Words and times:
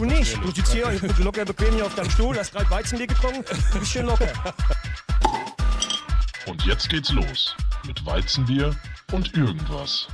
Du 0.00 0.06
nicht. 0.06 0.34
Du 0.42 0.50
sitzt 0.50 0.72
hier 0.72 0.86
locker 1.18 1.44
bequem 1.44 1.74
hier 1.74 1.84
auf 1.84 1.94
deinem 1.94 2.08
Stuhl, 2.08 2.34
hast 2.34 2.52
gerade 2.52 2.70
Weizenbier 2.70 3.06
getrunken, 3.06 3.44
du 3.44 3.78
bist 3.80 3.92
schön 3.92 4.06
locker. 4.06 4.32
Und 6.46 6.64
jetzt 6.64 6.88
geht's 6.88 7.12
los 7.12 7.54
mit 7.86 8.06
Weizenbier 8.06 8.74
und 9.12 9.36
irgendwas. 9.36 10.08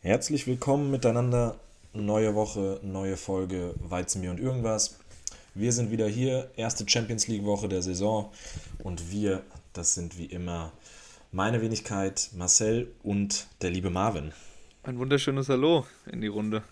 Herzlich 0.00 0.48
willkommen 0.48 0.90
miteinander. 0.90 1.56
Neue 1.92 2.34
Woche, 2.34 2.80
neue 2.82 3.16
Folge 3.16 3.76
Weizenbier 3.78 4.32
und 4.32 4.40
irgendwas. 4.40 4.98
Wir 5.54 5.70
sind 5.72 5.92
wieder 5.92 6.08
hier, 6.08 6.50
erste 6.56 6.84
Champions 6.88 7.28
League 7.28 7.44
Woche 7.44 7.68
der 7.68 7.82
Saison 7.82 8.32
und 8.80 9.12
wir, 9.12 9.44
das 9.72 9.94
sind 9.94 10.18
wie 10.18 10.26
immer 10.26 10.72
meine 11.30 11.62
Wenigkeit 11.62 12.30
Marcel 12.34 12.92
und 13.04 13.46
der 13.62 13.70
liebe 13.70 13.88
Marvin. 13.88 14.32
Ein 14.82 14.98
wunderschönes 14.98 15.48
Hallo 15.48 15.86
in 16.10 16.22
die 16.22 16.26
Runde. 16.26 16.64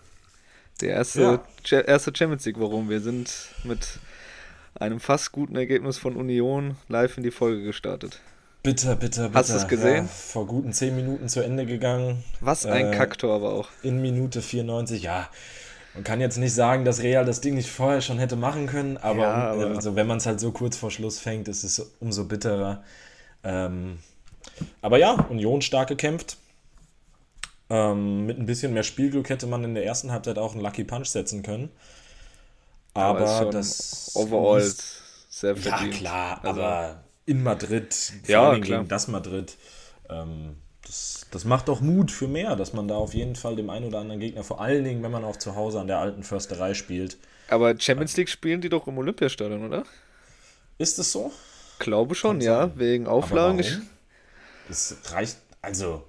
Der 0.81 0.89
erste, 0.89 1.39
ja. 1.65 1.79
erste 1.81 2.11
Champions 2.15 2.45
League, 2.45 2.59
warum 2.59 2.89
wir 2.89 2.99
sind 2.99 3.31
mit 3.63 3.99
einem 4.75 4.99
fast 4.99 5.31
guten 5.31 5.55
Ergebnis 5.55 5.97
von 5.97 6.15
Union 6.15 6.75
live 6.89 7.17
in 7.17 7.23
die 7.23 7.31
Folge 7.31 7.63
gestartet. 7.63 8.19
Bitter, 8.61 8.95
bitter, 8.95 9.27
bitter. 9.27 9.39
Hast 9.39 9.51
du 9.51 9.55
es 9.55 9.67
gesehen? 9.67 10.05
Ja, 10.05 10.11
vor 10.11 10.47
guten 10.47 10.73
10 10.73 10.95
Minuten 10.95 11.29
zu 11.29 11.41
Ende 11.41 11.65
gegangen. 11.65 12.23
Was 12.41 12.65
ein 12.65 12.93
äh, 12.93 12.95
Kacktor 12.95 13.33
aber 13.33 13.53
auch. 13.53 13.69
In 13.83 14.01
Minute 14.01 14.41
94, 14.41 15.03
ja. 15.03 15.29
Man 15.93 16.03
kann 16.03 16.19
jetzt 16.19 16.37
nicht 16.37 16.53
sagen, 16.53 16.83
dass 16.83 17.01
Real 17.01 17.23
das 17.23 17.39
Ding 17.39 17.53
nicht 17.53 17.69
vorher 17.69 18.01
schon 18.01 18.19
hätte 18.19 18.35
machen 18.35 18.67
können, 18.67 18.97
aber, 18.97 19.21
ja, 19.21 19.33
aber 19.51 19.67
also, 19.67 19.95
wenn 19.95 20.07
man 20.07 20.17
es 20.17 20.25
halt 20.25 20.41
so 20.41 20.51
kurz 20.51 20.75
vor 20.75 20.91
Schluss 20.91 21.19
fängt, 21.19 21.47
ist 21.47 21.63
es 21.63 21.91
umso 22.01 22.25
bitterer. 22.25 22.83
Ähm, 23.43 23.99
aber 24.81 24.97
ja, 24.97 25.13
Union 25.29 25.61
stark 25.61 25.87
gekämpft. 25.87 26.37
Ähm, 27.69 28.25
mit 28.25 28.37
ein 28.37 28.45
bisschen 28.45 28.73
mehr 28.73 28.83
Spielglück 28.83 29.29
hätte 29.29 29.47
man 29.47 29.63
in 29.63 29.73
der 29.73 29.85
ersten 29.85 30.11
Halbzeit 30.11 30.37
auch 30.37 30.53
einen 30.53 30.61
Lucky 30.61 30.83
Punch 30.83 31.07
setzen 31.07 31.41
können. 31.41 31.69
Aber, 32.93 33.27
aber 33.27 33.51
das. 33.51 34.11
Overall 34.15 34.61
sehr 35.29 35.57
verdient. 35.57 35.93
Ja, 35.93 35.99
klar, 35.99 36.39
also, 36.43 36.61
aber 36.61 37.03
in 37.25 37.43
Madrid, 37.43 37.93
vor 37.93 38.29
ja, 38.29 38.49
allem 38.49 38.61
gegen 38.61 38.87
das 38.87 39.07
Madrid, 39.07 39.57
ähm, 40.09 40.55
das, 40.83 41.25
das 41.31 41.43
macht 41.43 41.67
doch 41.67 41.81
Mut 41.81 42.11
für 42.11 42.27
mehr, 42.27 42.55
dass 42.55 42.71
man 42.71 42.87
da 42.87 42.95
auf 42.95 43.13
jeden 43.13 43.35
Fall 43.35 43.55
dem 43.55 43.69
einen 43.69 43.85
oder 43.85 43.99
anderen 43.99 44.21
Gegner, 44.21 44.43
vor 44.43 44.61
allen 44.61 44.83
Dingen, 44.83 45.03
wenn 45.03 45.11
man 45.11 45.25
auch 45.25 45.35
zu 45.35 45.55
Hause 45.55 45.81
an 45.81 45.87
der 45.87 45.97
alten 45.97 46.23
Försterei 46.23 46.73
spielt. 46.73 47.17
Aber 47.49 47.77
Champions 47.77 48.15
League 48.15 48.29
spielen 48.29 48.61
die 48.61 48.69
doch 48.69 48.87
im 48.87 48.97
Olympiastadion, 48.97 49.65
oder? 49.65 49.83
Ist 50.77 50.99
es 50.99 51.11
so? 51.11 51.31
Glaube 51.79 52.15
schon, 52.15 52.39
ja, 52.41 52.71
wegen 52.77 53.07
Auflagen. 53.07 53.89
Das 54.67 54.97
reicht, 55.11 55.37
also 55.61 56.03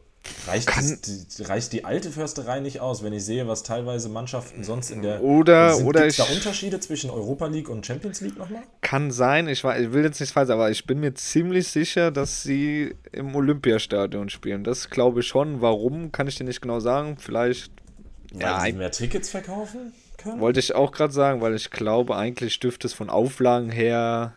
Reicht, 0.47 0.69
Kann, 0.69 0.99
die, 1.05 1.43
reicht 1.43 1.73
die 1.73 1.85
alte 1.85 2.11
Försterei 2.11 2.61
nicht 2.61 2.81
aus, 2.81 3.03
wenn 3.03 3.13
ich 3.13 3.25
sehe, 3.25 3.49
was 3.49 3.63
teilweise 3.65 4.09
Mannschaften 4.09 4.63
sonst 4.63 4.91
in 4.91 5.03
der. 5.03 5.23
Oder. 5.23 5.75
Sind, 5.75 5.87
oder 5.87 6.03
gibt's 6.03 6.17
da 6.19 6.25
Unterschiede 6.25 6.79
zwischen 6.79 7.11
Europa 7.11 7.47
League 7.47 7.69
und 7.69 7.85
Champions 7.85 8.21
League 8.21 8.39
nochmal? 8.39 8.63
Kann 8.81 9.11
sein, 9.11 9.49
ich, 9.49 9.65
ich 9.65 9.93
will 9.93 10.05
jetzt 10.05 10.21
nicht 10.21 10.33
falsch, 10.33 10.51
aber 10.51 10.71
ich 10.71 10.87
bin 10.87 11.01
mir 11.01 11.15
ziemlich 11.15 11.69
sicher, 11.69 12.11
dass 12.11 12.43
sie 12.43 12.95
im 13.13 13.35
Olympiastadion 13.35 14.29
spielen. 14.29 14.63
Das 14.63 14.89
glaube 14.89 15.21
ich 15.21 15.27
schon. 15.27 15.61
Warum, 15.61 16.13
kann 16.13 16.29
ich 16.29 16.37
dir 16.37 16.45
nicht 16.45 16.61
genau 16.61 16.81
sagen. 16.81 17.17
Vielleicht. 17.19 17.73
Weil 18.33 18.43
ja, 18.43 18.61
sie 18.61 18.73
mehr 18.73 18.91
Tickets 18.91 19.31
verkaufen 19.31 19.93
können? 20.17 20.41
Wollte 20.41 20.61
ich 20.61 20.75
auch 20.75 20.93
gerade 20.93 21.13
sagen, 21.13 21.41
weil 21.41 21.55
ich 21.55 21.71
glaube, 21.71 22.17
eigentlich 22.17 22.61
dürfte 22.61 22.87
es 22.87 22.95
von 22.95 23.11
Auflagen 23.11 23.71
her 23.71 24.35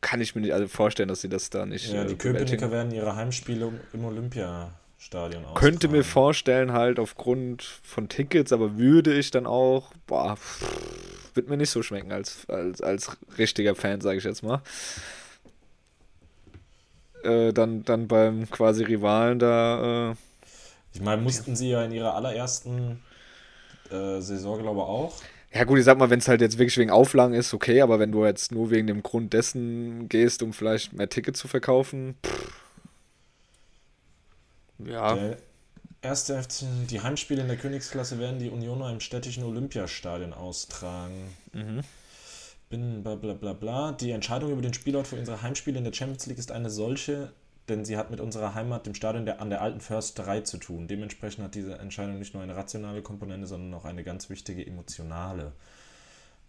kann 0.00 0.20
ich 0.20 0.34
mir 0.34 0.40
nicht 0.42 0.52
also 0.52 0.66
vorstellen, 0.66 1.08
dass 1.08 1.20
sie 1.20 1.28
das 1.28 1.48
da 1.48 1.64
nicht. 1.64 1.92
Ja, 1.92 2.04
die 2.04 2.14
äh, 2.14 2.16
Köpenicker 2.16 2.70
werden 2.70 2.92
ihre 2.92 3.14
Heimspiele 3.14 3.72
im 3.92 4.04
Olympia 4.04 4.72
Stadion 5.02 5.44
aus. 5.44 5.58
Könnte 5.58 5.88
mir 5.88 6.04
vorstellen, 6.04 6.72
halt 6.72 7.00
aufgrund 7.00 7.62
von 7.82 8.08
Tickets, 8.08 8.52
aber 8.52 8.78
würde 8.78 9.12
ich 9.12 9.32
dann 9.32 9.46
auch, 9.46 9.92
boah, 10.06 10.38
wird 11.34 11.48
mir 11.48 11.56
nicht 11.56 11.70
so 11.70 11.82
schmecken 11.82 12.12
als, 12.12 12.48
als, 12.48 12.80
als 12.80 13.16
richtiger 13.36 13.74
Fan, 13.74 14.00
sage 14.00 14.18
ich 14.18 14.24
jetzt 14.24 14.44
mal. 14.44 14.62
Äh, 17.24 17.52
dann, 17.52 17.84
dann 17.84 18.06
beim 18.06 18.48
quasi 18.48 18.84
Rivalen 18.84 19.40
da. 19.40 20.10
Äh, 20.12 20.14
ich 20.94 21.00
meine, 21.00 21.20
mussten 21.20 21.56
sie 21.56 21.70
ja 21.70 21.84
in 21.84 21.90
ihrer 21.90 22.14
allerersten 22.14 23.02
äh, 23.90 24.20
Saison, 24.20 24.62
glaube 24.62 24.80
ich, 24.80 24.86
auch. 24.86 25.14
Ja, 25.52 25.64
gut, 25.64 25.80
ich 25.80 25.84
sag 25.84 25.98
mal, 25.98 26.10
wenn 26.10 26.20
es 26.20 26.28
halt 26.28 26.40
jetzt 26.40 26.58
wirklich 26.58 26.78
wegen 26.78 26.92
Auflagen 26.92 27.34
ist, 27.34 27.52
okay, 27.52 27.80
aber 27.80 27.98
wenn 27.98 28.12
du 28.12 28.24
jetzt 28.24 28.52
nur 28.52 28.70
wegen 28.70 28.86
dem 28.86 29.02
Grund 29.02 29.32
dessen 29.32 30.08
gehst, 30.08 30.44
um 30.44 30.52
vielleicht 30.52 30.92
mehr 30.92 31.08
Tickets 31.08 31.40
zu 31.40 31.48
verkaufen, 31.48 32.14
pff, 32.24 32.61
ja. 34.86 35.14
Der 35.14 35.36
erste 36.02 36.40
FC, 36.42 36.64
die 36.90 37.00
Heimspiele 37.00 37.42
in 37.42 37.48
der 37.48 37.56
Königsklasse 37.56 38.18
werden 38.18 38.38
die 38.38 38.50
Unioner 38.50 38.90
im 38.90 39.00
städtischen 39.00 39.44
Olympiastadion 39.44 40.32
austragen. 40.32 41.34
Mhm. 41.52 41.80
Bin 42.68 43.02
bla 43.02 43.14
bla 43.14 43.34
bla 43.34 43.52
bla. 43.52 43.92
Die 43.92 44.10
Entscheidung 44.10 44.50
über 44.52 44.62
den 44.62 44.74
Spielort 44.74 45.06
für 45.06 45.16
unsere 45.16 45.42
Heimspiele 45.42 45.78
in 45.78 45.84
der 45.84 45.92
Champions 45.92 46.26
League 46.26 46.38
ist 46.38 46.50
eine 46.50 46.70
solche, 46.70 47.32
denn 47.68 47.84
sie 47.84 47.96
hat 47.96 48.10
mit 48.10 48.20
unserer 48.20 48.54
Heimat, 48.54 48.86
dem 48.86 48.94
Stadion 48.94 49.26
der, 49.26 49.40
an 49.40 49.50
der 49.50 49.62
alten 49.62 49.80
Försterei 49.80 50.40
zu 50.40 50.58
tun. 50.58 50.88
Dementsprechend 50.88 51.44
hat 51.44 51.54
diese 51.54 51.78
Entscheidung 51.78 52.18
nicht 52.18 52.34
nur 52.34 52.42
eine 52.42 52.56
rationale 52.56 53.02
Komponente, 53.02 53.46
sondern 53.46 53.78
auch 53.78 53.84
eine 53.84 54.04
ganz 54.04 54.30
wichtige 54.30 54.66
emotionale. 54.66 55.52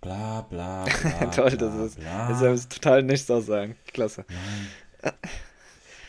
Bla 0.02 0.42
bla 0.42 0.84
bla. 0.86 1.26
Toll, 1.32 1.52
bla, 1.52 1.68
das 1.68 1.76
ist, 1.76 2.00
bla. 2.00 2.28
das 2.30 2.42
ist 2.42 2.72
total 2.72 3.04
nichts 3.04 3.30
aussagen. 3.30 3.76
Klasse. 3.88 4.26
Nein. 4.28 5.14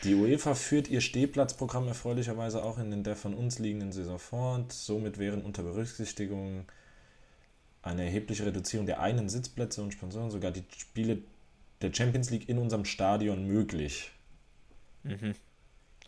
Die 0.05 0.13
UEFA 0.13 0.53
führt 0.53 0.87
ihr 0.87 1.01
Stehplatzprogramm 1.01 1.87
erfreulicherweise 1.87 2.63
auch 2.63 2.77
in 2.77 3.03
der 3.03 3.15
von 3.15 3.33
uns 3.33 3.57
liegenden 3.57 3.91
Saison 3.91 4.19
fort. 4.19 4.71
Somit 4.71 5.17
wären 5.17 5.41
unter 5.41 5.63
Berücksichtigung 5.63 6.65
eine 7.81 8.03
erhebliche 8.03 8.45
Reduzierung 8.45 8.85
der 8.85 8.99
einen 8.99 9.29
Sitzplätze 9.29 9.81
und 9.81 9.93
Sponsoren 9.93 10.29
sogar 10.29 10.51
die 10.51 10.63
Spiele 10.77 11.19
der 11.81 11.91
Champions 11.91 12.29
League 12.29 12.47
in 12.47 12.59
unserem 12.59 12.85
Stadion 12.85 13.47
möglich. 13.47 14.11
Mhm. 15.03 15.33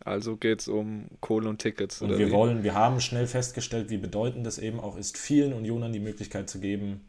Also 0.04 0.38
geht 0.38 0.62
es 0.62 0.68
um 0.68 1.08
Kohle 1.20 1.50
und 1.50 1.60
Tickets. 1.60 2.02
Und 2.02 2.18
wir 2.18 2.28
wie? 2.28 2.32
wollen, 2.32 2.64
wir 2.64 2.76
haben 2.76 3.02
schnell 3.02 3.26
festgestellt, 3.26 3.90
wie 3.90 3.98
bedeutend 3.98 4.46
es 4.46 4.60
eben 4.60 4.80
auch 4.80 4.96
ist, 4.96 5.18
vielen 5.18 5.54
Unionern 5.54 5.92
die 5.92 6.00
Möglichkeit 6.00 6.52
zu 6.52 6.60
geben, 6.60 7.02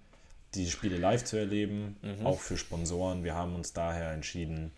die 0.54 0.70
Spiele 0.70 0.96
live 0.96 1.24
zu 1.24 1.36
erleben, 1.36 1.96
mhm. 2.00 2.24
auch 2.24 2.40
für 2.40 2.56
Sponsoren. 2.56 3.24
Wir 3.24 3.34
haben 3.34 3.54
uns 3.54 3.74
daher 3.74 4.12
entschieden, 4.12 4.72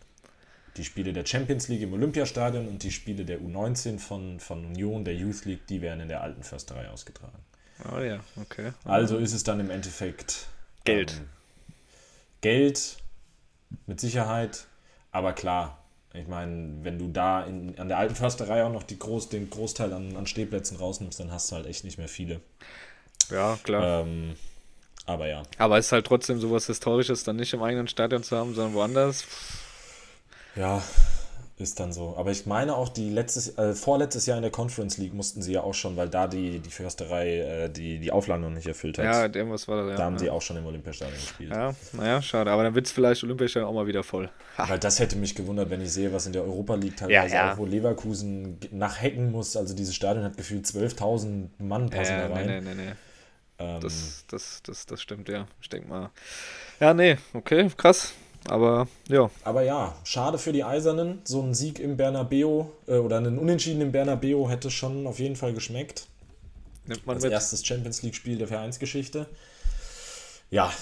die 0.77 0.85
Spiele 0.85 1.13
der 1.13 1.27
Champions 1.27 1.69
League 1.69 1.83
im 1.83 1.93
Olympiastadion 1.93 2.69
und 2.69 2.83
die 2.83 2.91
Spiele 2.91 3.25
der 3.25 3.41
U19 3.41 3.99
von, 3.99 4.41
von 4.41 4.65
Union, 4.65 5.05
der 5.05 5.15
Youth 5.15 5.45
League, 5.45 5.67
die 5.67 5.83
werden 5.83 6.01
in 6.01 6.09
der 6.09 6.23
alten 6.23 6.43
Försterei 6.43 6.89
ausgetragen. 6.89 7.39
Oh 7.93 7.99
ja, 7.99 8.21
okay. 8.41 8.73
Also 8.85 9.17
ist 9.17 9.33
es 9.33 9.43
dann 9.43 9.59
im 9.61 9.71
Endeffekt 9.71 10.47
Geld. 10.85 11.13
Ähm, 11.13 11.29
Geld 12.41 12.99
mit 13.87 14.01
Sicherheit, 14.01 14.67
aber 15.13 15.33
klar, 15.33 15.79
ich 16.13 16.27
meine, 16.27 16.79
wenn 16.83 16.99
du 16.99 17.09
da 17.09 17.45
in, 17.45 17.79
an 17.79 17.89
der 17.89 17.99
alten 17.99 18.15
Försterei 18.15 18.65
auch 18.65 18.73
noch 18.73 18.83
die 18.83 18.99
Groß, 18.99 19.29
den 19.29 19.49
Großteil 19.49 19.93
an, 19.93 20.17
an 20.17 20.27
Stehplätzen 20.27 20.77
rausnimmst, 20.77 21.21
dann 21.21 21.31
hast 21.31 21.51
du 21.51 21.57
halt 21.57 21.67
echt 21.67 21.85
nicht 21.85 21.99
mehr 21.99 22.09
viele. 22.09 22.41
Ja, 23.31 23.59
klar. 23.63 24.03
Ähm, 24.03 24.35
aber 25.07 25.29
ja. 25.29 25.43
Aber 25.59 25.79
es 25.79 25.87
ist 25.87 25.93
halt 25.93 26.07
trotzdem 26.07 26.41
sowas 26.41 26.67
Historisches, 26.67 27.25
dann 27.25 27.37
nicht 27.37 27.53
im 27.53 27.63
eigenen 27.63 27.89
Stadion 27.89 28.23
zu 28.23 28.37
haben, 28.37 28.55
sondern 28.55 28.75
woanders. 28.75 29.25
Ja, 30.57 30.83
ist 31.61 31.79
dann 31.79 31.93
so. 31.93 32.15
Aber 32.17 32.31
ich 32.31 32.47
meine 32.47 32.75
auch, 32.75 32.89
die 32.89 33.11
letztes, 33.11 33.57
äh, 33.59 33.75
vorletztes 33.75 34.27
Jahr 34.27 34.39
in 34.39 34.43
der 34.43 34.51
Conference 34.51 34.97
League 34.99 35.13
mussten 35.13 35.43
sie 35.43 35.53
ja 35.53 35.63
auch 35.63 35.75
schon, 35.75 35.97
weil 35.97 36.09
da 36.09 36.27
die, 36.27 36.59
die 36.59 36.71
Försterei 36.71 37.41
äh, 37.41 37.69
die, 37.69 37.99
die 37.99 38.11
Auflagen 38.11 38.43
noch 38.43 38.51
nicht 38.51 38.67
erfüllt 38.67 38.99
hat. 38.99 39.05
Ja, 39.05 39.23
irgendwas 39.25 39.69
war 39.69 39.83
das, 39.83 39.91
ja. 39.91 39.97
Da 39.97 40.05
haben 40.05 40.15
ja. 40.15 40.21
sie 40.21 40.31
auch 40.31 40.43
schon 40.43 40.57
im 40.57 40.67
Olympiastadion 40.67 41.19
gespielt. 41.21 41.51
Ja, 41.51 41.75
naja, 41.93 42.23
schade. 42.23 42.51
Aber 42.51 42.63
dann 42.63 42.75
wird 42.75 42.87
es 42.87 42.93
vielleicht 42.93 43.23
Olympiastadion 43.23 43.69
auch 43.69 43.75
mal 43.75 43.87
wieder 43.87 44.03
voll. 44.03 44.31
Ha. 44.57 44.69
Weil 44.69 44.79
das 44.79 44.99
hätte 44.99 45.17
mich 45.17 45.35
gewundert, 45.35 45.71
wenn 45.71 45.83
ich 45.83 45.93
sehe, 45.93 46.13
was 46.13 46.27
in 46.27 46.33
der 46.33 46.43
Europa 46.43 46.75
League 46.75 46.97
teilweise 46.97 47.35
ja, 47.35 47.47
ja. 47.47 47.53
auch, 47.53 47.59
wo 47.59 47.67
Leverkusen 47.67 48.59
nachhacken 48.71 49.31
muss. 49.31 49.57
Also 49.57 49.75
dieses 49.75 49.95
Stadion 49.95 50.25
hat 50.25 50.37
gefühlt 50.37 50.65
12.000 50.67 51.49
Mann 51.59 51.91
passen 51.91 52.17
da 52.17 52.27
rein. 52.29 52.47
Nee, 52.47 52.61
nee, 52.61 52.75
nee, 52.75 52.83
nee. 52.87 52.93
Ähm, 53.59 53.81
das, 53.81 54.25
das, 54.29 54.63
das, 54.65 54.87
das 54.87 55.03
stimmt, 55.03 55.29
ja. 55.29 55.47
Ich 55.61 55.69
denke 55.69 55.89
mal. 55.89 56.11
Ja, 56.81 56.95
nee, 56.95 57.19
okay, 57.35 57.71
krass. 57.77 58.15
Aber 58.49 58.89
ja. 59.09 59.31
Aber 59.45 59.63
ja, 59.63 59.95
schade 60.05 60.39
für 60.39 60.53
die 60.53 60.65
Eisernen. 60.65 61.21
So 61.25 61.43
ein 61.43 61.55
Sieg 61.55 61.79
im 61.79 61.97
Bernabeu 61.97 62.65
äh, 62.87 62.97
oder 62.97 63.19
ein 63.19 63.39
Unentschieden 63.39 63.81
im 63.81 63.93
Bernabeu 63.93 64.49
hätte 64.49 64.71
schon 64.71 65.07
auf 65.07 65.19
jeden 65.19 65.37
Fall 65.37 65.53
geschmeckt. 65.53 66.07
Nimmt 66.87 67.07
man 67.07 67.17
Als 67.17 67.25
mit. 67.25 67.33
erstes 67.33 67.67
Champions 67.67 68.03
League-Spiel 68.03 68.39
der 68.39 68.49
Vereinsgeschichte. 68.49 69.27
Ja, 70.51 70.73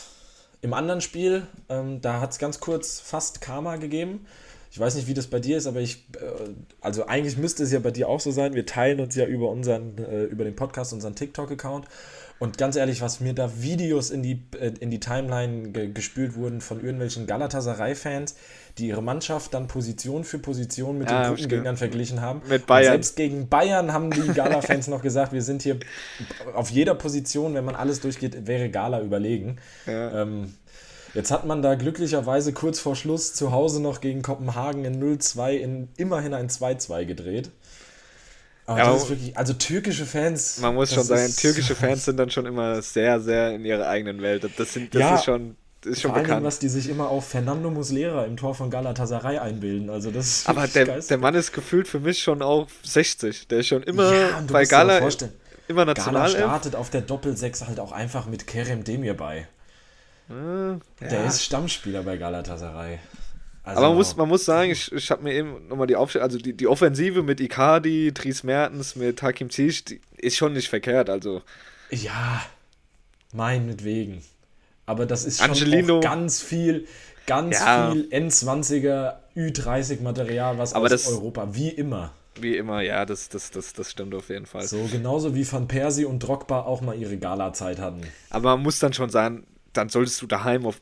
im 0.61 0.73
anderen 0.73 1.01
Spiel, 1.01 1.47
ähm, 1.69 2.01
da 2.01 2.21
hat 2.21 2.33
es 2.33 2.39
ganz 2.39 2.61
kurz 2.61 3.01
fast 3.01 3.41
Karma 3.41 3.77
gegeben. 3.77 4.27
Ich 4.71 4.79
weiß 4.79 4.97
nicht, 4.97 5.07
wie 5.09 5.15
das 5.15 5.27
bei 5.27 5.41
dir 5.41 5.57
ist, 5.57 5.67
aber 5.67 5.81
ich, 5.81 6.07
äh, 6.21 6.51
also 6.81 7.07
eigentlich 7.07 7.37
müsste 7.37 7.63
es 7.63 7.73
ja 7.73 7.79
bei 7.79 7.91
dir 7.91 8.09
auch 8.09 8.21
so 8.21 8.31
sein. 8.31 8.55
Wir 8.55 8.67
teilen 8.67 9.01
uns 9.01 9.15
ja 9.15 9.25
über 9.25 9.51
unseren, 9.51 9.99
äh, 9.99 10.25
über 10.25 10.45
den 10.45 10.57
Podcast, 10.57 10.93
unseren 10.93 11.15
TikTok-Account. 11.15 11.87
Und 12.41 12.57
ganz 12.57 12.77
ehrlich, 12.77 13.01
was 13.03 13.19
mir 13.19 13.33
da 13.35 13.51
Videos 13.61 14.11
in 14.11 14.23
die, 14.23 14.43
äh, 14.61 14.73
in 14.79 14.91
die 14.91 15.01
Timeline 15.01 15.71
ge 15.71 15.91
gespült 15.93 16.37
wurden 16.37 16.61
von 16.61 16.81
irgendwelchen 16.81 17.27
Galatasaray-Fans, 17.27 18.37
die 18.79 18.87
ihre 18.89 19.03
Mannschaft 19.03 19.55
dann 19.55 19.67
Position 19.67 20.23
für 20.23 20.39
Position 20.39 20.99
mit 20.99 21.11
Ja, 21.11 21.17
den 21.23 21.27
hab 21.27 21.35
ich 21.35 21.41
Gruppengegnern 21.43 21.75
ge- 21.75 21.79
verglichen 21.79 22.21
haben. 22.21 22.43
Mit 22.49 22.67
Bayern. 22.67 22.85
Und 22.87 22.93
selbst 22.93 23.17
gegen 23.17 23.49
Bayern 23.49 23.93
haben 23.93 24.11
die 24.13 24.21
Gala-Fans 24.33 24.87
noch 24.87 25.03
gesagt, 25.03 25.33
wir 25.33 25.43
sind 25.43 25.63
hier 25.63 25.79
auf 26.55 26.71
jeder 26.71 26.95
Position, 26.95 27.55
wenn 27.55 27.65
man 27.65 27.75
alles 27.75 28.01
durchgeht, 28.01 28.47
wäre 28.47 28.69
Gala 28.71 29.01
überlegen. 29.01 29.57
Ja. 29.87 30.23
Ähm, 30.23 30.55
jetzt 31.15 31.33
hat 31.33 31.45
man 31.45 31.61
da 31.61 31.75
glücklicherweise 31.75 32.53
kurz 32.53 32.79
vor 32.79 32.95
Schluss 32.95 33.35
zu 33.35 33.51
Hause 33.51 33.83
noch 33.83 34.01
gegen 34.01 34.23
Kopenhagen 34.23 34.85
in 34.85 35.03
0-2 35.03 35.57
in 35.57 35.89
immerhin 35.97 36.35
ein 36.35 36.49
2-2 36.49 37.05
gedreht. 37.05 37.51
Aber 38.69 39.09
wirklich, 39.09 39.37
also 39.37 39.53
türkische 39.55 40.05
Fans. 40.07 40.59
Man 40.59 40.75
muss 40.75 40.93
schon 40.93 41.05
sagen, 41.05 41.33
türkische 41.37 41.75
Fans 41.77 42.05
sind 42.05 42.17
dann 42.19 42.31
schon 42.31 42.47
immer 42.47 42.83
sehr, 42.83 43.21
sehr 43.21 43.55
in 43.55 43.65
ihrer 43.65 43.89
eigenen 43.89 44.21
Welt. 44.23 44.49
Das, 44.57 44.73
sind, 44.75 44.95
das 44.95 45.01
Ja, 45.01 45.15
ist 45.17 45.25
schon, 45.25 45.57
das 45.81 45.93
ist 45.93 46.03
schon 46.03 46.11
Vor 46.11 46.17
allem, 46.19 46.27
bekannt. 46.27 46.45
was 46.45 46.59
die 46.59 46.69
sich 46.69 46.89
immer 46.89 47.09
auf 47.09 47.27
Fernando 47.29 47.71
Muslera 47.71 48.25
im 48.27 48.37
Tor 48.37 48.55
von 48.55 48.69
Galatasaray 48.71 49.39
einbilden. 49.39 49.91
Also 49.91 50.11
das 50.11 50.27
ist 50.29 50.49
Aber 50.49 50.67
der, 50.67 50.85
geistig. 50.87 51.09
der 51.09 51.19
Mann 51.19 51.35
ist 51.35 51.53
gefühlt 51.53 51.89
für 51.89 52.01
mich 52.01 52.23
schon 52.23 52.43
auch 52.43 52.69
60. 52.83 53.49
Der 53.49 53.61
ist 53.61 53.69
schon 53.69 53.83
immer 53.85 54.13
Ja, 54.15 54.43
bei 54.51 54.65
Gala 54.65 54.99
vorstellen, 55.01 55.33
immer 55.69 55.83
Gala 55.87 55.95
Nationalelf. 55.95 56.37
startet 56.39 56.77
auf 56.77 56.91
der 56.91 57.01
Doppelsechs 57.03 57.67
halt 57.67 57.81
auch 57.81 57.93
einfach 57.93 58.27
mit 58.27 58.47
Kerem 58.47 58.85
Demir 58.85 59.15
bei. 59.17 59.49
Der 60.29 60.79
ja. 61.11 61.27
ist 61.27 61.43
Stammspieler 61.43 62.03
bei 62.03 62.19
Galatasaray. 62.19 62.99
Also, 63.69 63.81
Aber 63.81 63.89
man 63.89 63.97
muss, 63.99 64.17
man 64.17 64.29
muss 64.29 64.45
sagen, 64.47 64.71
ich, 64.71 64.91
ich 64.93 65.11
habe 65.11 65.23
mir 65.23 65.35
eben 65.35 65.69
nochmal 65.69 65.87
die 65.87 65.97
Aufstellung, 65.97 66.25
also 66.25 66.39
die, 66.39 66.55
die 66.55 66.67
Offensive 66.67 67.23
mit 67.23 67.39
Icardi, 67.41 68.13
Dries 68.15 68.43
Mertens, 68.43 68.97
mit 68.97 69.21
Hakim 69.23 69.51
Ziyech, 69.51 69.85
die 69.85 70.01
ist 70.17 70.37
schon 70.37 70.55
nicht 70.55 70.69
verkehrt. 70.71 71.11
Also 71.11 71.43
Ja, 71.91 72.43
meinetwegen. 73.33 74.23
Aber 74.87 75.05
das 75.07 75.25
ist 75.25 75.43
schon 75.45 76.01
ganz 76.01 76.41
viel, 76.41 76.87
ganz 77.27 77.59
Ja. 77.59 77.91
viel 77.93 78.09
N20er, 78.11 79.17
Ü30 79.37 80.01
Material, 80.03 80.57
was 80.59 80.73
Aber 80.75 80.87
aus 80.87 80.91
das- 80.91 81.09
Europa, 81.09 81.49
wie 81.55 81.69
immer. 81.69 82.13
wie 82.41 82.57
immer, 82.57 82.81
ja, 82.81 83.05
das, 83.05 83.29
das, 83.29 83.51
das, 83.51 83.73
das 83.75 83.91
stimmt 83.91 84.15
auf 84.15 84.29
jeden 84.31 84.47
Fall. 84.47 84.63
So 84.67 84.89
genauso 84.91 85.35
wie 85.35 85.51
Van 85.51 85.69
Persie 85.69 86.05
und 86.07 86.21
Drogba 86.21 86.61
auch 86.63 86.81
mal 86.81 86.97
ihre 86.97 87.19
Gala-Zeit 87.19 87.81
hatten. 87.81 88.01
Aber 88.31 88.51
man 88.57 88.63
muss 88.63 88.79
dann 88.79 88.93
schon 88.95 89.11
sagen, 89.11 89.45
dann 89.73 89.89
solltest 89.91 90.23
du 90.23 90.27
daheim 90.27 90.65
auf, 90.65 90.81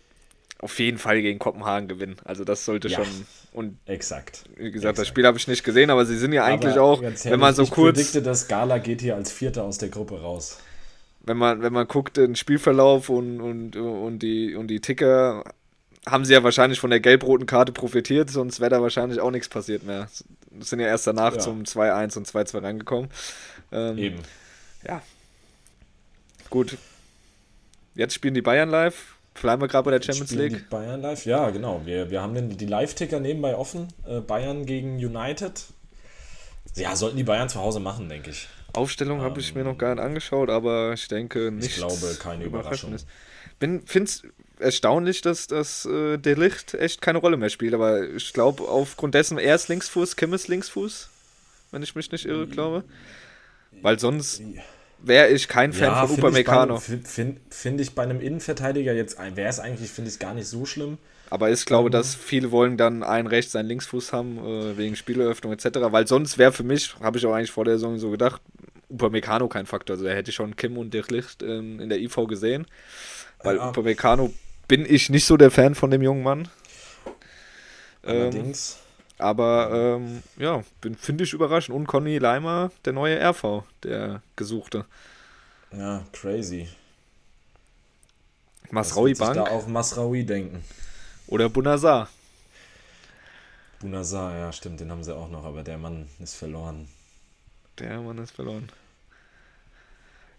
auf 0.58 0.78
jeden 0.78 0.98
Fall 0.98 1.20
gegen 1.22 1.38
Kopenhagen 1.38 1.86
gewinnen. 1.88 2.16
Also 2.24 2.44
das 2.44 2.64
sollte 2.64 2.88
Ja. 2.88 3.04
schon. 3.04 3.26
Und 3.52 3.78
Exakt. 3.86 4.44
wie 4.56 4.70
gesagt, 4.70 4.98
das 4.98 5.02
Exakt. 5.02 5.08
Spiel 5.08 5.26
habe 5.26 5.38
ich 5.38 5.48
nicht 5.48 5.64
gesehen, 5.64 5.90
aber 5.90 6.04
sie 6.06 6.16
sind 6.18 6.32
ja 6.32 6.44
eigentlich 6.44 6.74
Aber 6.74 6.82
auch, 6.82 7.02
ganz 7.02 7.24
wenn 7.24 7.38
man 7.40 7.54
so 7.54 7.62
ehrlich, 7.62 7.74
kurz. 7.74 8.14
Ich 8.14 8.22
dass 8.22 8.48
Gala 8.48 8.78
geht 8.78 9.00
hier 9.00 9.16
als 9.16 9.32
Vierter 9.32 9.64
aus 9.64 9.78
der 9.78 9.88
Gruppe 9.90 10.20
raus. 10.20 10.58
wenn 11.22 11.36
man, 11.36 11.60
wenn 11.62 11.72
man 11.72 11.86
guckt, 11.88 12.16
den 12.16 12.36
Spielverlauf 12.36 13.08
und, 13.08 13.40
und, 13.40 13.76
und, 13.76 14.18
die, 14.20 14.54
und 14.54 14.68
die 14.68 14.80
Ticker, 14.80 15.44
haben 16.08 16.24
sie 16.24 16.32
ja 16.34 16.44
wahrscheinlich 16.44 16.78
von 16.78 16.90
der 16.90 17.00
gelb-roten 17.00 17.46
Karte 17.46 17.72
profitiert, 17.72 18.30
sonst 18.30 18.60
wäre 18.60 18.70
da 18.70 18.80
wahrscheinlich 18.80 19.18
auch 19.20 19.32
nichts 19.32 19.48
passiert 19.48 19.82
mehr. 19.82 20.08
Sind 20.60 20.78
ja 20.78 20.86
erst 20.86 21.06
danach 21.06 21.32
Ja. 21.34 21.38
zum 21.40 21.64
2-1 21.64 22.16
und 22.16 22.28
2-2 22.28 22.62
reingekommen. 22.62 23.10
Ähm, 23.72 23.98
Eben. 23.98 24.18
Ja. 24.86 25.02
Gut. 26.48 26.76
Jetzt 27.96 28.14
spielen 28.14 28.34
die 28.34 28.42
Bayern 28.42 28.70
live. 28.70 29.15
Bleiben 29.40 29.62
wir 29.62 29.68
gerade 29.68 29.84
bei 29.84 29.90
der 29.90 30.02
Champions 30.02 30.30
Spielen 30.30 30.52
League. 30.52 30.70
Bayern 30.70 31.00
live? 31.00 31.24
Ja, 31.26 31.50
genau. 31.50 31.82
Wir, 31.84 32.10
wir 32.10 32.22
haben 32.22 32.34
den, 32.34 32.56
die 32.56 32.66
Live-Ticker 32.66 33.20
nebenbei 33.20 33.56
offen. 33.56 33.88
Äh, 34.06 34.20
Bayern 34.20 34.66
gegen 34.66 34.96
United. 34.96 35.64
Ja, 36.74 36.96
sollten 36.96 37.16
die 37.16 37.24
Bayern 37.24 37.48
zu 37.48 37.60
Hause 37.60 37.80
machen, 37.80 38.08
denke 38.08 38.30
ich. 38.30 38.48
Aufstellung 38.72 39.22
habe 39.22 39.40
ich 39.40 39.54
mir 39.54 39.64
noch 39.64 39.78
gar 39.78 39.94
nicht 39.94 40.04
angeschaut, 40.04 40.50
aber 40.50 40.92
ich 40.92 41.08
denke 41.08 41.50
nicht. 41.50 41.76
glaube, 41.76 42.16
keine 42.20 42.44
Überraschung. 42.44 42.94
Bin 43.58 43.82
find's 43.86 44.22
erstaunlich, 44.58 45.22
dass 45.22 45.46
das 45.46 45.86
äh, 45.86 46.18
der 46.18 46.36
Licht 46.36 46.74
echt 46.74 47.00
keine 47.00 47.18
Rolle 47.18 47.36
mehr 47.36 47.48
spielt, 47.50 47.74
aber 47.74 48.08
ich 48.08 48.32
glaube 48.32 48.64
aufgrund 48.64 49.14
dessen 49.14 49.38
er 49.38 49.54
ist 49.54 49.68
Linksfuß, 49.68 50.16
Kim 50.16 50.34
ist 50.34 50.48
Linksfuß, 50.48 51.08
wenn 51.70 51.82
ich 51.82 51.94
mich 51.94 52.12
nicht 52.12 52.26
irre, 52.26 52.46
glaube. 52.46 52.84
Weil 53.82 53.98
sonst 53.98 54.42
wäre 54.98 55.28
ich 55.28 55.48
kein 55.48 55.72
Fan 55.72 55.94
von 56.06 56.16
ich 56.16 56.20
bei- 56.20 56.28
Upamecano. 56.28 56.78
Finde 56.78 57.08
find, 57.08 57.38
find 57.50 57.80
ich 57.80 57.94
bei 57.94 58.02
einem 58.02 58.20
Innenverteidiger 58.20 58.92
jetzt, 58.92 59.18
wäre 59.34 59.48
es 59.48 59.58
eigentlich, 59.60 59.90
finde 59.90 60.10
ich, 60.10 60.18
gar 60.18 60.34
nicht 60.34 60.46
so 60.48 60.64
schlimm. 60.66 60.98
Aber 61.30 61.50
ich 61.50 61.64
glaube, 61.64 61.90
dass 61.90 62.14
viele 62.14 62.52
wollen 62.52 62.76
dann 62.76 63.02
einen 63.02 63.26
rechts, 63.26 63.56
einen 63.56 63.68
Linksfuß 63.68 64.12
haben, 64.12 64.38
äh, 64.38 64.76
wegen 64.76 64.94
Spieleröffnung 64.94 65.52
etc. 65.52 65.66
Weil 65.90 66.06
sonst 66.06 66.38
wäre 66.38 66.52
für 66.52 66.62
mich, 66.62 66.94
habe 67.00 67.18
ich 67.18 67.26
auch 67.26 67.32
eigentlich 67.34 67.50
vor 67.50 67.64
der 67.64 67.74
Saison 67.74 67.98
so 67.98 68.10
gedacht, 68.10 68.40
Upamecano 68.88 69.48
kein 69.48 69.66
Faktor. 69.66 69.94
Also 69.94 70.04
da 70.06 70.12
hätte 70.12 70.30
ich 70.30 70.36
schon 70.36 70.54
Kim 70.54 70.78
und 70.78 70.94
Dirk 70.94 71.10
Licht 71.10 71.42
ähm, 71.42 71.80
in 71.80 71.88
der 71.88 71.98
IV 71.98 72.14
gesehen. 72.28 72.66
Weil 73.42 73.56
Ja. 73.56 73.70
Upamecano 73.70 74.32
bin 74.68 74.86
ich 74.88 75.10
nicht 75.10 75.26
so 75.26 75.36
der 75.36 75.50
Fan 75.50 75.74
von 75.74 75.90
dem 75.90 76.02
jungen 76.02 76.22
Mann. 76.22 76.48
Ähm, 78.04 78.20
Allerdings. 78.22 78.78
Aber 79.18 79.98
ähm, 79.98 80.22
ja, 80.36 80.62
bin 80.80 80.94
finde 80.96 81.24
ich 81.24 81.32
überraschend. 81.32 81.76
Und 81.76 81.86
Conny 81.86 82.18
Leimer, 82.18 82.70
der 82.84 82.92
neue 82.92 83.18
RV, 83.20 83.64
der 83.82 84.22
Gesuchte. 84.36 84.84
Ja, 85.72 86.04
crazy. 86.12 86.68
Masraui 88.70 89.14
Bank 89.14 89.34
Da 89.34 89.44
auch 89.44 89.66
Masraoui 89.66 90.24
denken. 90.24 90.64
oder 91.28 91.48
Bunazar. 91.48 92.08
Bunazar, 93.80 94.36
ja, 94.36 94.52
stimmt, 94.52 94.80
den 94.80 94.90
haben 94.90 95.04
sie 95.04 95.14
auch 95.14 95.28
noch, 95.28 95.44
aber 95.44 95.62
der 95.62 95.78
Mann 95.78 96.08
ist 96.18 96.34
verloren. 96.34 96.88
Der 97.78 98.00
Mann 98.00 98.18
ist 98.18 98.32
verloren. 98.32 98.70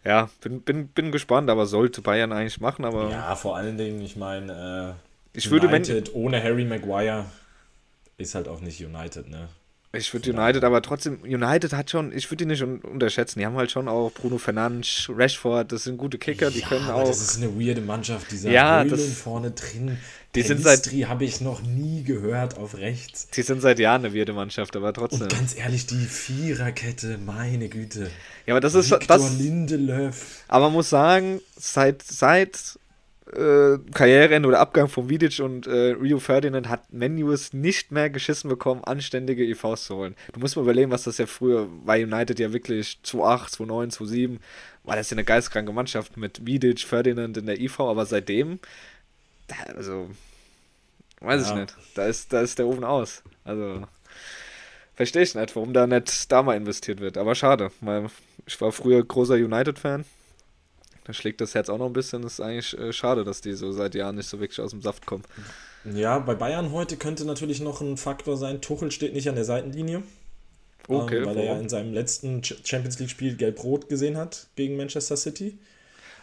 Ja, 0.03 0.29
bin, 0.41 0.61
bin, 0.61 0.87
bin 0.87 1.11
gespannt, 1.11 1.49
aber 1.49 1.65
sollte 1.65 2.01
Bayern 2.01 2.31
eigentlich 2.31 2.59
machen, 2.59 2.85
aber 2.85 3.09
Ja, 3.11 3.35
vor 3.35 3.57
allen 3.57 3.77
Dingen, 3.77 4.01
ich 4.01 4.15
meine, 4.15 4.95
äh, 5.33 5.37
ich 5.37 5.51
würde, 5.51 5.67
United 5.67 6.15
ohne 6.15 6.41
Harry 6.41 6.65
Maguire 6.65 7.25
ist 8.17 8.35
halt 8.35 8.47
auch 8.47 8.61
nicht 8.61 8.83
United, 8.83 9.29
ne? 9.29 9.49
ich 9.93 10.13
würde 10.13 10.31
United, 10.31 10.63
aber 10.63 10.81
trotzdem, 10.81 11.21
United 11.23 11.73
hat 11.73 11.89
schon, 11.89 12.11
ich 12.11 12.29
würde 12.29 12.43
die 12.43 12.51
nicht 12.51 12.61
un 12.61 12.79
unterschätzen. 12.81 13.39
Die 13.39 13.45
haben 13.45 13.55
halt 13.55 13.71
schon 13.71 13.87
auch 13.87 14.11
Bruno 14.11 14.37
Fernandes, 14.37 15.09
Rashford, 15.09 15.71
das 15.71 15.85
sind 15.85 15.97
gute 15.97 16.17
Kicker, 16.17 16.51
die 16.51 16.59
ja, 16.59 16.67
können 16.67 16.89
auch. 16.89 17.07
das 17.07 17.21
ist 17.21 17.37
eine 17.37 17.59
weirde 17.59 17.81
Mannschaft, 17.81 18.31
dieser 18.31 18.51
Ja, 18.51 18.83
Höhlen 18.83 18.99
vorne 18.99 19.51
drin. 19.51 19.97
Die 20.35 20.41
sind 20.43 20.61
seit- 20.61 20.87
habe 21.07 21.25
ich 21.25 21.41
noch 21.41 21.61
nie 21.63 22.03
gehört 22.03 22.57
auf 22.57 22.77
rechts. 22.77 23.29
Die 23.29 23.41
sind 23.41 23.61
seit 23.61 23.79
Jahren 23.79 24.05
eine 24.05 24.13
weirde 24.13 24.33
Mannschaft, 24.33 24.75
aber 24.75 24.93
trotzdem. 24.93 25.23
Und 25.23 25.31
ganz 25.31 25.57
ehrlich, 25.57 25.87
die 25.87 26.05
Viererkette, 26.05 27.17
meine 27.25 27.69
Güte. 27.69 28.11
Ja, 28.45 28.53
aber 28.53 28.59
das 28.61 28.75
ist 28.75 28.91
Victor 28.91 29.17
das. 29.17 29.37
Lindelöf. 29.37 30.43
Aber 30.47 30.65
man 30.65 30.73
muss 30.73 30.89
sagen, 30.89 31.41
seit, 31.55 32.03
seit 32.03 32.77
äh, 33.33 33.77
Karriereende 33.93 34.47
oder 34.47 34.59
Abgang 34.59 34.87
von 34.87 35.09
Vidic 35.09 35.39
und 35.39 35.67
äh, 35.67 35.91
Rio 35.91 36.19
Ferdinand 36.19 36.69
hat 36.69 36.91
Menu 36.93 37.31
es 37.31 37.53
nicht 37.53 37.91
mehr 37.91 38.09
geschissen 38.09 38.49
bekommen, 38.49 38.83
anständige 38.83 39.43
EVs 39.45 39.85
zu 39.85 39.95
holen. 39.95 40.15
Du 40.33 40.39
musst 40.39 40.55
mal 40.55 40.61
überlegen, 40.63 40.91
was 40.91 41.03
das 41.03 41.17
ja 41.17 41.25
früher 41.25 41.67
war. 41.83 41.95
United 41.97 42.39
ja 42.39 42.53
wirklich 42.53 42.99
2-8, 43.03 43.55
2-9, 43.57 43.93
2-7. 43.97 44.37
War 44.83 44.95
das 44.95 45.09
ja 45.09 45.15
eine 45.15 45.23
geistkranke 45.25 45.73
Mannschaft 45.73 46.15
mit 46.17 46.45
Vidic, 46.45 46.79
Ferdinand 46.81 47.37
in 47.37 47.45
der 47.45 47.59
IV, 47.59 47.79
aber 47.81 48.05
seitdem, 48.05 48.59
also, 49.75 50.09
weiß 51.21 51.41
ich 51.43 51.49
Ja. 51.49 51.55
nicht. 51.55 51.75
Da 51.95 52.05
ist, 52.07 52.31
da 52.33 52.41
ist 52.41 52.59
der 52.59 52.67
Ofen 52.67 52.83
aus. 52.83 53.23
Also, 53.43 53.83
verstehe 54.95 55.23
ich 55.23 55.35
nicht, 55.35 55.55
warum 55.55 55.73
da 55.73 55.87
nicht 55.87 56.31
da 56.31 56.43
mal 56.43 56.55
investiert 56.55 56.99
wird. 56.99 57.17
Aber 57.17 57.35
schade, 57.35 57.71
weil 57.81 58.07
ich 58.45 58.59
war 58.61 58.71
früher 58.71 59.03
großer 59.03 59.35
United-Fan. 59.35 60.05
Da 61.07 61.13
schlägt 61.13 61.39
das 61.41 61.55
Herz 61.55 61.69
auch 61.69 61.77
noch 61.77 61.85
ein 61.87 61.93
bisschen. 61.93 62.21
Das 62.21 62.33
ist 62.33 62.41
eigentlich 62.41 62.77
äh, 62.77 62.91
schade, 62.93 63.23
dass 63.23 63.41
die 63.41 63.53
so 63.53 63.71
seit 63.71 63.95
Jahren 63.95 64.15
nicht 64.17 64.27
so 64.29 64.39
wirklich 64.39 64.59
aus 64.61 64.71
dem 64.71 64.81
Saft 64.81 65.05
kommen. 65.05 65.23
Ja, 65.85 66.19
bei 66.19 66.35
Bayern 66.35 66.71
heute 66.73 66.97
könnte 66.97 67.23
natürlich 67.25 67.61
noch 67.61 67.79
ein 67.81 67.95
Faktor 67.97 68.35
sein. 68.37 68.59
Tuchel 68.61 68.91
steht 68.91 69.13
nicht 69.13 69.29
an 69.29 69.35
der 69.35 69.45
Seitenlinie. 69.45 70.03
Okay, 70.89 71.17
ähm, 71.19 71.25
weil 71.25 71.37
er 71.37 71.43
ja 71.43 71.49
warum? 71.51 71.63
in 71.63 71.69
seinem 71.69 71.93
letzten 71.93 72.41
Ch- 72.41 72.57
Champions 72.65 72.99
League-Spiel 72.99 73.35
gelb-rot 73.37 73.89
gesehen 73.89 74.17
hat 74.17 74.47
gegen 74.55 74.75
Manchester 74.77 75.15
City. 75.17 75.57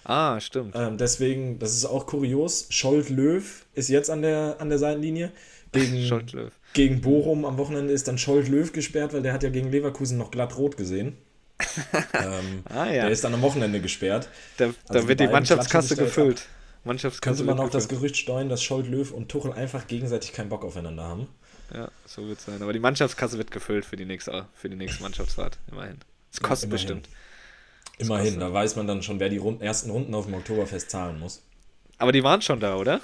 Ah, 0.04 0.38
stimmt. 0.40 0.74
Ähm, 0.76 0.98
deswegen, 0.98 1.58
das 1.58 1.74
ist 1.74 1.86
auch 1.86 2.06
kurios. 2.06 2.66
Scholt 2.68 3.08
Löw 3.08 3.64
ist 3.74 3.88
jetzt 3.88 4.10
an 4.10 4.20
der, 4.20 4.56
an 4.58 4.68
der 4.68 4.78
Seitenlinie. 4.78 5.32
Gegen, 5.72 6.04
Scholt 6.06 6.32
Löw. 6.32 6.52
gegen 6.74 7.00
Bochum 7.00 7.44
am 7.46 7.56
Wochenende 7.56 7.92
ist 7.92 8.06
dann 8.06 8.18
Scholt 8.18 8.48
Löw 8.48 8.70
gesperrt, 8.70 9.14
weil 9.14 9.22
der 9.22 9.32
hat 9.32 9.42
ja 9.42 9.48
gegen 9.48 9.70
Leverkusen 9.70 10.18
noch 10.18 10.30
glatt 10.30 10.58
rot 10.58 10.76
gesehen. 10.76 11.16
ähm, 12.14 12.62
Ah, 12.68 12.86
ja. 12.86 13.02
Der 13.04 13.10
ist 13.10 13.24
dann 13.24 13.34
am 13.34 13.42
Wochenende 13.42 13.80
gesperrt. 13.80 14.28
Da, 14.56 14.66
da 14.66 14.72
also 14.88 15.00
die 15.02 15.08
wird 15.08 15.20
die 15.20 15.28
Mannschaftskasse 15.28 15.94
da 15.96 16.02
jetzt 16.02 16.14
gefüllt. 16.14 16.46
Mannschaftskasse 16.84 17.36
Könnte 17.44 17.54
man 17.54 17.64
auch 17.64 17.70
das 17.70 17.88
gefüllt. 17.88 18.00
Gerücht 18.12 18.16
steuern, 18.16 18.48
dass 18.48 18.62
Scholt 18.62 18.86
Löw 18.88 19.10
und 19.10 19.28
Tuchel 19.30 19.52
einfach 19.52 19.86
gegenseitig 19.86 20.32
keinen 20.32 20.48
Bock 20.50 20.64
aufeinander 20.64 21.04
haben. 21.04 21.28
Ja, 21.72 21.88
so 22.06 22.26
wird 22.28 22.38
es 22.38 22.44
sein. 22.44 22.60
Aber 22.62 22.72
die 22.74 22.78
Mannschaftskasse 22.78 23.38
wird 23.38 23.50
gefüllt 23.50 23.84
für 23.86 23.96
die 23.96 24.04
nächste, 24.04 24.46
für 24.54 24.68
die 24.68 24.76
nächste 24.76 25.02
Mannschaftsfahrt. 25.02 25.58
Immerhin. 25.70 25.98
Es 26.32 26.40
kostet 26.40 26.68
immerhin. 26.70 26.86
bestimmt. 27.02 27.08
Immerhin, 27.98 28.24
kostet- 28.34 28.42
da 28.42 28.52
weiß 28.52 28.76
man 28.76 28.86
dann 28.86 29.02
schon, 29.02 29.18
wer 29.20 29.28
die 29.30 29.38
Runden, 29.38 29.62
ersten 29.62 29.90
Runden 29.90 30.14
auf 30.14 30.26
dem 30.26 30.34
Oktoberfest 30.34 30.90
zahlen 30.90 31.18
muss. 31.18 31.42
Aber 31.98 32.12
die 32.12 32.22
waren 32.22 32.42
schon 32.42 32.60
da, 32.60 32.76
oder? 32.76 33.00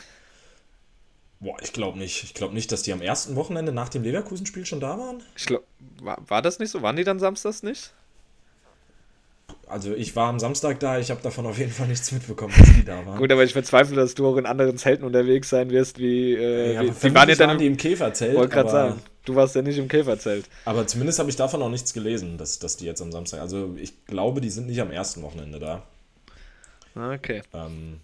Boah, 1.38 1.56
ich 1.62 1.72
glaube 1.72 1.98
nicht. 1.98 2.22
Ich 2.24 2.34
glaube 2.34 2.52
nicht, 2.52 2.70
dass 2.70 2.82
die 2.82 2.92
am 2.92 3.00
ersten 3.00 3.34
Wochenende 3.34 3.72
nach 3.72 3.88
dem 3.88 4.02
Leverkusen-Spiel 4.02 4.66
schon 4.66 4.80
da 4.80 4.98
waren. 4.98 5.22
Ich 5.36 5.46
glaub, 5.46 5.64
war, 6.02 6.18
war 6.28 6.42
das 6.42 6.58
nicht 6.58 6.70
so? 6.70 6.82
Waren 6.82 6.96
die 6.96 7.04
dann 7.04 7.18
samstags 7.18 7.62
nicht? 7.62 7.92
Also 9.70 9.94
ich 9.94 10.14
war 10.16 10.28
am 10.28 10.38
Samstag 10.38 10.80
da, 10.80 10.98
ich 10.98 11.10
habe 11.10 11.20
davon 11.22 11.46
auf 11.46 11.58
jeden 11.58 11.72
Fall 11.72 11.88
nichts 11.88 12.12
mitbekommen, 12.12 12.52
dass 12.56 12.74
die 12.74 12.84
da 12.84 13.04
waren. 13.06 13.18
Gut, 13.18 13.30
aber 13.30 13.44
ich 13.44 13.54
bezweifle, 13.54 13.96
dass 13.96 14.14
du 14.14 14.26
auch 14.26 14.36
in 14.36 14.46
anderen 14.46 14.76
Zelten 14.76 15.04
unterwegs 15.04 15.48
sein 15.48 15.70
wirst, 15.70 15.98
wie. 15.98 16.34
Äh, 16.34 16.74
ja, 16.74 16.82
wie 16.82 17.08
die 17.08 17.14
waren 17.14 17.28
ja 17.28 17.34
dann 17.34 17.58
die 17.58 17.66
im 17.66 17.76
Käferzelt. 17.76 18.36
Wollte 18.36 18.54
gerade 18.54 18.70
sagen, 18.70 19.00
du 19.24 19.34
warst 19.34 19.54
ja 19.54 19.62
nicht 19.62 19.78
im 19.78 19.88
Käferzelt. 19.88 20.46
Aber 20.64 20.86
zumindest 20.86 21.18
habe 21.18 21.30
ich 21.30 21.36
davon 21.36 21.62
auch 21.62 21.70
nichts 21.70 21.92
gelesen, 21.92 22.38
dass, 22.38 22.58
dass 22.58 22.76
die 22.76 22.86
jetzt 22.86 23.00
am 23.00 23.12
Samstag. 23.12 23.40
Also 23.40 23.74
ich 23.80 24.04
glaube, 24.06 24.40
die 24.40 24.50
sind 24.50 24.66
nicht 24.66 24.80
am 24.80 24.90
ersten 24.90 25.22
Wochenende 25.22 25.58
da. 25.58 25.82
Ah, 26.94 27.14
okay. 27.14 27.42
Ähm, 27.54 28.00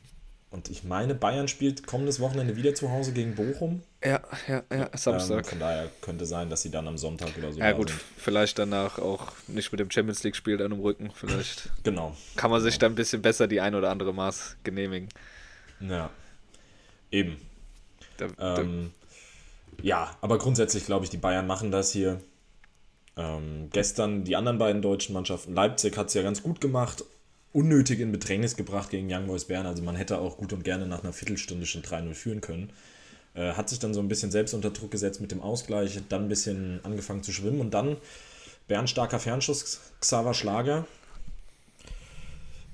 und 0.51 0.71
ich 0.71 0.85
meine, 0.85 1.15
Bayern 1.15 1.49
spielt 1.49 1.87
kommendes 1.87 2.21
Wochenende 2.21 2.57
wieder 2.57 2.75
zu 2.75 2.91
Hause 2.91 3.13
gegen 3.13 3.35
Bochum. 3.35 3.83
Ja, 4.07 4.21
ja, 4.47 4.63
ja, 4.73 4.91
Samstag. 4.97 5.39
Ähm, 5.39 5.45
von 5.45 5.59
daher 5.59 5.91
könnte 6.01 6.27
sein, 6.27 6.49
dass 6.49 6.63
sie 6.63 6.71
dann 6.71 6.87
am 6.87 6.97
Sonntag 6.97 7.37
oder 7.37 7.53
so. 7.53 7.59
Ja, 7.59 7.73
gut, 7.73 7.89
sind. 7.89 8.01
vielleicht 8.17 8.57
danach 8.57 8.99
auch 8.99 9.33
nicht 9.49 9.73
mit 9.73 9.81
dem 9.81 9.91
Champions 9.91 10.23
League-Spiel 10.23 10.59
dann 10.59 10.71
im 10.71 10.79
Rücken. 10.79 11.11
Vielleicht 11.13 11.71
genau. 11.83 12.17
kann 12.37 12.53
man 12.53 12.63
sich 12.63 12.79
dann 12.79 12.93
ein 12.93 12.95
bisschen 12.95 13.21
besser 13.21 13.49
die 13.49 13.61
ein 13.61 13.75
oder 13.75 13.91
andere 13.91 14.15
Maß 14.15 14.59
genehmigen. 14.63 15.09
Ja, 15.81 16.11
eben. 17.11 17.37
Da, 18.17 18.29
da, 18.29 18.59
ähm, 18.59 18.93
ja, 19.83 20.17
aber 20.21 20.39
grundsätzlich 20.39 20.87
glaube 20.87 21.05
ich, 21.05 21.11
die 21.11 21.17
Bayern 21.17 21.49
machen 21.49 21.73
das 21.73 21.91
hier. 21.91 22.21
Ähm, 23.17 23.71
gestern 23.73 24.23
die 24.23 24.37
anderen 24.37 24.59
beiden 24.59 24.83
deutschen 24.83 25.15
Mannschaften. 25.15 25.53
Leipzig 25.53 25.97
hat 25.97 26.09
es 26.09 26.15
ja 26.15 26.23
ganz 26.23 26.45
gut 26.45 26.61
gemacht 26.61 27.03
unnötig 27.57 28.01
in 28.01 28.13
Bedrängnis 28.13 28.55
gebracht 28.55 28.91
gegen 28.91 29.11
Young 29.11 29.27
Boys 29.29 29.47
Bern. 29.47 29.65
Also 29.65 29.83
man 29.83 29.97
hätte 29.97 30.19
auch 30.19 30.37
gut 30.37 30.53
und 30.53 30.63
gerne 30.63 30.87
nach 30.87 31.03
einer 31.03 31.15
Viertelstunde 31.15 31.65
schon 31.65 31.81
3-0 31.81 32.13
führen 32.13 32.41
können. 32.43 32.71
Äh, 33.37 33.53
hat 33.53 33.69
sich 33.69 33.79
dann 33.79 33.93
so 33.93 34.01
ein 34.01 34.09
bisschen 34.09 34.31
selbst 34.31 34.55
unter 34.55 34.71
Druck 34.71 34.91
gesetzt 34.91 35.21
mit 35.21 35.31
dem 35.31 35.43
Ausgleich, 35.43 36.01
dann 36.09 36.25
ein 36.25 36.29
bisschen 36.29 36.81
angefangen 36.85 37.23
zu 37.23 37.33
schwimmen 37.33 37.61
und 37.61 37.73
dann 37.73 37.99
Bern 38.67 38.89
starker 38.89 39.21
Fernschuss, 39.21 39.81
Xaver 40.01 40.35
Schlager. 40.35 40.87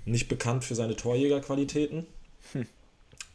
Nicht 0.04 0.28
bekannt 0.28 0.64
für 0.64 0.74
seine 0.74 0.96
Torjägerqualitäten, 0.96 2.06
hm. 2.52 2.66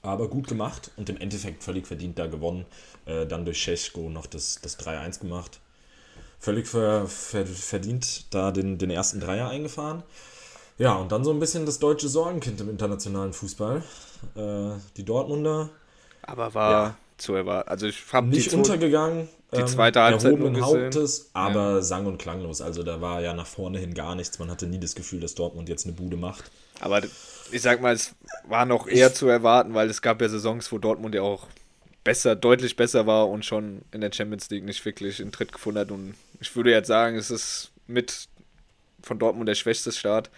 aber 0.01 0.29
gut 0.29 0.47
gemacht 0.47 0.91
und 0.95 1.09
im 1.09 1.17
Endeffekt 1.17 1.63
völlig 1.63 1.85
verdient 1.85 2.17
da 2.17 2.27
gewonnen. 2.27 2.65
Äh, 3.05 3.25
dann 3.25 3.45
durch 3.45 3.61
Scheschko 3.61 4.09
noch 4.09 4.25
das, 4.25 4.59
das 4.61 4.79
3-1 4.79 5.19
gemacht. 5.19 5.59
Völlig 6.39 6.67
ver, 6.67 7.07
ver, 7.07 7.45
verdient 7.45 8.33
da 8.33 8.51
den, 8.51 8.77
den 8.77 8.89
ersten 8.89 9.19
Dreier 9.19 9.49
eingefahren. 9.49 10.03
Ja, 10.77 10.95
und 10.95 11.11
dann 11.11 11.23
so 11.23 11.31
ein 11.31 11.39
bisschen 11.39 11.65
das 11.65 11.79
deutsche 11.79 12.07
Sorgenkind 12.07 12.61
im 12.61 12.69
internationalen 12.69 13.33
Fußball. 13.33 13.83
Äh, 14.35 14.79
die 14.95 15.03
Dortmunder. 15.03 15.69
Aber 16.21 16.53
war 16.53 16.71
ja, 16.71 16.97
zu 17.17 17.33
erwarten. 17.33 17.69
Also 17.69 17.87
ich 17.87 17.97
habe 18.11 18.27
nicht 18.27 18.51
die 18.51 18.55
untergegangen. 18.55 19.27
Die 19.53 19.61
ähm, 19.61 19.67
zweite 19.67 20.01
Halbzeit 20.01 20.37
nur 20.37 20.59
Hauptes, 20.59 21.29
aber 21.33 21.75
ja. 21.75 21.81
sang- 21.81 22.05
und 22.05 22.17
klanglos. 22.17 22.61
Also 22.61 22.83
da 22.83 22.99
war 22.99 23.21
ja 23.21 23.33
nach 23.33 23.47
vorne 23.47 23.79
hin 23.79 23.93
gar 23.93 24.13
nichts. 24.15 24.39
Man 24.39 24.51
hatte 24.51 24.67
nie 24.67 24.79
das 24.79 24.93
Gefühl, 24.93 25.21
dass 25.21 25.35
Dortmund 25.35 25.69
jetzt 25.69 25.85
eine 25.85 25.93
Bude 25.93 26.17
macht. 26.17 26.51
Aber 26.81 27.01
ich 27.51 27.61
sag 27.61 27.81
mal, 27.81 27.93
es 27.93 28.13
war 28.45 28.65
noch 28.65 28.87
eher 28.87 29.13
zu 29.13 29.27
erwarten, 29.27 29.73
weil 29.73 29.89
es 29.89 30.01
gab 30.01 30.21
ja 30.21 30.27
Saisons, 30.27 30.69
wo 30.71 30.79
Dortmund 30.79 31.15
ja 31.15 31.21
auch 31.21 31.47
besser, 32.03 32.35
deutlich 32.35 32.75
besser 32.75 33.07
war 33.07 33.29
und 33.29 33.45
schon 33.45 33.83
in 33.91 34.01
der 34.01 34.11
Champions 34.11 34.49
League 34.49 34.65
nicht 34.65 34.83
wirklich 34.83 35.21
in 35.21 35.31
Tritt 35.31 35.53
gefunden 35.53 35.79
hat. 35.79 35.91
Und 35.91 36.15
ich 36.41 36.53
würde 36.55 36.71
jetzt 36.71 36.87
sagen, 36.87 37.15
es 37.15 37.31
ist 37.31 37.71
mit 37.87 38.27
von 39.01 39.17
Dortmund 39.17 39.47
der 39.47 39.55
schwächste 39.55 39.93
Start 39.93 40.29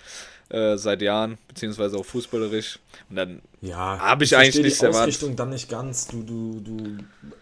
äh, 0.50 0.78
seit 0.78 1.02
Jahren, 1.02 1.38
beziehungsweise 1.48 1.98
auch 1.98 2.06
fußballerisch. 2.06 2.80
Und 3.10 3.16
dann 3.16 3.42
ja, 3.62 4.00
habe 4.00 4.24
ich, 4.24 4.32
ich 4.32 4.38
eigentlich 4.38 4.64
nicht 4.64 4.82
erwartet. 4.82 5.02
Ausrichtung 5.02 5.36
dann 5.36 5.50
nicht 5.50 5.70
ganz. 5.70 6.08
Du, 6.08 6.24
du, 6.24 6.60
du, 6.60 6.78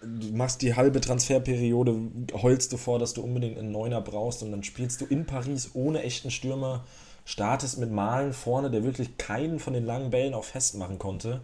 du 0.02 0.36
machst 0.36 0.62
die 0.62 0.76
halbe 0.76 1.02
Transferperiode, 1.02 1.96
heulst 2.34 2.74
du 2.74 2.78
vor, 2.78 3.00
dass 3.00 3.14
du 3.14 3.22
unbedingt 3.22 3.58
einen 3.58 3.72
Neuner 3.72 4.02
brauchst 4.02 4.44
und 4.44 4.52
dann 4.52 4.64
spielst 4.64 5.02
du 5.02 5.06
in 5.06 5.26
Paris 5.26 5.72
ohne 5.74 6.04
echten 6.04 6.32
Stürmer, 6.32 6.84
startest 7.26 7.78
mit 7.78 7.92
Malen 7.92 8.34
vorne, 8.34 8.70
der 8.70 8.84
wirklich 8.84 9.18
keinen 9.18 9.60
von 9.60 9.74
den 9.74 9.86
langen 9.86 10.10
Bällen 10.10 10.34
auch 10.34 10.46
festmachen 10.46 11.00
konnte. 11.00 11.42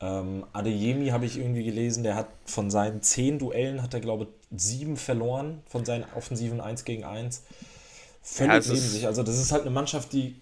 Ähm, 0.00 0.46
Adeyemi 0.52 1.08
habe 1.08 1.26
ich 1.26 1.38
irgendwie 1.38 1.64
gelesen, 1.64 2.04
der 2.04 2.16
hat 2.16 2.28
von 2.46 2.70
seinen 2.70 3.02
zehn 3.02 3.38
Duellen, 3.38 3.82
hat 3.82 3.92
er 3.92 4.00
glaube 4.00 4.24
ich 4.24 4.60
sieben 4.62 4.96
verloren, 4.96 5.62
von 5.66 5.84
seinen 5.84 6.04
offensiven 6.14 6.60
1 6.60 6.84
gegen 6.84 7.04
1 7.04 7.42
völlig 8.22 8.66
ja, 8.66 8.72
neben 8.72 8.86
sich. 8.86 9.06
Also 9.06 9.22
das 9.22 9.38
ist 9.38 9.52
halt 9.52 9.62
eine 9.62 9.70
Mannschaft, 9.70 10.12
die 10.12 10.36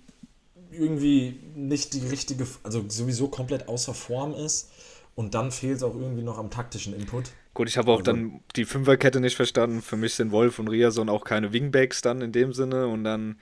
irgendwie 0.71 1.41
nicht 1.55 1.95
die 1.95 2.07
richtige, 2.07 2.47
also 2.63 2.85
sowieso 2.89 3.29
komplett 3.29 3.69
außer 3.69 3.95
Form 3.95 4.35
ist. 4.35 4.71
Und 5.15 5.35
dann 5.35 5.51
fehlt 5.51 5.79
es 5.79 5.83
auch 5.83 5.97
irgendwie 5.97 6.23
noch 6.23 6.39
am 6.39 6.49
taktischen 6.49 6.95
Input. 6.95 7.31
Gut, 7.53 7.69
ich 7.69 7.77
habe 7.77 7.91
auch 7.91 7.99
also, 7.99 8.13
dann 8.13 8.41
die 8.55 8.65
Fünferkette 8.65 9.19
nicht 9.19 9.35
verstanden. 9.35 9.83
Für 9.83 9.97
mich 9.97 10.15
sind 10.15 10.31
Wolf 10.31 10.61
und 10.61 10.69
Riason 10.69 11.09
auch 11.09 11.25
keine 11.25 11.53
Wingbacks 11.53 12.03
dann 12.03 12.21
in 12.21 12.31
dem 12.31 12.53
Sinne. 12.53 12.87
Und 12.87 13.03
dann, 13.03 13.37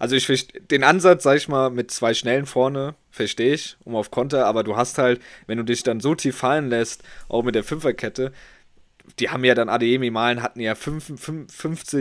also 0.00 0.16
ich 0.16 0.48
den 0.48 0.82
Ansatz, 0.82 1.22
sag 1.22 1.36
ich 1.36 1.46
mal, 1.46 1.70
mit 1.70 1.92
zwei 1.92 2.14
Schnellen 2.14 2.46
vorne, 2.46 2.96
verstehe 3.12 3.54
ich, 3.54 3.76
um 3.84 3.94
auf 3.94 4.10
Konter. 4.10 4.46
Aber 4.46 4.64
du 4.64 4.76
hast 4.76 4.98
halt, 4.98 5.20
wenn 5.46 5.56
du 5.56 5.62
dich 5.62 5.84
dann 5.84 6.00
so 6.00 6.16
tief 6.16 6.36
fallen 6.36 6.68
lässt, 6.68 7.04
auch 7.28 7.44
mit 7.44 7.54
der 7.54 7.62
Fünferkette, 7.62 8.32
die 9.18 9.30
haben 9.30 9.44
ja 9.44 9.54
dann 9.54 9.68
Adeyemi 9.68 10.10
malen, 10.10 10.42
hatten 10.42 10.60
ja 10.60 10.74
50, 10.74 11.48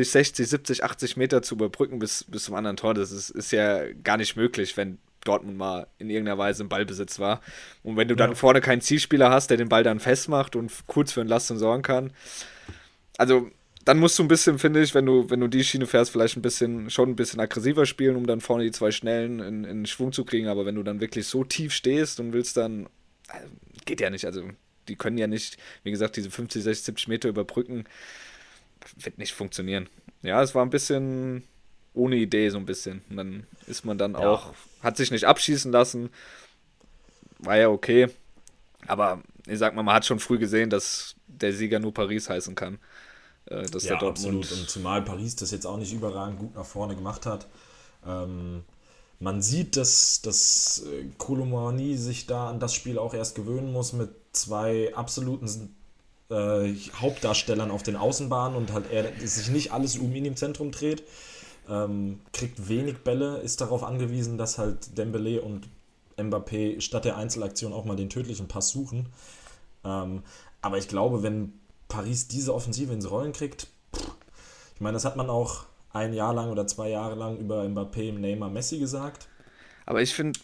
60, 0.10 0.48
70, 0.48 0.84
80 0.84 1.18
Meter 1.18 1.42
zu 1.42 1.56
überbrücken 1.56 2.00
bis, 2.00 2.24
bis 2.26 2.46
zum 2.46 2.56
anderen 2.56 2.78
Tor. 2.78 2.94
Das 2.94 3.12
ist, 3.12 3.30
ist 3.30 3.52
ja 3.52 3.92
gar 4.04 4.18
nicht 4.18 4.36
möglich, 4.36 4.78
wenn 4.78 4.98
Dortmund 5.24 5.58
mal 5.58 5.88
in 5.98 6.10
irgendeiner 6.10 6.38
Weise 6.38 6.64
im 6.64 6.70
Ballbesitz 6.70 7.20
war. 7.20 7.42
Und 7.84 7.98
wenn 7.98 8.08
du 8.08 8.16
dann 8.16 8.32
ja. 8.32 8.36
vorne 8.36 8.62
keinen 8.62 8.82
Zielspieler 8.82 9.30
hast, 9.30 9.50
der 9.50 9.58
den 9.58 9.70
Ball 9.70 9.84
dann 9.84 10.00
festmacht 10.00 10.56
und 10.56 10.72
kurz 10.88 11.12
für 11.12 11.22
Entlastung 11.22 11.58
sorgen 11.58 11.84
kann. 11.84 12.12
Also, 13.18 13.50
dann 13.86 14.00
musst 14.00 14.20
du 14.20 14.24
ein 14.24 14.28
bisschen, 14.28 14.60
finde 14.60 14.82
ich, 14.82 14.94
wenn 14.94 15.06
du, 15.06 15.30
wenn 15.30 15.40
du 15.40 15.48
die 15.48 15.64
Schiene 15.64 15.88
fährst, 15.88 16.12
vielleicht 16.12 16.38
ein 16.38 16.42
bisschen, 16.42 16.90
schon 16.90 17.10
ein 17.10 17.16
bisschen 17.16 17.40
aggressiver 17.40 17.86
spielen, 17.86 18.16
um 18.16 18.28
dann 18.28 18.40
vorne 18.40 18.64
die 18.64 18.72
zwei 18.72 18.92
Schnellen 18.92 19.40
in, 19.40 19.64
in 19.64 19.86
Schwung 19.86 20.12
zu 20.12 20.26
kriegen. 20.26 20.48
Aber 20.48 20.66
wenn 20.66 20.76
du 20.76 20.84
dann 20.84 21.02
wirklich 21.02 21.28
so 21.28 21.44
tief 21.44 21.74
stehst 21.74 22.20
und 22.20 22.34
willst 22.34 22.56
dann, 22.56 22.88
also, 23.28 23.48
geht 23.86 24.00
ja 24.00 24.10
nicht. 24.10 24.26
Also, 24.26 24.44
die 24.90 24.96
können 24.96 25.18
ja 25.18 25.28
nicht, 25.28 25.58
wie 25.84 25.92
gesagt, 25.92 26.18
diese 26.18 26.32
50, 26.32 26.64
60, 26.64 26.86
70 26.86 27.08
Meter 27.08 27.30
überbrücken. 27.30 27.86
Wird 28.98 29.18
nicht 29.18 29.34
funktionieren. 29.34 29.88
Ja, 30.22 30.42
es 30.42 30.56
war 30.56 30.66
ein 30.66 30.70
bisschen 30.70 31.44
ohne 31.94 32.16
Idee, 32.16 32.50
so 32.50 32.58
ein 32.58 32.66
bisschen. 32.66 33.02
Und 33.10 33.18
dann 33.18 33.48
ist 33.68 33.86
man 33.86 33.98
dann 33.98 34.14
ja. 34.14 34.20
auch, 34.20 34.54
hat 34.82 34.98
sich 34.98 35.12
nicht 35.12 35.26
abschießen 35.26 35.72
lassen. 35.72 36.10
War 37.40 37.58
ja 37.58 37.70
okay. 37.70 38.08
Aber 38.88 39.22
ich 39.48 39.60
sag 39.60 39.76
mal, 39.76 39.84
man 39.84 39.96
hat 39.96 40.06
schon 40.06 40.20
früh 40.20 40.38
gesehen, 40.38 40.70
dass 40.70 41.16
der 41.28 41.54
Sieger 41.54 41.80
nur 41.80 41.94
Paris 41.94 42.30
heißen 42.30 42.56
kann. 42.56 42.80
Äh, 43.46 43.64
dass 43.64 43.84
ja, 43.84 43.92
der 43.92 44.00
Dortmund 44.00 44.44
absolut. 44.46 44.52
Und 44.52 44.70
zumal 44.70 45.02
Paris 45.04 45.36
das 45.36 45.52
jetzt 45.52 45.66
auch 45.66 45.78
nicht 45.78 45.94
überragend 45.94 46.40
gut 46.40 46.56
nach 46.56 46.66
vorne 46.66 46.96
gemacht 46.96 47.26
hat. 47.26 47.48
Ähm, 48.06 48.64
man 49.20 49.42
sieht, 49.42 49.76
dass, 49.76 50.22
dass 50.22 50.84
Kolomani 51.18 51.94
äh, 51.94 51.98
sich 51.98 52.26
da 52.26 52.50
an 52.50 52.60
das 52.60 52.74
Spiel 52.74 52.98
auch 52.98 53.14
erst 53.14 53.36
gewöhnen 53.36 53.72
muss 53.72 53.94
mit 53.94 54.10
zwei 54.32 54.94
absoluten 54.96 55.76
äh, 56.30 56.74
Hauptdarstellern 56.96 57.72
auf 57.72 57.84
den 57.84 57.98
Außenbahnen 57.98 58.58
und 58.58 58.72
halt 58.72 58.92
er 58.92 59.12
sich 59.28 59.50
nicht 59.50 59.74
alles 59.74 59.98
um 59.98 60.14
ihn 60.16 60.26
im 60.26 60.36
Zentrum 60.36 60.72
dreht. 60.72 61.04
Ähm, 61.68 62.22
kriegt 62.34 62.70
wenig 62.70 63.00
Bälle, 63.00 63.38
ist 63.38 63.62
darauf 63.62 63.84
angewiesen, 63.84 64.38
dass 64.38 64.58
halt 64.58 64.98
Dembele 64.98 65.42
und 65.42 65.68
Mbappé 66.18 66.82
statt 66.82 67.06
der 67.06 67.18
Einzelaktion 67.18 67.74
auch 67.74 67.86
mal 67.86 67.96
den 67.96 68.10
tödlichen 68.10 68.48
Pass 68.48 68.70
suchen. 68.70 69.08
Ähm, 69.84 70.24
aber 70.62 70.78
ich 70.78 70.88
glaube, 70.88 71.24
wenn 71.24 71.54
Paris 71.88 72.28
diese 72.28 72.54
Offensive 72.54 72.94
ins 72.94 73.10
Rollen 73.10 73.34
kriegt, 73.34 73.68
pff, 73.96 74.12
ich 74.76 74.82
meine, 74.82 74.94
das 74.94 75.06
hat 75.06 75.16
man 75.16 75.30
auch 75.30 75.66
ein 75.94 76.14
Jahr 76.14 76.34
lang 76.34 76.50
oder 76.50 76.68
zwei 76.68 76.90
Jahre 76.90 77.16
lang 77.16 77.38
über 77.38 77.64
Mbappé, 77.64 78.12
Neymar, 78.12 78.50
Messi 78.50 78.80
gesagt. 78.80 79.28
Aber 79.86 80.02
ich 80.02 80.14
finde, 80.14 80.40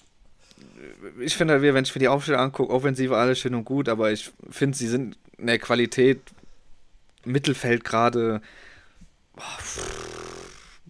ich 1.20 1.36
finde 1.36 1.54
halt, 1.54 1.64
wenn 1.64 1.84
ich 1.84 1.96
mir 1.96 2.00
die 2.00 2.08
Aufstellung 2.08 2.42
angucke, 2.42 2.74
Offensive 2.74 3.16
alles 3.16 3.40
schön 3.40 3.56
und 3.56 3.66
gut, 3.66 3.90
aber 3.90 4.12
ich 4.12 4.32
finde, 4.50 4.78
sie 4.78 4.88
sind 4.88 5.18
in 5.38 5.48
der 5.48 5.60
Qualität 5.60 6.22
Mittelfeld 7.26 7.84
gerade 7.84 8.42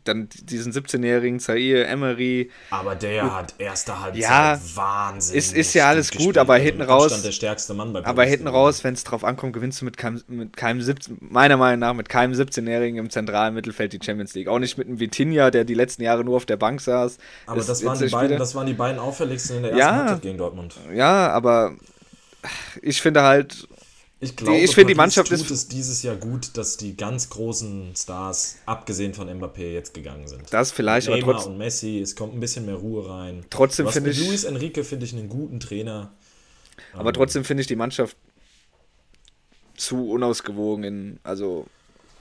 dann 0.07 0.29
diesen 0.29 0.71
17-jährigen 0.71 1.39
Zaire 1.39 1.85
Emery. 1.85 2.49
Aber 2.69 2.95
der 2.95 3.23
gut. 3.23 3.31
hat 3.31 3.55
erste 3.57 4.01
Halbzeit 4.01 4.21
ja, 4.21 4.59
Wahnsinn. 4.75 5.37
Ist, 5.37 5.53
ist 5.53 5.73
ja 5.73 5.87
alles 5.87 6.11
gut, 6.11 6.37
aber 6.37 6.55
hinten 6.57 6.81
raus. 6.81 7.21
der 7.21 7.31
stärkste 7.31 7.73
Mann 7.73 7.93
bei 7.93 8.05
aber 8.05 8.23
hinten 8.23 8.47
raus, 8.47 8.83
wenn 8.83 8.93
es 8.93 9.03
drauf 9.03 9.23
ankommt, 9.23 9.53
gewinnst 9.53 9.81
du 9.81 9.85
mit 9.85 9.97
keinem, 9.97 10.21
mit 10.27 10.55
keinem 10.55 10.81
17, 10.81 11.17
meiner 11.21 11.57
Meinung 11.57 11.79
nach 11.79 11.93
mit 11.93 12.09
keinem 12.09 12.33
17-jährigen 12.33 12.99
im 12.99 13.09
zentralen 13.09 13.53
Mittelfeld 13.53 13.93
die 13.93 13.99
Champions 14.03 14.33
League. 14.33 14.47
Auch 14.47 14.59
nicht 14.59 14.77
mit 14.77 14.87
einem 14.87 14.99
Vitinha, 14.99 15.51
der 15.51 15.65
die 15.65 15.73
letzten 15.73 16.03
Jahre 16.03 16.23
nur 16.23 16.37
auf 16.37 16.45
der 16.45 16.57
Bank 16.57 16.81
saß. 16.81 17.17
Aber 17.47 17.61
das 17.61 17.83
waren, 17.83 17.99
die 17.99 18.07
beiden, 18.07 18.37
das 18.37 18.55
waren 18.55 18.67
die 18.67 18.73
beiden 18.73 18.99
auffälligsten 18.99 19.57
in 19.57 19.63
der 19.63 19.71
ersten 19.71 19.79
ja, 19.79 19.95
Halbzeit 19.95 20.21
gegen 20.21 20.37
Dortmund. 20.37 20.75
Ja, 20.93 21.29
aber 21.29 21.75
ich 22.81 23.01
finde 23.01 23.23
halt, 23.23 23.67
ich 24.19 24.35
glaube, 24.35 24.57
ich 24.57 24.73
finde 24.73 24.93
die 24.93 24.97
Mannschaft 24.97 25.29
tut 25.29 25.51
es 25.51 25.67
dieses 25.67 26.01
Jahr 26.01 26.15
gut, 26.15 26.57
dass 26.57 26.77
die 26.77 26.95
ganz 26.95 27.29
großen 27.29 27.93
Stars, 27.95 28.57
abgesehen 28.65 29.13
von 29.13 29.29
Mbappé, 29.29 29.73
jetzt 29.73 29.93
gegangen 29.93 30.27
sind. 30.27 30.41
Das 30.51 30.71
vielleicht, 30.71 31.09
Neymar 31.09 31.23
aber 31.23 31.33
trotzdem. 31.33 31.51
und 31.53 31.57
Messi, 31.57 31.99
es 31.99 32.15
kommt 32.15 32.33
ein 32.33 32.39
bisschen 32.39 32.65
mehr 32.65 32.75
Ruhe 32.75 33.09
rein. 33.09 33.45
Trotzdem 33.49 33.87
finde 33.89 34.11
ich. 34.11 34.25
Luis 34.25 34.45
Enrique 34.45 34.83
finde 34.83 35.05
ich 35.05 35.13
einen 35.13 35.27
guten 35.27 35.59
Trainer. 35.59 36.13
Aber 36.93 37.09
ähm, 37.09 37.13
trotzdem 37.13 37.43
finde 37.43 37.61
ich 37.61 37.67
die 37.67 37.75
Mannschaft 37.75 38.15
zu 39.75 40.09
unausgewogen. 40.09 40.83
In, 40.85 41.19
also 41.23 41.67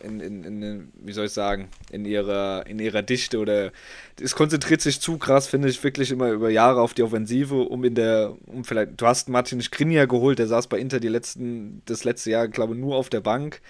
in, 0.05 0.21
in, 0.21 0.45
in, 0.45 0.93
wie 0.95 1.13
soll 1.13 1.27
ich 1.27 1.33
sagen, 1.33 1.69
in 1.91 2.05
ihrer, 2.05 2.67
in 2.67 2.79
ihrer 2.79 3.03
Dichte 3.03 3.39
oder 3.39 3.73
es 4.21 4.35
konzentriert 4.35 4.81
sich 4.81 5.01
zu 5.01 5.19
krass, 5.19 5.47
finde 5.47 5.69
ich, 5.69 5.83
wirklich 5.83 6.11
immer 6.11 6.31
über 6.31 6.51
Jahre 6.51 6.81
auf 6.81 6.95
die 6.95 7.03
Offensive, 7.03 7.57
um 7.57 7.83
in 7.85 7.95
der, 7.95 8.37
um 8.47 8.65
vielleicht, 8.65 9.01
du 9.01 9.07
hast 9.07 9.29
Martin 9.29 9.61
Skriniar 9.61 10.07
geholt, 10.07 10.39
der 10.39 10.47
saß 10.47 10.69
bei 10.69 10.79
Inter 10.79 11.01
die 11.01 11.09
letzten, 11.09 11.83
das 11.87 12.05
letzte 12.05 12.31
Jahr, 12.31 12.49
glaube 12.49 12.75
nur 12.75 12.97
auf 12.97 13.09
der 13.09 13.21
Bank, 13.21 13.61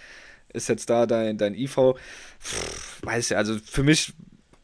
ist 0.53 0.69
jetzt 0.69 0.91
da 0.91 1.07
dein, 1.07 1.39
dein 1.39 1.55
IV. 1.55 1.95
Pff, 2.41 3.03
weiß 3.03 3.31
ja, 3.31 3.39
also 3.39 3.57
für 3.65 3.83
mich 3.83 4.13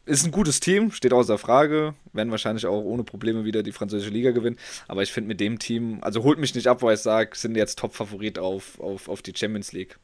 ist 0.05 0.25
ein 0.25 0.31
gutes 0.31 0.59
Team, 0.59 0.91
steht 0.91 1.13
außer 1.13 1.37
Frage. 1.37 1.93
Werden 2.13 2.31
wahrscheinlich 2.31 2.65
auch 2.65 2.83
ohne 2.83 3.03
Probleme 3.03 3.45
wieder 3.45 3.63
die 3.63 3.71
französische 3.71 4.11
Liga 4.11 4.31
gewinnen. 4.31 4.57
Aber 4.87 5.03
ich 5.03 5.11
finde 5.11 5.27
mit 5.27 5.39
dem 5.39 5.59
Team, 5.59 5.99
also 6.01 6.23
holt 6.23 6.39
mich 6.39 6.55
nicht 6.55 6.67
ab, 6.67 6.81
weil 6.81 6.95
ich 6.95 7.01
sage, 7.01 7.37
sind 7.37 7.55
jetzt 7.55 7.77
Top-Favorit 7.79 8.39
auf, 8.39 8.79
auf, 8.79 9.07
auf 9.07 9.21
die 9.21 9.33
Champions 9.35 9.71
League. 9.73 9.97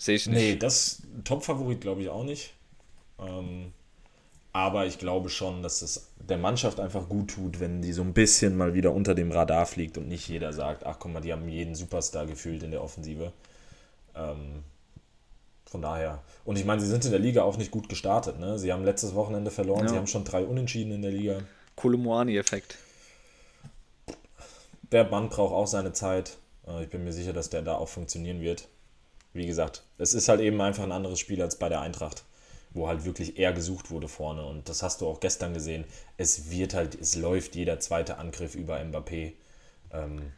Sehe 0.00 0.16
ich 0.16 0.26
nicht. 0.26 0.34
Nee, 0.34 0.56
das 0.56 1.02
Top-Favorit 1.24 1.82
glaube 1.82 2.00
ich 2.00 2.08
auch 2.08 2.24
nicht. 2.24 2.54
Ähm, 3.18 3.74
aber 4.50 4.86
ich 4.86 4.98
glaube 4.98 5.28
schon, 5.28 5.62
dass 5.62 5.82
es 5.82 6.08
der 6.16 6.38
Mannschaft 6.38 6.80
einfach 6.80 7.06
gut 7.06 7.32
tut, 7.32 7.60
wenn 7.60 7.82
die 7.82 7.92
so 7.92 8.00
ein 8.00 8.14
bisschen 8.14 8.56
mal 8.56 8.72
wieder 8.72 8.94
unter 8.94 9.14
dem 9.14 9.30
Radar 9.30 9.66
fliegt 9.66 9.98
und 9.98 10.08
nicht 10.08 10.26
jeder 10.26 10.54
sagt, 10.54 10.86
ach 10.86 10.96
guck 10.98 11.12
mal, 11.12 11.20
die 11.20 11.34
haben 11.34 11.46
jeden 11.50 11.74
Superstar 11.74 12.24
gefühlt 12.24 12.62
in 12.62 12.70
der 12.70 12.82
Offensive. 12.82 13.30
Ähm, 14.16 14.64
von 15.66 15.82
daher. 15.82 16.22
Und 16.46 16.56
ich 16.56 16.64
meine, 16.64 16.80
sie 16.80 16.88
sind 16.88 17.04
in 17.04 17.10
der 17.10 17.20
Liga 17.20 17.42
auch 17.42 17.58
nicht 17.58 17.70
gut 17.70 17.90
gestartet. 17.90 18.38
Ne? 18.38 18.58
Sie 18.58 18.72
haben 18.72 18.84
letztes 18.86 19.14
Wochenende 19.14 19.50
verloren, 19.50 19.82
ja. 19.82 19.88
sie 19.88 19.96
haben 19.96 20.06
schon 20.06 20.24
drei 20.24 20.44
Unentschieden 20.44 20.92
in 20.92 21.02
der 21.02 21.12
Liga. 21.12 21.40
Kolomoani-Effekt. 21.76 22.78
Der 24.92 25.04
Mann 25.04 25.28
braucht 25.28 25.52
auch 25.52 25.66
seine 25.66 25.92
Zeit. 25.92 26.38
Äh, 26.66 26.84
ich 26.84 26.88
bin 26.88 27.04
mir 27.04 27.12
sicher, 27.12 27.34
dass 27.34 27.50
der 27.50 27.60
da 27.60 27.74
auch 27.74 27.88
funktionieren 27.90 28.40
wird. 28.40 28.66
Wie 29.32 29.46
gesagt, 29.46 29.84
es 29.98 30.14
ist 30.14 30.28
halt 30.28 30.40
eben 30.40 30.60
einfach 30.60 30.82
ein 30.82 30.92
anderes 30.92 31.20
Spiel 31.20 31.40
als 31.40 31.56
bei 31.56 31.68
der 31.68 31.80
Eintracht, 31.80 32.24
wo 32.70 32.88
halt 32.88 33.04
wirklich 33.04 33.38
eher 33.38 33.52
gesucht 33.52 33.90
wurde 33.90 34.08
vorne. 34.08 34.44
Und 34.44 34.68
das 34.68 34.82
hast 34.82 35.00
du 35.00 35.06
auch 35.06 35.20
gestern 35.20 35.54
gesehen. 35.54 35.84
Es 36.16 36.50
wird 36.50 36.74
halt, 36.74 37.00
es 37.00 37.16
läuft 37.16 37.54
jeder 37.54 37.78
zweite 37.80 38.18
Angriff 38.18 38.54
über 38.54 38.78
Mbappé. 38.78 39.32
Ähm, 39.92 40.32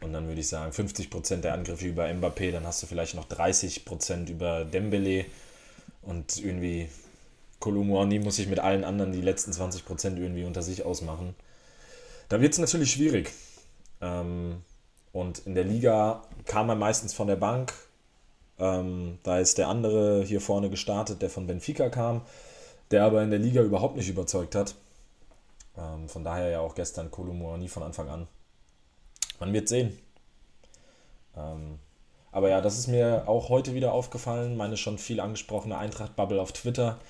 und 0.00 0.12
dann 0.12 0.26
würde 0.26 0.40
ich 0.40 0.48
sagen, 0.48 0.72
50% 0.72 1.42
der 1.42 1.54
Angriffe 1.54 1.86
über 1.86 2.06
Mbappé, 2.06 2.50
dann 2.50 2.66
hast 2.66 2.82
du 2.82 2.86
vielleicht 2.86 3.14
noch 3.14 3.28
30% 3.28 4.28
über 4.28 4.64
Dembele 4.64 5.24
und 6.02 6.42
irgendwie 6.42 6.88
Kolumuani 7.60 8.18
muss 8.18 8.36
sich 8.36 8.48
mit 8.48 8.58
allen 8.58 8.82
anderen 8.82 9.12
die 9.12 9.20
letzten 9.20 9.52
20% 9.52 10.16
irgendwie 10.16 10.44
unter 10.44 10.62
sich 10.62 10.84
ausmachen. 10.84 11.36
Da 12.28 12.40
wird 12.40 12.52
es 12.52 12.58
natürlich 12.58 12.90
schwierig. 12.90 13.32
Ähm, 14.00 14.62
und 15.12 15.46
in 15.46 15.54
der 15.54 15.64
Liga 15.64 16.22
kam 16.44 16.68
er 16.68 16.74
meistens 16.74 17.14
von 17.14 17.28
der 17.28 17.36
Bank. 17.36 17.72
Ähm, 18.62 19.18
da 19.24 19.40
ist 19.40 19.58
der 19.58 19.66
andere 19.66 20.22
hier 20.22 20.40
vorne 20.40 20.70
gestartet, 20.70 21.20
der 21.20 21.30
von 21.30 21.48
Benfica 21.48 21.88
kam, 21.88 22.22
der 22.92 23.04
aber 23.04 23.20
in 23.24 23.30
der 23.30 23.40
Liga 23.40 23.60
überhaupt 23.60 23.96
nicht 23.96 24.08
überzeugt 24.08 24.54
hat. 24.54 24.76
Ähm, 25.76 26.08
von 26.08 26.22
daher 26.22 26.48
ja 26.48 26.60
auch 26.60 26.76
gestern 26.76 27.10
Kolumuani 27.10 27.66
von 27.66 27.82
Anfang 27.82 28.08
an. 28.08 28.28
Man 29.40 29.52
wird 29.52 29.68
sehen. 29.68 29.98
Ähm, 31.36 31.80
aber 32.30 32.50
ja, 32.50 32.60
das 32.60 32.78
ist 32.78 32.86
mir 32.86 33.24
auch 33.26 33.48
heute 33.48 33.74
wieder 33.74 33.92
aufgefallen, 33.92 34.56
meine 34.56 34.76
schon 34.76 34.96
viel 34.96 35.18
angesprochene 35.18 35.76
Eintracht-Bubble 35.76 36.40
auf 36.40 36.52
Twitter. 36.52 37.00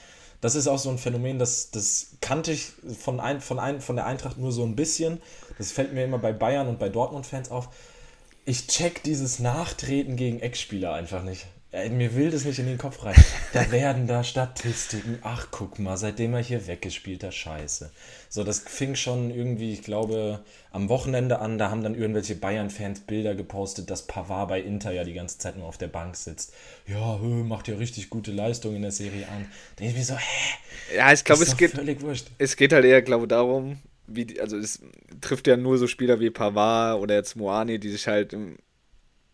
Das 0.40 0.54
ist 0.54 0.68
auch 0.68 0.78
so 0.78 0.88
ein 0.88 0.98
Phänomen, 0.98 1.38
das, 1.38 1.70
das 1.70 2.16
kannte 2.22 2.50
ich 2.50 2.72
von, 2.98 3.20
ein, 3.20 3.42
von, 3.42 3.58
ein, 3.58 3.82
von 3.82 3.96
der 3.96 4.06
Eintracht 4.06 4.38
nur 4.38 4.52
so 4.52 4.64
ein 4.64 4.74
bisschen. 4.74 5.20
Das 5.58 5.70
fällt 5.70 5.92
mir 5.92 6.04
immer 6.04 6.18
bei 6.18 6.32
Bayern 6.32 6.66
und 6.68 6.78
bei 6.78 6.88
Dortmund-Fans 6.88 7.50
auf. 7.50 7.68
Ich 8.44 8.66
check 8.66 9.04
dieses 9.04 9.38
Nachtreten 9.38 10.16
gegen 10.16 10.40
Ex-Spieler 10.40 10.92
einfach 10.92 11.22
nicht. 11.22 11.46
Ey, 11.70 11.88
mir 11.90 12.16
will 12.16 12.32
das 12.32 12.44
nicht 12.44 12.58
in 12.58 12.66
den 12.66 12.76
Kopf 12.76 13.04
rein. 13.04 13.14
Da 13.52 13.70
werden 13.70 14.08
da 14.08 14.24
Statistiken. 14.24 15.20
Ach, 15.22 15.46
guck 15.52 15.78
mal, 15.78 15.96
seitdem 15.96 16.34
er 16.34 16.42
hier 16.42 16.66
weggespielt 16.66 17.22
hat, 17.22 17.34
scheiße. 17.34 17.92
So, 18.28 18.42
das 18.42 18.58
fing 18.58 18.96
schon 18.96 19.30
irgendwie, 19.30 19.72
ich 19.72 19.82
glaube, 19.82 20.44
am 20.72 20.88
Wochenende 20.88 21.38
an. 21.38 21.56
Da 21.56 21.70
haben 21.70 21.84
dann 21.84 21.94
irgendwelche 21.94 22.34
Bayern-Fans 22.34 23.00
Bilder 23.02 23.36
gepostet, 23.36 23.90
dass 23.90 24.08
Pavard 24.08 24.48
bei 24.48 24.60
Inter 24.60 24.90
ja 24.90 25.04
die 25.04 25.14
ganze 25.14 25.38
Zeit 25.38 25.56
nur 25.56 25.66
auf 25.66 25.78
der 25.78 25.86
Bank 25.86 26.16
sitzt. 26.16 26.52
Ja, 26.88 27.18
macht 27.18 27.68
ja 27.68 27.76
richtig 27.76 28.10
gute 28.10 28.32
Leistung 28.32 28.74
in 28.74 28.82
der 28.82 28.92
Serie 28.92 29.28
an. 29.28 29.46
Da 29.76 29.84
denke 29.84 29.92
ich 29.92 29.98
mir 29.98 30.04
so, 30.04 30.16
hä? 30.16 30.96
Ja, 30.96 31.12
ich 31.12 31.24
glaube, 31.24 31.44
es 31.44 31.56
geht. 31.56 31.70
Völlig 31.70 32.02
wurscht. 32.02 32.26
Es 32.38 32.56
geht 32.56 32.72
halt 32.72 32.84
eher, 32.84 33.02
glaube 33.02 33.24
ich, 33.24 33.28
darum, 33.28 33.78
wie, 34.14 34.40
also 34.40 34.56
es 34.56 34.80
trifft 35.20 35.46
ja 35.46 35.56
nur 35.56 35.78
so 35.78 35.86
Spieler 35.86 36.20
wie 36.20 36.30
Pavard 36.30 37.00
oder 37.00 37.14
jetzt 37.14 37.36
Moani, 37.36 37.78
die 37.78 37.90
sich 37.90 38.06
halt 38.06 38.32
im 38.32 38.56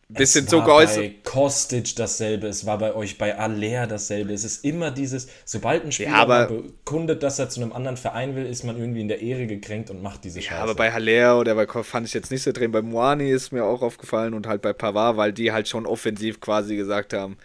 bisschen 0.09 0.47
es 0.47 0.53
war 0.53 0.61
so 0.61 0.65
geäußert. 0.65 0.97
bei 0.97 1.15
Kostic 1.23 1.95
dasselbe, 1.97 2.47
es 2.47 2.65
war 2.65 2.79
bei 2.79 2.95
euch 2.95 3.19
bei 3.19 3.37
Aller 3.37 3.87
dasselbe. 3.87 4.33
Es 4.33 4.43
ist 4.43 4.65
immer 4.65 4.91
dieses, 4.91 5.29
sobald 5.45 5.85
ein 5.85 5.93
Spieler 5.93 6.11
ja, 6.11 6.45
bekundet, 6.47 7.23
dass 7.23 7.39
er 7.39 7.51
zu 7.51 7.61
einem 7.61 7.73
anderen 7.73 7.97
Verein 7.97 8.35
will, 8.35 8.47
ist 8.47 8.65
man 8.65 8.79
irgendwie 8.79 9.03
in 9.03 9.09
der 9.09 9.21
Ehre 9.21 9.47
gekränkt 9.47 9.91
und 9.91 10.03
macht 10.03 10.25
diese 10.25 10.41
Scheiße. 10.41 10.55
Ja, 10.55 10.63
aber 10.63 10.75
bei 10.75 10.93
Haller 10.93 11.39
oder 11.39 11.55
bei 11.55 11.67
Koff 11.67 11.87
fand 11.87 12.07
ich 12.07 12.15
jetzt 12.15 12.31
nicht 12.31 12.43
so 12.43 12.53
drin. 12.53 12.73
Bei 12.73 12.83
Moani 12.83 13.31
ist 13.31 13.53
mir 13.53 13.65
auch 13.65 13.83
aufgefallen 13.83 14.33
und 14.35 14.47
halt 14.47 14.63
bei 14.63 14.73
Pavard, 14.73 15.17
weil 15.17 15.33
die 15.33 15.53
halt 15.53 15.69
schon 15.69 15.85
offensiv 15.85 16.41
quasi 16.41 16.77
gesagt 16.77 17.13
haben, 17.13 17.37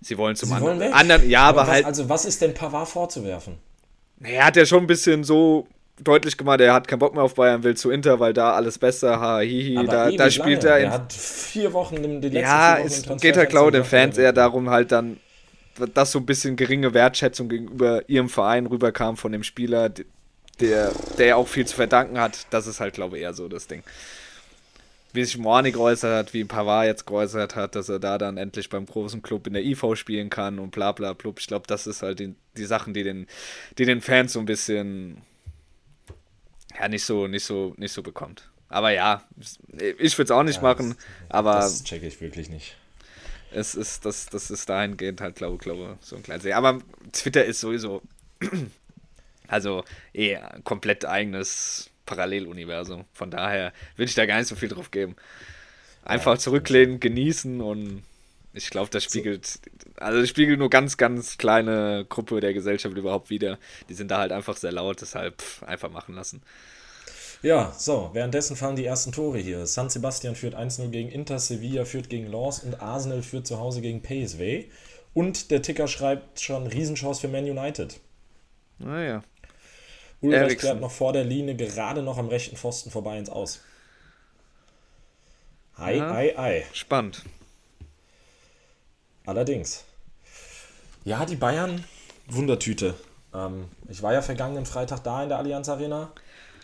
sie 0.00 0.18
wollen 0.18 0.36
zum 0.36 0.50
sie 0.50 0.54
anderen. 0.54 0.80
Wollen 0.80 0.92
anderen. 0.92 1.30
Ja, 1.30 1.44
aber, 1.44 1.62
aber 1.62 1.68
was, 1.68 1.74
halt. 1.74 1.86
Also, 1.86 2.08
was 2.08 2.24
ist 2.26 2.42
denn 2.42 2.52
Pavard 2.52 2.88
vorzuwerfen? 2.88 3.56
Er 4.20 4.46
hat 4.46 4.56
ja 4.56 4.66
schon 4.66 4.84
ein 4.84 4.86
bisschen 4.86 5.24
so 5.24 5.66
deutlich 6.00 6.36
gemacht, 6.36 6.60
er 6.60 6.74
hat 6.74 6.88
keinen 6.88 6.98
Bock 6.98 7.14
mehr 7.14 7.22
auf 7.22 7.34
Bayern, 7.34 7.62
will 7.62 7.76
zu 7.76 7.90
Inter, 7.90 8.18
weil 8.20 8.32
da 8.32 8.52
alles 8.52 8.78
besser, 8.78 9.20
ha, 9.20 9.40
hihi, 9.40 9.86
da, 9.86 10.10
da 10.10 10.30
spielt 10.30 10.64
er. 10.64 10.78
Er 10.78 10.90
hat 10.90 11.12
vier 11.12 11.72
Wochen 11.72 11.96
in 11.96 12.20
den 12.20 12.32
letzten 12.32 12.38
Ja, 12.38 12.78
es 12.78 13.04
geht 13.20 13.36
halt, 13.36 13.50
glaube 13.50 13.72
den 13.72 13.84
Fans 13.84 14.18
eher 14.18 14.32
darum, 14.32 14.70
halt 14.70 14.92
dann, 14.92 15.18
dass 15.94 16.12
so 16.12 16.18
ein 16.18 16.26
bisschen 16.26 16.56
geringe 16.56 16.94
Wertschätzung 16.94 17.48
gegenüber 17.48 18.08
ihrem 18.08 18.28
Verein 18.28 18.66
rüberkam 18.66 19.16
von 19.16 19.32
dem 19.32 19.42
Spieler, 19.42 19.90
der, 20.60 20.92
der 21.18 21.26
ja 21.26 21.36
auch 21.36 21.48
viel 21.48 21.66
zu 21.66 21.74
verdanken 21.76 22.18
hat. 22.18 22.46
Das 22.50 22.66
ist 22.66 22.80
halt, 22.80 22.94
glaube 22.94 23.16
ich, 23.16 23.22
eher 23.22 23.34
so 23.34 23.48
das 23.48 23.66
Ding. 23.66 23.82
Wie 25.14 25.24
sich 25.24 25.36
Moani 25.36 25.72
geäußert 25.72 26.14
hat, 26.14 26.34
wie 26.34 26.44
Pavard 26.44 26.86
jetzt 26.86 27.06
geäußert 27.06 27.54
hat, 27.54 27.74
dass 27.74 27.90
er 27.90 27.98
da 27.98 28.16
dann 28.16 28.38
endlich 28.38 28.70
beim 28.70 28.86
großen 28.86 29.20
Club 29.20 29.46
in 29.46 29.52
der 29.52 29.62
IV 29.62 29.94
spielen 29.94 30.30
kann 30.30 30.58
und 30.58 30.70
bla 30.70 30.92
bla 30.92 31.12
blub. 31.12 31.38
Ich 31.38 31.46
glaube, 31.46 31.66
das 31.66 31.86
ist 31.86 32.02
halt 32.02 32.18
die, 32.18 32.34
die 32.56 32.64
Sachen, 32.64 32.94
die 32.94 33.02
den, 33.02 33.26
die 33.76 33.84
den 33.84 34.00
Fans 34.00 34.32
so 34.32 34.38
ein 34.38 34.46
bisschen 34.46 35.18
ja, 36.82 36.88
nicht 36.88 37.04
so, 37.04 37.28
nicht 37.28 37.44
so, 37.44 37.74
nicht 37.76 37.92
so 37.92 38.02
bekommt. 38.02 38.48
Aber 38.68 38.90
ja, 38.90 39.22
ich 39.98 40.18
würde 40.18 40.24
es 40.24 40.30
auch 40.30 40.42
nicht 40.42 40.56
ja, 40.56 40.62
machen, 40.62 40.96
das, 41.28 41.30
aber. 41.30 41.54
Das 41.54 41.84
checke 41.84 42.06
ich 42.06 42.20
wirklich 42.20 42.48
nicht. 42.48 42.76
Es 43.52 43.74
ist, 43.74 44.04
das, 44.04 44.26
das 44.26 44.50
ist 44.50 44.68
dahingehend 44.68 45.20
halt, 45.20 45.36
glaube 45.36 45.58
glaube 45.58 45.98
so 46.00 46.16
ein 46.16 46.22
kleines. 46.22 46.44
Aber 46.46 46.80
Twitter 47.12 47.44
ist 47.44 47.60
sowieso. 47.60 48.02
also 49.48 49.84
eh 50.12 50.38
komplett 50.64 51.04
eigenes 51.04 51.90
Paralleluniversum. 52.06 53.04
Von 53.12 53.30
daher 53.30 53.72
würde 53.96 54.08
ich 54.08 54.16
da 54.16 54.26
gar 54.26 54.38
nicht 54.38 54.48
so 54.48 54.56
viel 54.56 54.70
drauf 54.70 54.90
geben. 54.90 55.14
Einfach 56.04 56.32
ja, 56.32 56.38
zurücklehnen, 56.38 56.98
genießen 56.98 57.60
und 57.60 58.02
ich 58.54 58.70
glaube, 58.70 58.90
das 58.90 59.04
spiegelt, 59.04 59.60
also 59.96 60.20
das 60.20 60.28
spiegelt 60.28 60.58
nur 60.58 60.70
ganz, 60.70 60.96
ganz 60.96 61.38
kleine 61.38 62.04
Gruppe 62.08 62.40
der 62.40 62.52
Gesellschaft 62.52 62.96
überhaupt 62.96 63.30
wieder. 63.30 63.58
Die 63.88 63.94
sind 63.94 64.10
da 64.10 64.18
halt 64.18 64.32
einfach 64.32 64.56
sehr 64.56 64.72
laut, 64.72 65.00
deshalb 65.00 65.40
pff, 65.40 65.62
einfach 65.62 65.90
machen 65.90 66.14
lassen. 66.14 66.42
Ja, 67.42 67.74
so, 67.76 68.10
währenddessen 68.12 68.54
fallen 68.54 68.76
die 68.76 68.84
ersten 68.84 69.10
Tore 69.10 69.38
hier. 69.38 69.66
San 69.66 69.90
Sebastian 69.90 70.36
führt 70.36 70.54
1-0 70.54 70.90
gegen 70.90 71.08
Inter, 71.08 71.38
Sevilla 71.38 71.84
führt 71.84 72.08
gegen 72.08 72.26
Lens 72.30 72.60
und 72.60 72.80
Arsenal 72.80 73.22
führt 73.22 73.46
zu 73.46 73.58
Hause 73.58 73.80
gegen 73.80 74.00
PSV. 74.00 74.70
Und 75.14 75.50
der 75.50 75.60
Ticker 75.60 75.88
schreibt 75.88 76.40
schon 76.40 76.66
Riesenchance 76.66 77.20
für 77.20 77.28
Man 77.28 77.44
United. 77.44 77.98
Naja. 78.78 79.22
Ah, 79.22 79.46
Ulreich 80.20 80.58
klärt 80.58 80.80
noch 80.80 80.92
vor 80.92 81.12
der 81.12 81.24
Linie 81.24 81.56
gerade 81.56 82.02
noch 82.02 82.16
am 82.16 82.28
rechten 82.28 82.56
Pfosten 82.56 82.90
vorbei 82.90 83.18
ins 83.18 83.28
Aus. 83.28 83.60
Ei, 85.76 85.96
ja, 85.96 86.12
ei, 86.12 86.38
ei. 86.38 86.66
Spannend. 86.72 87.24
Allerdings. 89.26 89.84
Ja, 91.04 91.24
die 91.26 91.36
Bayern, 91.36 91.84
Wundertüte. 92.28 92.94
Ähm, 93.34 93.66
ich 93.88 94.02
war 94.02 94.12
ja 94.12 94.22
vergangenen 94.22 94.66
Freitag 94.66 95.02
da 95.04 95.22
in 95.22 95.28
der 95.28 95.38
Allianz 95.38 95.68
Arena. 95.68 96.12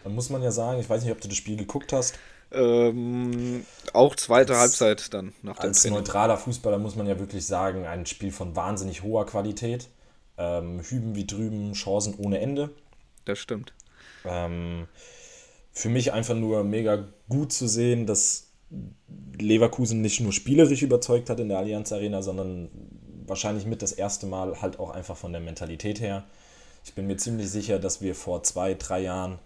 Da 0.05 0.11
muss 0.11 0.31
man 0.31 0.43
ja 0.43 0.51
sagen, 0.51 0.81
ich 0.81 0.89
weiß 0.89 1.03
nicht, 1.03 1.13
ob 1.13 1.21
du 1.21 1.29
das 1.29 1.37
Spiel 1.37 1.57
geguckt 1.57 1.93
hast. 1.93 2.15
Ähm, 2.51 3.67
auch 3.93 4.17
zweite 4.17 4.55
als, 4.55 4.81
Halbzeit 4.81 5.13
dann 5.13 5.35
nach 5.43 5.59
dem 5.59 5.69
Als 5.69 5.83
Training. 5.83 5.99
neutraler 5.99 6.39
Fußballer 6.39 6.79
muss 6.79 6.97
man 6.97 7.07
ja 7.07 7.19
wirklich 7.19 7.47
sagen, 7.47 7.87
ein 7.87 8.07
Spiel 8.07 8.33
von 8.33 8.57
wahnsinnig 8.57 9.03
hoher 9.03 9.27
Qualität. 9.27 9.89
Ähm, 10.39 10.81
hüben 10.83 11.15
wie 11.15 11.27
drüben, 11.27 11.73
Chancen 11.73 12.15
ohne 12.17 12.39
Ende. 12.39 12.71
Das 13.25 13.39
stimmt. 13.39 13.73
Ähm, 14.25 14.87
für 15.73 15.89
mich 15.89 16.13
einfach 16.13 16.35
nur 16.35 16.65
mega 16.65 17.05
gut 17.29 17.53
zu 17.53 17.69
sehen, 17.69 18.07
dass 18.07 18.48
Leverkusen 19.39 20.03
nicht 20.03 20.21
nur 20.21 20.33
spielerisch 20.33 20.83
überzeugt 20.83 21.31
hat 21.31 21.41
in 21.41 21.49
der 21.49 21.59
Allianz 21.59 21.93
Arena, 21.93 22.23
sondern 22.23 22.69
wahrscheinlich 23.27 23.67
mit 23.67 23.83
das 23.83 23.93
erste 23.93 24.27
Mal 24.27 24.61
halt 24.61 24.79
auch 24.79 24.91
einfach 24.91 25.17
von 25.17 25.33
der 25.33 25.41
Mentalität 25.41 26.01
her. 26.01 26.25
Ich 26.85 26.95
bin 26.95 27.07
mir 27.07 27.17
ziemlich 27.17 27.51
sicher, 27.51 27.79
dass 27.79 28.01
wir 28.01 28.15
vor 28.15 28.43
zwei, 28.43 28.75
drei 28.75 29.01
Jahren 29.01 29.39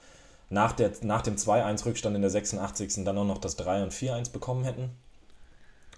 nach, 0.50 0.72
der, 0.72 0.92
nach 1.02 1.22
dem 1.22 1.36
2-1-Rückstand 1.36 2.14
in 2.14 2.22
der 2.22 2.30
86. 2.30 3.04
dann 3.04 3.18
auch 3.18 3.24
noch 3.24 3.38
das 3.38 3.56
3 3.56 3.84
und 3.84 3.92
4-1 3.92 4.32
bekommen 4.32 4.64
hätten. 4.64 4.90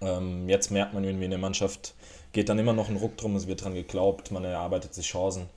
Ähm, 0.00 0.48
jetzt 0.48 0.70
merkt 0.70 0.94
man 0.94 1.04
irgendwie 1.04 1.24
in 1.24 1.30
der 1.30 1.40
Mannschaft, 1.40 1.94
geht 2.32 2.48
dann 2.48 2.58
immer 2.58 2.72
noch 2.72 2.88
ein 2.88 2.96
Ruck 2.96 3.16
drum, 3.16 3.37
es 3.37 3.46
wird 3.46 3.64
dran 3.64 3.74
geglaubt, 3.74 4.30
man 4.30 4.44
erarbeitet 4.44 4.94
sich 4.94 5.06
Chancen. 5.06 5.48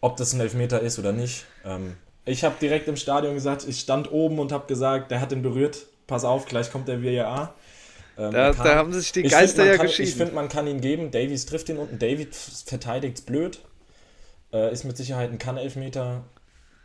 Ob 0.00 0.16
das 0.16 0.32
ein 0.32 0.40
Elfmeter 0.40 0.80
ist 0.80 0.98
oder 0.98 1.12
nicht. 1.12 1.46
Ähm, 1.64 1.96
ich 2.24 2.44
habe 2.44 2.56
direkt 2.60 2.88
im 2.88 2.96
Stadion 2.96 3.34
gesagt, 3.34 3.66
ich 3.68 3.80
stand 3.80 4.10
oben 4.10 4.38
und 4.38 4.52
habe 4.52 4.66
gesagt, 4.66 5.10
der 5.10 5.20
hat 5.20 5.30
den 5.30 5.42
berührt, 5.42 5.86
pass 6.06 6.24
auf, 6.24 6.46
gleich 6.46 6.70
kommt 6.70 6.88
der 6.88 7.02
VAR. 7.02 7.54
Ähm, 8.16 8.30
da, 8.30 8.52
kann, 8.52 8.64
da, 8.64 8.74
haben 8.76 8.92
sich 8.92 9.12
die 9.12 9.22
Geister 9.22 9.64
ja 9.64 9.76
geschieden. 9.76 10.08
Ich 10.08 10.14
finde, 10.14 10.34
man 10.34 10.48
kann 10.48 10.66
ihn 10.66 10.80
geben. 10.80 11.10
Davies 11.10 11.46
trifft 11.46 11.68
ihn 11.68 11.78
unten. 11.78 11.98
David 11.98 12.34
verteidigt 12.34 13.26
blöd. 13.26 13.60
Äh, 14.52 14.72
ist 14.72 14.84
mit 14.84 14.96
Sicherheit 14.96 15.30
ein 15.30 15.38
Kann-Elfmeter. 15.38 16.24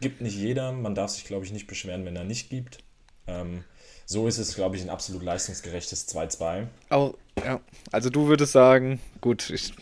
Gibt 0.01 0.21
nicht 0.21 0.35
jeder. 0.35 0.71
Man 0.71 0.95
darf 0.95 1.11
sich, 1.11 1.25
glaube 1.25 1.45
ich, 1.45 1.51
nicht 1.51 1.67
beschweren, 1.67 2.05
wenn 2.05 2.15
er 2.15 2.23
nicht 2.23 2.49
gibt. 2.49 2.79
Ähm, 3.27 3.63
so 4.05 4.27
ist 4.27 4.39
es, 4.39 4.55
glaube 4.55 4.75
ich, 4.75 4.81
ein 4.81 4.89
absolut 4.89 5.21
leistungsgerechtes 5.21 6.07
2-2. 6.07 6.65
Oh, 6.89 7.13
ja. 7.45 7.59
Also 7.91 8.09
du 8.09 8.27
würdest 8.27 8.53
sagen, 8.53 8.99
gut, 9.21 9.51
ich 9.51 9.73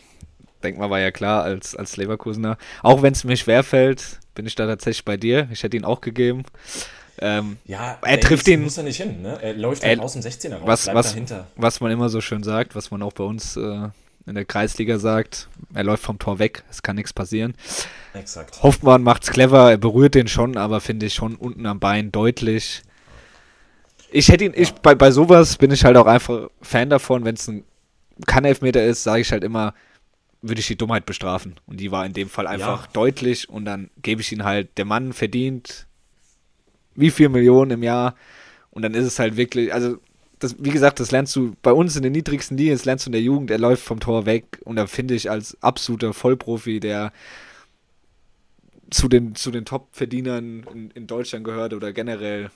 denke 0.62 0.80
mal, 0.80 0.90
war 0.90 1.00
ja 1.00 1.10
klar 1.10 1.44
als, 1.44 1.74
als 1.74 1.96
Leverkusener. 1.96 2.58
Auch 2.82 3.00
wenn 3.00 3.14
es 3.14 3.24
mir 3.24 3.36
schwerfällt, 3.36 4.18
bin 4.34 4.46
ich 4.46 4.54
da 4.54 4.66
tatsächlich 4.66 5.06
bei 5.06 5.16
dir. 5.16 5.48
Ich 5.50 5.62
hätte 5.62 5.78
ihn 5.78 5.84
auch 5.84 6.02
gegeben. 6.02 6.44
Ähm, 7.20 7.58
ja, 7.64 7.98
er 8.02 8.20
trifft 8.20 8.48
ihn. 8.48 8.62
muss 8.62 8.78
er 8.78 8.84
nicht 8.84 8.96
hin, 8.96 9.22
ne? 9.22 9.38
Er 9.42 9.54
läuft 9.54 9.84
halt 9.84 10.00
aus 10.00 10.12
dem 10.12 10.22
16er 10.22 10.56
raus, 10.56 10.66
was, 10.66 10.86
was, 10.94 11.08
dahinter. 11.10 11.46
Was 11.56 11.80
man 11.80 11.90
immer 11.90 12.08
so 12.08 12.20
schön 12.20 12.42
sagt, 12.42 12.74
was 12.74 12.90
man 12.90 13.02
auch 13.02 13.12
bei 13.12 13.24
uns 13.24 13.56
äh, 13.56 13.88
in 14.26 14.34
der 14.34 14.44
Kreisliga 14.44 14.98
sagt, 14.98 15.48
er 15.74 15.84
läuft 15.84 16.04
vom 16.04 16.18
Tor 16.18 16.38
weg, 16.38 16.62
es 16.70 16.82
kann 16.82 16.96
nichts 16.96 17.12
passieren. 17.12 17.54
Exakt. 18.14 18.62
Hoffmann 18.62 19.02
macht's 19.02 19.30
clever, 19.30 19.70
er 19.70 19.78
berührt 19.78 20.14
den 20.14 20.28
schon, 20.28 20.56
aber 20.56 20.80
finde 20.80 21.06
ich 21.06 21.14
schon 21.14 21.34
unten 21.34 21.66
am 21.66 21.80
Bein 21.80 22.12
deutlich. 22.12 22.82
Ich 24.10 24.28
hätte 24.28 24.44
ihn, 24.44 24.52
ja. 24.52 24.60
ich, 24.60 24.74
bei, 24.74 24.94
bei 24.94 25.10
sowas 25.10 25.56
bin 25.56 25.70
ich 25.70 25.84
halt 25.84 25.96
auch 25.96 26.06
einfach 26.06 26.48
Fan 26.62 26.90
davon, 26.90 27.24
wenn 27.24 27.34
es 27.34 27.48
ein 27.48 27.64
Kann-Elfmeter 28.26 28.84
ist, 28.84 29.02
sage 29.02 29.22
ich 29.22 29.32
halt 29.32 29.44
immer, 29.44 29.74
würde 30.40 30.60
ich 30.60 30.68
die 30.68 30.76
Dummheit 30.76 31.04
bestrafen. 31.04 31.56
Und 31.66 31.80
die 31.80 31.90
war 31.90 32.06
in 32.06 32.12
dem 32.12 32.28
Fall 32.28 32.46
einfach 32.46 32.84
ja. 32.84 32.90
deutlich 32.92 33.48
und 33.48 33.64
dann 33.64 33.90
gebe 34.02 34.20
ich 34.20 34.30
ihn 34.30 34.44
halt, 34.44 34.78
der 34.78 34.84
Mann 34.84 35.12
verdient 35.12 35.87
wie 36.98 37.10
viel 37.10 37.28
Millionen 37.28 37.70
im 37.70 37.82
Jahr. 37.82 38.14
Und 38.70 38.82
dann 38.82 38.94
ist 38.94 39.06
es 39.06 39.18
halt 39.18 39.36
wirklich, 39.36 39.72
also 39.72 39.98
das, 40.38 40.56
wie 40.58 40.70
gesagt, 40.70 41.00
das 41.00 41.10
lernst 41.10 41.34
du 41.36 41.56
bei 41.62 41.72
uns 41.72 41.96
in 41.96 42.02
den 42.02 42.12
niedrigsten 42.12 42.56
Ligen, 42.56 42.72
das 42.72 42.84
lernst 42.84 43.06
du 43.06 43.08
in 43.08 43.12
der 43.12 43.22
Jugend, 43.22 43.50
er 43.50 43.58
läuft 43.58 43.82
vom 43.82 44.00
Tor 44.00 44.26
weg 44.26 44.60
und 44.64 44.76
da 44.76 44.86
finde 44.86 45.14
ich 45.14 45.30
als 45.30 45.56
absoluter 45.62 46.12
Vollprofi, 46.12 46.80
der 46.80 47.12
zu 48.90 49.08
den, 49.08 49.34
zu 49.34 49.50
den 49.50 49.64
Top-Verdienern 49.64 50.64
in, 50.72 50.90
in, 50.92 51.06
Deutschland 51.06 51.44
gehört 51.44 51.74
oder 51.74 51.92
generell, 51.92 52.50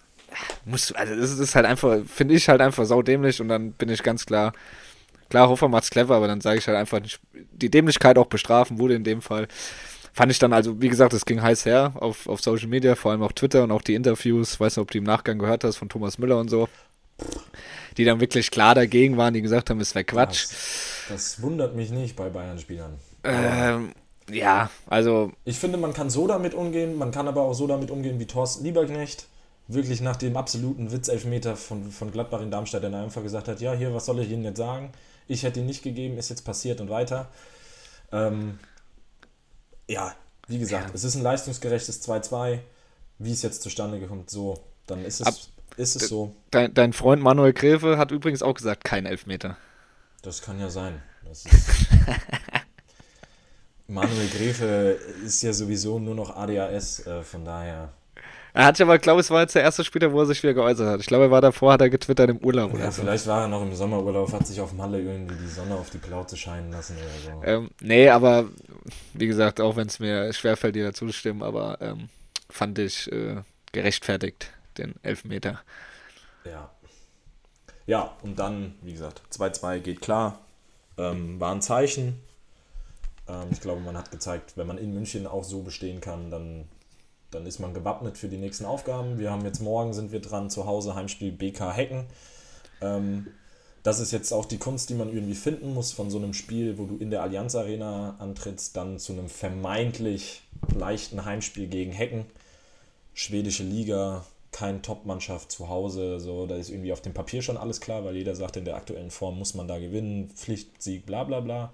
musst 0.64 0.90
du, 0.90 0.94
also 0.94 1.14
das 1.14 1.38
ist 1.38 1.54
halt 1.54 1.66
einfach, 1.66 1.98
finde 2.06 2.34
ich 2.34 2.48
halt 2.48 2.60
einfach 2.60 2.86
saudämlich 2.86 3.40
und 3.40 3.48
dann 3.48 3.72
bin 3.72 3.88
ich 3.88 4.02
ganz 4.02 4.24
klar, 4.24 4.52
klar, 5.28 5.48
Hofer 5.48 5.68
macht's 5.68 5.90
clever, 5.90 6.14
aber 6.14 6.28
dann 6.28 6.40
sage 6.40 6.58
ich 6.58 6.66
halt 6.66 6.78
einfach, 6.78 7.00
die 7.52 7.70
Dämlichkeit 7.70 8.16
auch 8.16 8.26
bestrafen 8.26 8.78
wurde 8.78 8.94
in 8.94 9.04
dem 9.04 9.22
Fall 9.22 9.48
fand 10.12 10.30
ich 10.30 10.38
dann, 10.38 10.52
also 10.52 10.80
wie 10.80 10.88
gesagt, 10.88 11.12
es 11.12 11.24
ging 11.24 11.42
heiß 11.42 11.64
her 11.64 11.92
auf, 11.96 12.28
auf 12.28 12.40
Social 12.40 12.68
Media, 12.68 12.94
vor 12.94 13.12
allem 13.12 13.22
auf 13.22 13.32
Twitter 13.32 13.62
und 13.64 13.72
auch 13.72 13.82
die 13.82 13.94
Interviews, 13.94 14.60
weiß 14.60 14.76
nicht, 14.76 14.82
ob 14.82 14.90
du 14.90 14.98
im 14.98 15.04
Nachgang 15.04 15.38
gehört 15.38 15.64
hast, 15.64 15.76
von 15.76 15.88
Thomas 15.88 16.18
Müller 16.18 16.38
und 16.38 16.48
so, 16.48 16.68
die 17.96 18.04
dann 18.04 18.20
wirklich 18.20 18.50
klar 18.50 18.74
dagegen 18.74 19.16
waren, 19.16 19.34
die 19.34 19.42
gesagt 19.42 19.70
haben, 19.70 19.80
es 19.80 19.94
wäre 19.94 20.04
Quatsch. 20.04 20.44
Das, 20.44 21.06
das, 21.08 21.42
wundert 21.42 21.74
mich 21.74 21.90
nicht 21.90 22.16
bei 22.16 22.28
Bayern-Spielern. 22.28 22.98
Ähm, 23.24 23.92
ja, 24.30 24.70
also. 24.86 25.32
Ich 25.44 25.58
finde, 25.58 25.78
man 25.78 25.92
kann 25.92 26.10
so 26.10 26.26
damit 26.26 26.54
umgehen, 26.54 26.96
man 26.96 27.10
kann 27.10 27.28
aber 27.28 27.42
auch 27.42 27.54
so 27.54 27.66
damit 27.66 27.90
umgehen 27.90 28.18
wie 28.20 28.26
Thorsten 28.26 28.64
Lieberknecht. 28.64 29.26
Wirklich 29.68 30.00
nach 30.00 30.16
dem 30.16 30.36
absoluten 30.36 30.90
Witzelfmeter 30.90 31.56
von, 31.56 31.90
von 31.90 32.10
Gladbach 32.10 32.42
in 32.42 32.50
Darmstadt, 32.50 32.82
der 32.82 32.92
einfach 32.94 33.22
gesagt 33.22 33.48
hat: 33.48 33.60
Ja, 33.60 33.72
hier, 33.72 33.94
was 33.94 34.06
soll 34.06 34.18
ich 34.20 34.30
Ihnen 34.30 34.44
jetzt 34.44 34.58
sagen? 34.58 34.90
Ich 35.28 35.44
hätte 35.44 35.60
ihn 35.60 35.66
nicht 35.66 35.84
gegeben, 35.84 36.18
ist 36.18 36.30
jetzt 36.30 36.44
passiert 36.44 36.80
und 36.80 36.90
weiter. 36.90 37.28
Ähm, 38.10 38.58
ja, 39.92 40.14
wie 40.48 40.58
gesagt, 40.58 40.88
ja. 40.88 40.94
es 40.94 41.04
ist 41.04 41.14
ein 41.14 41.22
leistungsgerechtes 41.22 42.02
2-2. 42.08 42.58
Wie 43.18 43.32
es 43.32 43.42
jetzt 43.42 43.62
zustande 43.62 44.04
kommt, 44.06 44.30
so, 44.30 44.58
dann 44.86 45.04
ist 45.04 45.20
es, 45.20 45.26
Ab, 45.26 45.34
ist 45.76 45.94
es 45.94 46.08
so. 46.08 46.34
Dein, 46.50 46.74
dein, 46.74 46.92
Freund 46.92 47.22
Manuel 47.22 47.52
Gräfe 47.52 47.96
hat 47.96 48.10
übrigens 48.10 48.42
auch 48.42 48.54
gesagt, 48.54 48.84
kein 48.84 49.06
Elfmeter. 49.06 49.56
Das 50.22 50.42
kann 50.42 50.58
ja 50.58 50.70
sein. 50.70 51.00
Manuel 53.86 54.28
Gräfe 54.28 54.98
ist 55.24 55.42
ja 55.42 55.52
sowieso 55.52 56.00
nur 56.00 56.14
noch 56.14 56.34
ADHS, 56.34 57.06
äh, 57.06 57.22
von 57.22 57.44
daher. 57.44 57.92
Er 58.54 58.66
hat 58.66 58.78
ja 58.78 58.84
aber, 58.84 58.98
glaube 58.98 59.20
es 59.20 59.30
war 59.30 59.40
jetzt 59.40 59.54
der 59.54 59.62
erste 59.62 59.82
Spieler, 59.82 60.12
wo 60.12 60.20
er 60.20 60.26
sich 60.26 60.42
wieder 60.42 60.52
geäußert 60.52 60.86
hat. 60.86 61.00
Ich 61.00 61.06
glaube, 61.06 61.24
er 61.24 61.30
war 61.30 61.40
davor, 61.40 61.72
hat 61.72 61.80
er 61.80 61.88
getwittert 61.88 62.28
im 62.28 62.36
Urlaub. 62.38 62.78
Ja, 62.78 62.90
vielleicht 62.90 63.24
so. 63.24 63.30
war 63.30 63.42
er 63.42 63.48
noch 63.48 63.62
im 63.62 63.74
Sommerurlaub, 63.74 64.30
hat 64.32 64.46
sich 64.46 64.60
auf 64.60 64.74
Malle 64.74 65.00
irgendwie 65.00 65.36
die 65.36 65.48
Sonne 65.48 65.74
auf 65.74 65.88
die 65.88 65.98
Plauze 65.98 66.36
scheinen 66.36 66.70
lassen 66.70 66.96
oder 66.96 67.32
so. 67.34 67.42
Ähm, 67.44 67.70
nee, 67.80 68.10
aber 68.10 68.46
wie 69.14 69.26
gesagt, 69.26 69.60
auch 69.60 69.76
wenn 69.76 69.86
es 69.86 69.98
mir 70.00 70.30
schwerfällt, 70.34 70.74
dir 70.74 70.84
dazu 70.84 71.06
zu 71.06 71.12
stimmen, 71.12 71.42
aber 71.42 71.78
ähm, 71.80 72.10
fand 72.50 72.78
ich 72.78 73.10
äh, 73.10 73.36
gerechtfertigt, 73.72 74.50
den 74.76 74.94
Elfmeter. 75.02 75.60
Ja. 76.44 76.70
Ja, 77.86 78.16
und 78.22 78.38
dann, 78.38 78.74
wie 78.82 78.92
gesagt, 78.92 79.22
2-2 79.32 79.80
geht 79.80 80.00
klar. 80.02 80.40
Ähm, 80.98 81.40
war 81.40 81.54
ein 81.54 81.62
Zeichen. 81.62 82.20
Ähm, 83.28 83.48
ich 83.50 83.60
glaube, 83.60 83.80
man 83.80 83.96
hat 83.96 84.10
gezeigt, 84.10 84.52
wenn 84.56 84.66
man 84.66 84.78
in 84.78 84.92
München 84.92 85.26
auch 85.26 85.42
so 85.42 85.62
bestehen 85.62 86.00
kann, 86.00 86.30
dann 86.30 86.68
dann 87.32 87.46
ist 87.46 87.58
man 87.58 87.74
gewappnet 87.74 88.16
für 88.16 88.28
die 88.28 88.36
nächsten 88.36 88.64
Aufgaben. 88.64 89.18
Wir 89.18 89.30
haben 89.30 89.44
jetzt 89.44 89.60
morgen, 89.60 89.92
sind 89.92 90.12
wir 90.12 90.20
dran, 90.20 90.50
zu 90.50 90.66
Hause 90.66 90.94
Heimspiel 90.94 91.32
BK 91.32 91.72
Hecken. 91.72 92.04
Ähm, 92.80 93.26
das 93.82 93.98
ist 93.98 94.12
jetzt 94.12 94.32
auch 94.32 94.44
die 94.44 94.58
Kunst, 94.58 94.90
die 94.90 94.94
man 94.94 95.08
irgendwie 95.08 95.34
finden 95.34 95.74
muss 95.74 95.92
von 95.92 96.08
so 96.10 96.18
einem 96.18 96.34
Spiel, 96.34 96.78
wo 96.78 96.84
du 96.84 96.96
in 96.98 97.10
der 97.10 97.22
Allianz 97.22 97.56
Arena 97.56 98.14
antrittst, 98.18 98.76
dann 98.76 98.98
zu 98.98 99.12
einem 99.12 99.28
vermeintlich 99.28 100.42
leichten 100.72 101.24
Heimspiel 101.24 101.66
gegen 101.66 101.90
Hecken. 101.90 102.26
Schwedische 103.14 103.64
Liga, 103.64 104.24
kein 104.52 104.82
Top-Mannschaft 104.82 105.50
zu 105.50 105.68
Hause, 105.68 106.20
so, 106.20 106.46
da 106.46 106.56
ist 106.56 106.70
irgendwie 106.70 106.92
auf 106.92 107.00
dem 107.00 107.12
Papier 107.12 107.42
schon 107.42 107.56
alles 107.56 107.80
klar, 107.80 108.04
weil 108.04 108.16
jeder 108.16 108.36
sagt, 108.36 108.56
in 108.56 108.64
der 108.64 108.76
aktuellen 108.76 109.10
Form 109.10 109.38
muss 109.38 109.54
man 109.54 109.66
da 109.66 109.78
gewinnen, 109.78 110.28
Pflichtsieg, 110.28 111.04
bla 111.04 111.24
bla 111.24 111.40
bla. 111.40 111.72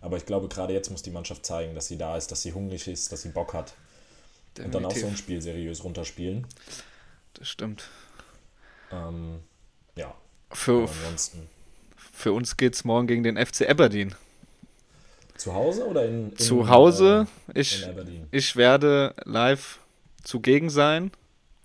Aber 0.00 0.16
ich 0.16 0.26
glaube, 0.26 0.48
gerade 0.48 0.72
jetzt 0.72 0.90
muss 0.90 1.02
die 1.02 1.10
Mannschaft 1.10 1.46
zeigen, 1.46 1.74
dass 1.74 1.86
sie 1.86 1.98
da 1.98 2.16
ist, 2.16 2.32
dass 2.32 2.42
sie 2.42 2.52
hungrig 2.52 2.88
ist, 2.88 3.12
dass 3.12 3.22
sie 3.22 3.28
Bock 3.28 3.54
hat. 3.54 3.74
Definitiv. 4.58 4.64
Und 4.64 4.74
dann 4.74 4.84
auch 4.90 4.96
so 4.96 5.06
ein 5.06 5.16
Spiel 5.16 5.40
seriös 5.42 5.84
runterspielen. 5.84 6.46
Das 7.34 7.48
stimmt. 7.48 7.88
Ähm, 8.90 9.40
ja. 9.96 10.14
Für, 10.50 10.82
ansonsten. 10.82 11.48
für 11.96 12.32
uns 12.32 12.56
geht 12.56 12.74
es 12.74 12.84
morgen 12.84 13.06
gegen 13.06 13.22
den 13.22 13.36
FC 13.36 13.68
Aberdeen. 13.68 14.14
Zu 15.36 15.52
Hause 15.52 15.86
oder 15.86 16.06
in, 16.06 16.30
in 16.30 16.38
Zu 16.38 16.68
Hause. 16.68 17.26
Äh, 17.52 17.60
ich, 17.60 17.86
ich 18.30 18.56
werde 18.56 19.14
live 19.24 19.80
zugegen 20.22 20.70
sein 20.70 21.10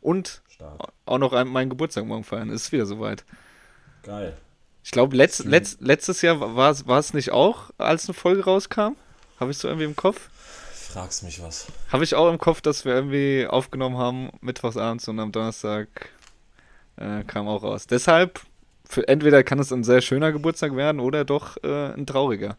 und 0.01 0.41
Stark. 0.49 0.91
auch 1.05 1.17
noch 1.17 1.31
meinen 1.45 1.69
Geburtstag 1.69 2.05
morgen 2.05 2.23
feiern. 2.23 2.49
Es 2.49 2.63
ist 2.63 2.71
wieder 2.71 2.85
soweit. 2.85 3.23
Geil. 4.03 4.35
Ich 4.83 4.91
glaube, 4.91 5.15
letzt, 5.15 5.45
letzt, 5.45 5.79
letztes 5.79 6.21
Jahr 6.21 6.55
war 6.55 6.99
es 6.99 7.13
nicht 7.13 7.31
auch, 7.31 7.69
als 7.77 8.05
eine 8.07 8.15
Folge 8.15 8.43
rauskam? 8.43 8.95
Habe 9.39 9.51
ich 9.51 9.57
so 9.57 9.67
irgendwie 9.67 9.85
im 9.85 9.95
Kopf? 9.95 10.29
Fragst 10.91 11.23
mich 11.23 11.41
was. 11.41 11.67
Habe 11.91 12.03
ich 12.03 12.15
auch 12.15 12.29
im 12.29 12.37
Kopf, 12.37 12.61
dass 12.61 12.85
wir 12.85 12.93
irgendwie 12.93 13.47
aufgenommen 13.47 13.97
haben, 13.97 14.29
mittwochsabends 14.41 15.07
und 15.07 15.19
am 15.19 15.31
Donnerstag 15.31 15.87
äh, 16.97 17.23
kam 17.23 17.47
auch 17.47 17.63
raus. 17.63 17.87
Deshalb, 17.87 18.41
für, 18.87 19.07
entweder 19.07 19.43
kann 19.43 19.59
es 19.59 19.71
ein 19.71 19.83
sehr 19.83 20.01
schöner 20.01 20.31
Geburtstag 20.31 20.75
werden 20.75 20.99
oder 20.99 21.25
doch 21.25 21.57
äh, 21.63 21.93
ein 21.93 22.05
trauriger. 22.05 22.57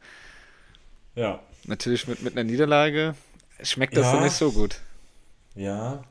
Ja. 1.15 1.41
Natürlich 1.65 2.09
mit, 2.09 2.23
mit 2.23 2.37
einer 2.37 2.45
Niederlage 2.45 3.15
schmeckt 3.63 3.97
das 3.97 4.07
ja. 4.07 4.13
so 4.13 4.21
nicht 4.21 4.35
so 4.35 4.53
gut. 4.53 4.81
Ja. 5.55 6.03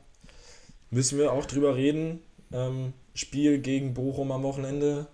Müssen 0.90 1.18
wir 1.18 1.32
auch 1.32 1.46
drüber 1.46 1.74
reden. 1.76 2.20
Ähm, 2.52 2.92
Spiel 3.14 3.58
gegen 3.58 3.94
Bochum 3.94 4.30
am 4.30 4.42
Wochenende. 4.42 5.06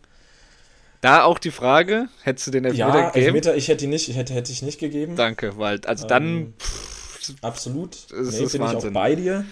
Da 1.01 1.23
auch 1.23 1.39
die 1.39 1.53
Frage, 1.53 2.09
hättest 2.23 2.49
du 2.49 2.51
den 2.51 2.65
Elfmeter 2.65 2.89
ja, 2.89 3.11
gegeben? 3.11 3.27
Elfmeter, 3.27 3.57
ich 3.57 3.69
hätte 3.69 3.85
ihn 3.85 3.91
nicht, 3.91 4.15
hätte, 4.15 4.35
hätte 4.35 4.51
ich 4.51 4.63
nicht 4.63 4.79
gegeben. 4.79 5.17
Danke, 5.17 5.57
weil, 5.57 5.81
also 5.87 6.07
dann... 6.07 6.55
Absolut. 7.43 7.97
Das 8.11 8.33
nee, 8.33 8.47
bin 8.47 8.63
ich 8.63 8.77
auch 8.77 8.91
bei 8.91 9.15
dir. 9.15 9.45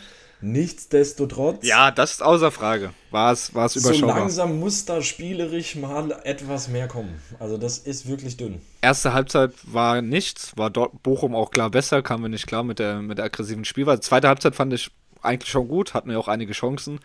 Nichtsdestotrotz. 0.43 1.67
Ja, 1.67 1.91
das 1.91 2.13
ist 2.13 2.23
außer 2.23 2.51
Frage. 2.51 2.93
War 3.11 3.33
es, 3.33 3.55
war 3.55 3.67
es 3.67 3.77
überschaubar. 3.77 4.17
So 4.17 4.21
langsam 4.21 4.61
muss 4.61 4.85
da 4.85 5.01
spielerisch 5.01 5.77
mal 5.77 6.21
etwas 6.25 6.69
mehr 6.69 6.89
kommen. 6.89 7.21
Also 7.39 7.57
das 7.57 7.79
ist 7.79 8.07
wirklich 8.07 8.37
dünn. 8.37 8.61
Erste 8.83 9.15
Halbzeit 9.15 9.53
war 9.63 10.03
nichts, 10.03 10.53
war 10.57 10.69
dort 10.69 11.03
Bochum 11.03 11.35
auch 11.35 11.51
klar 11.51 11.71
besser, 11.71 12.03
kam 12.03 12.21
mir 12.21 12.29
nicht 12.29 12.47
klar 12.47 12.65
mit 12.65 12.79
der, 12.79 13.01
mit 13.01 13.17
der 13.17 13.25
aggressiven 13.25 13.65
Spielweise. 13.65 14.03
Zweite 14.03 14.29
Halbzeit 14.29 14.55
fand 14.55 14.75
ich 14.75 14.91
eigentlich 15.23 15.51
schon 15.51 15.69
gut, 15.69 15.95
hatten 15.95 16.11
wir 16.11 16.19
auch 16.19 16.29
einige 16.29 16.53
Chancen. 16.53 17.01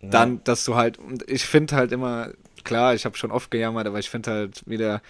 Ja. 0.00 0.08
Dann, 0.08 0.42
dass 0.44 0.64
du 0.64 0.76
halt, 0.76 0.98
ich 1.26 1.44
finde 1.44 1.76
halt 1.76 1.92
immer, 1.92 2.30
klar, 2.66 2.94
ich 2.94 3.06
habe 3.06 3.16
schon 3.16 3.30
oft 3.30 3.50
gejammert, 3.50 3.86
aber 3.86 3.98
ich 3.98 4.10
finde 4.10 4.30
halt 4.30 4.62
wieder, 4.68 5.00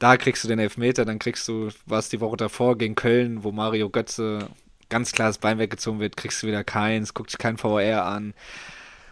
da 0.00 0.16
kriegst 0.16 0.42
du 0.42 0.48
den 0.48 0.58
Elfmeter, 0.58 1.04
dann 1.04 1.20
kriegst 1.20 1.46
du, 1.46 1.68
was 1.86 2.08
die 2.08 2.20
Woche 2.20 2.36
davor 2.36 2.76
gegen 2.76 2.96
Köln, 2.96 3.44
wo 3.44 3.52
Mario 3.52 3.88
Götze 3.88 4.48
ganz 4.88 5.12
klar 5.12 5.28
das 5.28 5.38
Bein 5.38 5.58
weggezogen 5.58 6.00
wird, 6.00 6.16
kriegst 6.16 6.42
du 6.42 6.48
wieder 6.48 6.64
keins, 6.64 7.14
guckt 7.14 7.30
sich 7.30 7.38
kein 7.38 7.56
VR 7.56 8.04
an. 8.04 8.34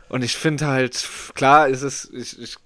Und 0.09 0.23
ich 0.23 0.37
finde 0.37 0.67
halt, 0.67 1.09
klar 1.35 1.69
ist 1.69 1.83
es, 1.83 2.11
ich, 2.13 2.41
ich 2.41 2.57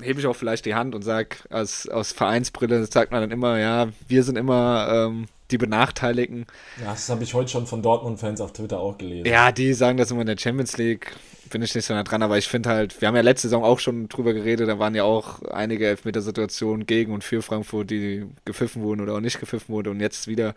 hebe 0.00 0.20
ich 0.20 0.26
auch 0.26 0.36
vielleicht 0.36 0.64
die 0.66 0.74
Hand 0.74 0.94
und 0.94 1.02
sage, 1.02 1.36
aus, 1.50 1.88
aus 1.88 2.12
Vereinsbrille 2.12 2.86
sagt 2.86 3.10
man 3.12 3.20
dann 3.20 3.30
immer, 3.30 3.58
ja, 3.58 3.88
wir 4.08 4.22
sind 4.22 4.38
immer 4.38 4.88
ähm, 4.90 5.26
die 5.54 5.58
Benachteiligten. 5.58 6.46
Ja, 6.80 6.90
das 6.90 7.08
habe 7.08 7.22
ich 7.22 7.32
heute 7.32 7.48
schon 7.48 7.66
von 7.66 7.80
Dortmund-Fans 7.80 8.40
auf 8.40 8.52
Twitter 8.52 8.80
auch 8.80 8.98
gelesen. 8.98 9.26
Ja, 9.26 9.52
die 9.52 9.72
sagen 9.72 9.96
das 9.96 10.10
immer 10.10 10.22
in 10.22 10.26
der 10.26 10.36
Champions 10.36 10.76
League. 10.76 11.12
Bin 11.50 11.62
ich 11.62 11.74
nicht 11.74 11.84
so 11.84 11.94
nah 11.94 12.02
dran, 12.02 12.22
aber 12.22 12.38
ich 12.38 12.48
finde 12.48 12.70
halt, 12.70 13.00
wir 13.00 13.06
haben 13.06 13.14
ja 13.14 13.22
letzte 13.22 13.48
Saison 13.48 13.62
auch 13.62 13.78
schon 13.78 14.08
drüber 14.08 14.32
geredet, 14.32 14.68
da 14.68 14.78
waren 14.80 14.94
ja 14.94 15.04
auch 15.04 15.42
einige 15.42 15.86
Elfmetersituationen 15.86 16.86
gegen 16.86 17.12
und 17.12 17.22
für 17.22 17.42
Frankfurt, 17.42 17.90
die 17.90 18.24
gepfiffen 18.44 18.82
wurden 18.82 19.00
oder 19.00 19.14
auch 19.14 19.20
nicht 19.20 19.38
gepfiffen 19.38 19.72
wurden 19.72 19.90
und 19.90 20.00
jetzt 20.00 20.26
wieder. 20.26 20.54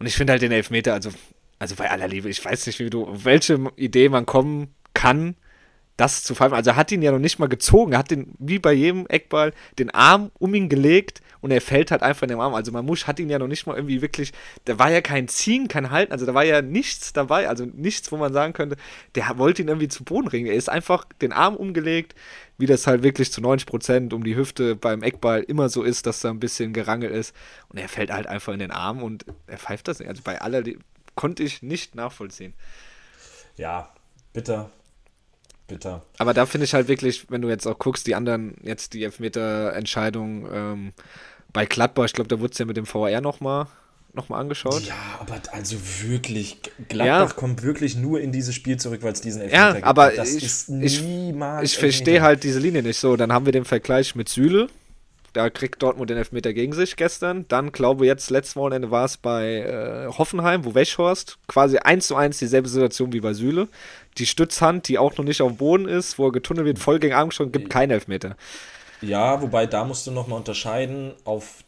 Und 0.00 0.06
ich 0.06 0.16
finde 0.16 0.32
halt 0.32 0.42
den 0.42 0.50
Elfmeter, 0.50 0.94
also, 0.94 1.10
also 1.60 1.76
bei 1.76 1.88
aller 1.88 2.08
Liebe, 2.08 2.28
ich 2.28 2.44
weiß 2.44 2.66
nicht, 2.66 2.80
wie 2.80 2.90
du, 2.90 3.04
auf 3.04 3.24
welche 3.24 3.60
Idee 3.76 4.08
man 4.08 4.26
kommen 4.26 4.74
kann, 4.94 5.36
das 5.96 6.24
zu 6.24 6.34
pfeifen. 6.34 6.56
Also 6.56 6.70
er 6.70 6.76
hat 6.76 6.90
ihn 6.90 7.02
ja 7.02 7.12
noch 7.12 7.18
nicht 7.18 7.38
mal 7.38 7.48
gezogen. 7.48 7.92
Er 7.92 7.98
hat 7.98 8.10
den, 8.10 8.34
wie 8.38 8.58
bei 8.58 8.72
jedem 8.72 9.06
Eckball, 9.06 9.52
den 9.78 9.90
Arm 9.90 10.32
um 10.38 10.54
ihn 10.54 10.68
gelegt 10.68 11.20
und 11.42 11.50
er 11.50 11.60
fällt 11.60 11.90
halt 11.90 12.02
einfach 12.02 12.22
in 12.22 12.30
den 12.30 12.40
Arm. 12.40 12.54
Also 12.54 12.72
Mamusch 12.72 13.06
hat 13.06 13.20
ihn 13.20 13.28
ja 13.28 13.38
noch 13.38 13.48
nicht 13.48 13.66
mal 13.66 13.76
irgendwie 13.76 14.00
wirklich, 14.00 14.32
da 14.64 14.78
war 14.78 14.90
ja 14.90 15.02
kein 15.02 15.28
Ziehen, 15.28 15.68
kein 15.68 15.90
Halten, 15.90 16.12
also 16.12 16.24
da 16.24 16.32
war 16.32 16.44
ja 16.44 16.62
nichts 16.62 17.12
dabei, 17.12 17.48
also 17.48 17.66
nichts, 17.66 18.10
wo 18.10 18.16
man 18.16 18.32
sagen 18.32 18.54
könnte, 18.54 18.76
der 19.14 19.36
wollte 19.36 19.60
ihn 19.60 19.68
irgendwie 19.68 19.88
zu 19.88 20.04
Boden 20.04 20.28
bringen. 20.28 20.46
Er 20.46 20.54
ist 20.54 20.70
einfach 20.70 21.04
den 21.20 21.32
Arm 21.32 21.56
umgelegt, 21.56 22.14
wie 22.56 22.66
das 22.66 22.86
halt 22.86 23.02
wirklich 23.02 23.30
zu 23.32 23.40
90 23.42 23.66
Prozent 23.66 24.12
um 24.14 24.24
die 24.24 24.36
Hüfte 24.36 24.76
beim 24.76 25.02
Eckball 25.02 25.42
immer 25.42 25.68
so 25.68 25.82
ist, 25.82 26.06
dass 26.06 26.20
da 26.20 26.30
ein 26.30 26.40
bisschen 26.40 26.72
gerangelt 26.72 27.12
ist 27.12 27.34
und 27.68 27.78
er 27.78 27.88
fällt 27.88 28.12
halt 28.12 28.26
einfach 28.26 28.52
in 28.52 28.60
den 28.60 28.70
Arm 28.70 29.02
und 29.02 29.26
er 29.46 29.58
pfeift 29.58 29.88
das 29.88 29.98
nicht. 29.98 30.08
Also 30.08 30.22
bei 30.22 30.40
aller, 30.40 30.62
konnte 31.14 31.42
ich 31.42 31.62
nicht 31.62 31.94
nachvollziehen. 31.94 32.54
Ja, 33.56 33.92
bitter, 34.32 34.70
bitter. 35.66 36.02
Aber 36.18 36.34
da 36.34 36.46
finde 36.46 36.64
ich 36.64 36.74
halt 36.74 36.88
wirklich, 36.88 37.30
wenn 37.30 37.42
du 37.42 37.48
jetzt 37.48 37.66
auch 37.66 37.78
guckst, 37.78 38.06
die 38.06 38.14
anderen, 38.14 38.56
jetzt 38.62 38.94
die 38.94 39.04
Elfmeter-Entscheidung 39.04 40.48
ähm, 40.52 40.92
bei 41.52 41.66
Gladbach, 41.66 42.04
ich 42.06 42.12
glaube, 42.12 42.28
da 42.28 42.40
wurde 42.40 42.52
es 42.52 42.58
ja 42.58 42.64
mit 42.64 42.76
dem 42.76 42.86
VR 42.86 43.20
nochmal 43.20 43.66
noch 44.14 44.28
mal 44.28 44.38
angeschaut. 44.38 44.82
Ja, 44.82 44.94
aber 45.20 45.40
also 45.52 45.76
wirklich, 46.02 46.58
Gladbach 46.88 47.30
ja. 47.30 47.34
kommt 47.34 47.62
wirklich 47.62 47.96
nur 47.96 48.20
in 48.20 48.30
dieses 48.30 48.54
Spiel 48.54 48.76
zurück, 48.76 49.02
weil 49.02 49.12
es 49.12 49.22
diesen 49.22 49.40
Elfmeter 49.40 49.62
ja, 49.62 49.72
gibt. 49.72 49.86
aber 49.86 50.10
das 50.10 50.34
ich, 50.34 50.44
ist 50.44 50.68
niemals 50.68 51.64
ich, 51.64 51.72
ich 51.72 51.78
verstehe 51.78 52.20
halt 52.20 52.44
diese 52.44 52.58
Linie 52.58 52.82
nicht 52.82 52.98
so. 52.98 53.16
Dann 53.16 53.32
haben 53.32 53.46
wir 53.46 53.52
den 53.52 53.64
Vergleich 53.64 54.14
mit 54.14 54.28
Süle, 54.28 54.68
da 55.32 55.48
kriegt 55.48 55.82
Dortmund 55.82 56.10
den 56.10 56.18
Elfmeter 56.18 56.52
gegen 56.52 56.74
sich 56.74 56.96
gestern. 56.96 57.46
Dann 57.48 57.72
glaube 57.72 58.04
ich 58.04 58.08
jetzt, 58.08 58.28
letztes 58.30 58.56
Wochenende 58.56 58.90
war 58.90 59.06
es 59.06 59.16
bei 59.16 59.60
äh, 59.60 60.08
Hoffenheim, 60.08 60.64
wo 60.64 60.74
Weschhorst 60.74 61.38
quasi 61.48 61.78
eins 61.78 62.08
zu 62.08 62.16
eins 62.16 62.38
dieselbe 62.38 62.68
Situation 62.68 63.12
wie 63.12 63.20
bei 63.20 63.32
Süle. 63.32 63.68
Die 64.18 64.26
Stützhand, 64.26 64.88
die 64.88 64.98
auch 64.98 65.16
noch 65.16 65.24
nicht 65.24 65.40
auf 65.40 65.52
dem 65.52 65.56
Boden 65.56 65.88
ist, 65.88 66.18
wo 66.18 66.26
er 66.26 66.32
getunnelt 66.32 66.66
wird, 66.66 66.78
voll 66.78 66.98
gegen 66.98 67.14
Armstrong, 67.14 67.50
gibt 67.50 67.70
keinen 67.70 67.92
Elfmeter. 67.92 68.36
Ja, 69.02 69.42
wobei 69.42 69.66
da 69.66 69.84
musst 69.84 70.06
du 70.06 70.10
nochmal 70.10 70.38
unterscheiden. 70.38 71.12
Auf 71.24 71.64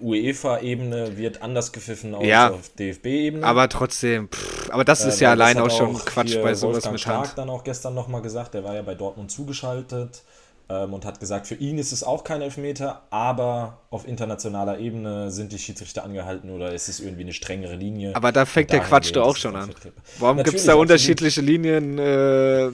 UEFA-Ebene 0.00 1.16
wird 1.16 1.42
anders 1.42 1.72
gepfiffen 1.72 2.14
als 2.14 2.26
ja, 2.26 2.50
auf 2.50 2.68
DFB-Ebene. 2.78 3.44
Aber 3.46 3.68
trotzdem, 3.68 4.28
pff, 4.28 4.70
aber 4.70 4.84
das 4.84 5.04
ist 5.04 5.20
äh, 5.20 5.24
ja 5.24 5.30
allein 5.30 5.58
auch 5.58 5.70
schon 5.70 5.94
Quatsch 5.94 6.36
bei 6.42 6.54
sowas 6.54 6.74
Wolfgang 6.74 6.92
mit 6.92 7.06
Hand. 7.06 7.26
Stark 7.26 7.36
dann 7.36 7.50
auch 7.50 7.64
gestern 7.64 7.94
nochmal 7.94 8.20
gesagt, 8.20 8.54
der 8.54 8.64
war 8.64 8.74
ja 8.74 8.82
bei 8.82 8.94
Dortmund 8.94 9.30
zugeschaltet 9.30 10.22
ähm, 10.68 10.92
und 10.92 11.06
hat 11.06 11.20
gesagt, 11.20 11.46
für 11.46 11.54
ihn 11.54 11.78
ist 11.78 11.92
es 11.92 12.04
auch 12.04 12.22
kein 12.22 12.42
Elfmeter, 12.42 13.02
aber 13.08 13.78
auf 13.90 14.06
internationaler 14.06 14.78
Ebene 14.78 15.30
sind 15.30 15.52
die 15.52 15.58
Schiedsrichter 15.58 16.04
angehalten 16.04 16.50
oder 16.50 16.74
ist 16.74 16.88
es 16.88 17.00
irgendwie 17.00 17.22
eine 17.22 17.32
strengere 17.32 17.74
Linie. 17.74 18.14
Aber 18.14 18.30
da 18.30 18.44
fängt 18.44 18.70
der 18.70 18.80
Quatsch 18.80 19.16
doch 19.16 19.26
auch 19.26 19.36
schon 19.36 19.56
an. 19.56 19.70
Warum 20.18 20.42
gibt 20.42 20.58
es 20.58 20.66
da 20.66 20.74
unterschiedliche 20.74 21.40
Linien 21.40 21.98
äh, 21.98 22.70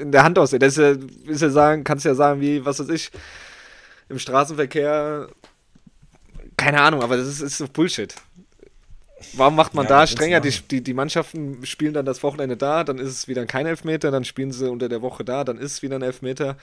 in 0.00 0.12
der 0.12 0.24
Hand 0.24 0.38
aussehen? 0.38 0.60
Das 0.60 0.76
ist 0.76 0.78
ja, 0.78 1.30
ist 1.32 1.42
ja 1.42 1.50
sagen, 1.50 1.84
kannst 1.84 2.04
ja 2.04 2.14
sagen, 2.14 2.40
wie, 2.40 2.64
was 2.64 2.80
weiß 2.80 2.88
ich, 2.88 3.10
im 4.08 4.18
Straßenverkehr, 4.18 5.28
keine 6.56 6.80
Ahnung, 6.80 7.02
aber 7.02 7.16
das 7.16 7.26
ist, 7.26 7.40
ist 7.40 7.58
so 7.58 7.66
Bullshit. 7.68 8.14
Warum 9.32 9.56
macht 9.56 9.74
man 9.74 9.84
ja, 9.86 10.00
da 10.00 10.06
strenger? 10.06 10.40
Die, 10.40 10.50
die, 10.50 10.82
die 10.82 10.94
Mannschaften 10.94 11.64
spielen 11.64 11.94
dann 11.94 12.04
das 12.04 12.22
Wochenende 12.22 12.56
da, 12.56 12.84
dann 12.84 12.98
ist 12.98 13.10
es 13.10 13.28
wieder 13.28 13.46
kein 13.46 13.66
Elfmeter, 13.66 14.10
dann 14.10 14.24
spielen 14.24 14.52
sie 14.52 14.70
unter 14.70 14.88
der 14.88 15.02
Woche 15.02 15.24
da, 15.24 15.44
dann 15.44 15.58
ist 15.58 15.72
es 15.72 15.82
wieder 15.82 15.96
ein 15.96 16.02
Elfmeter. 16.02 16.56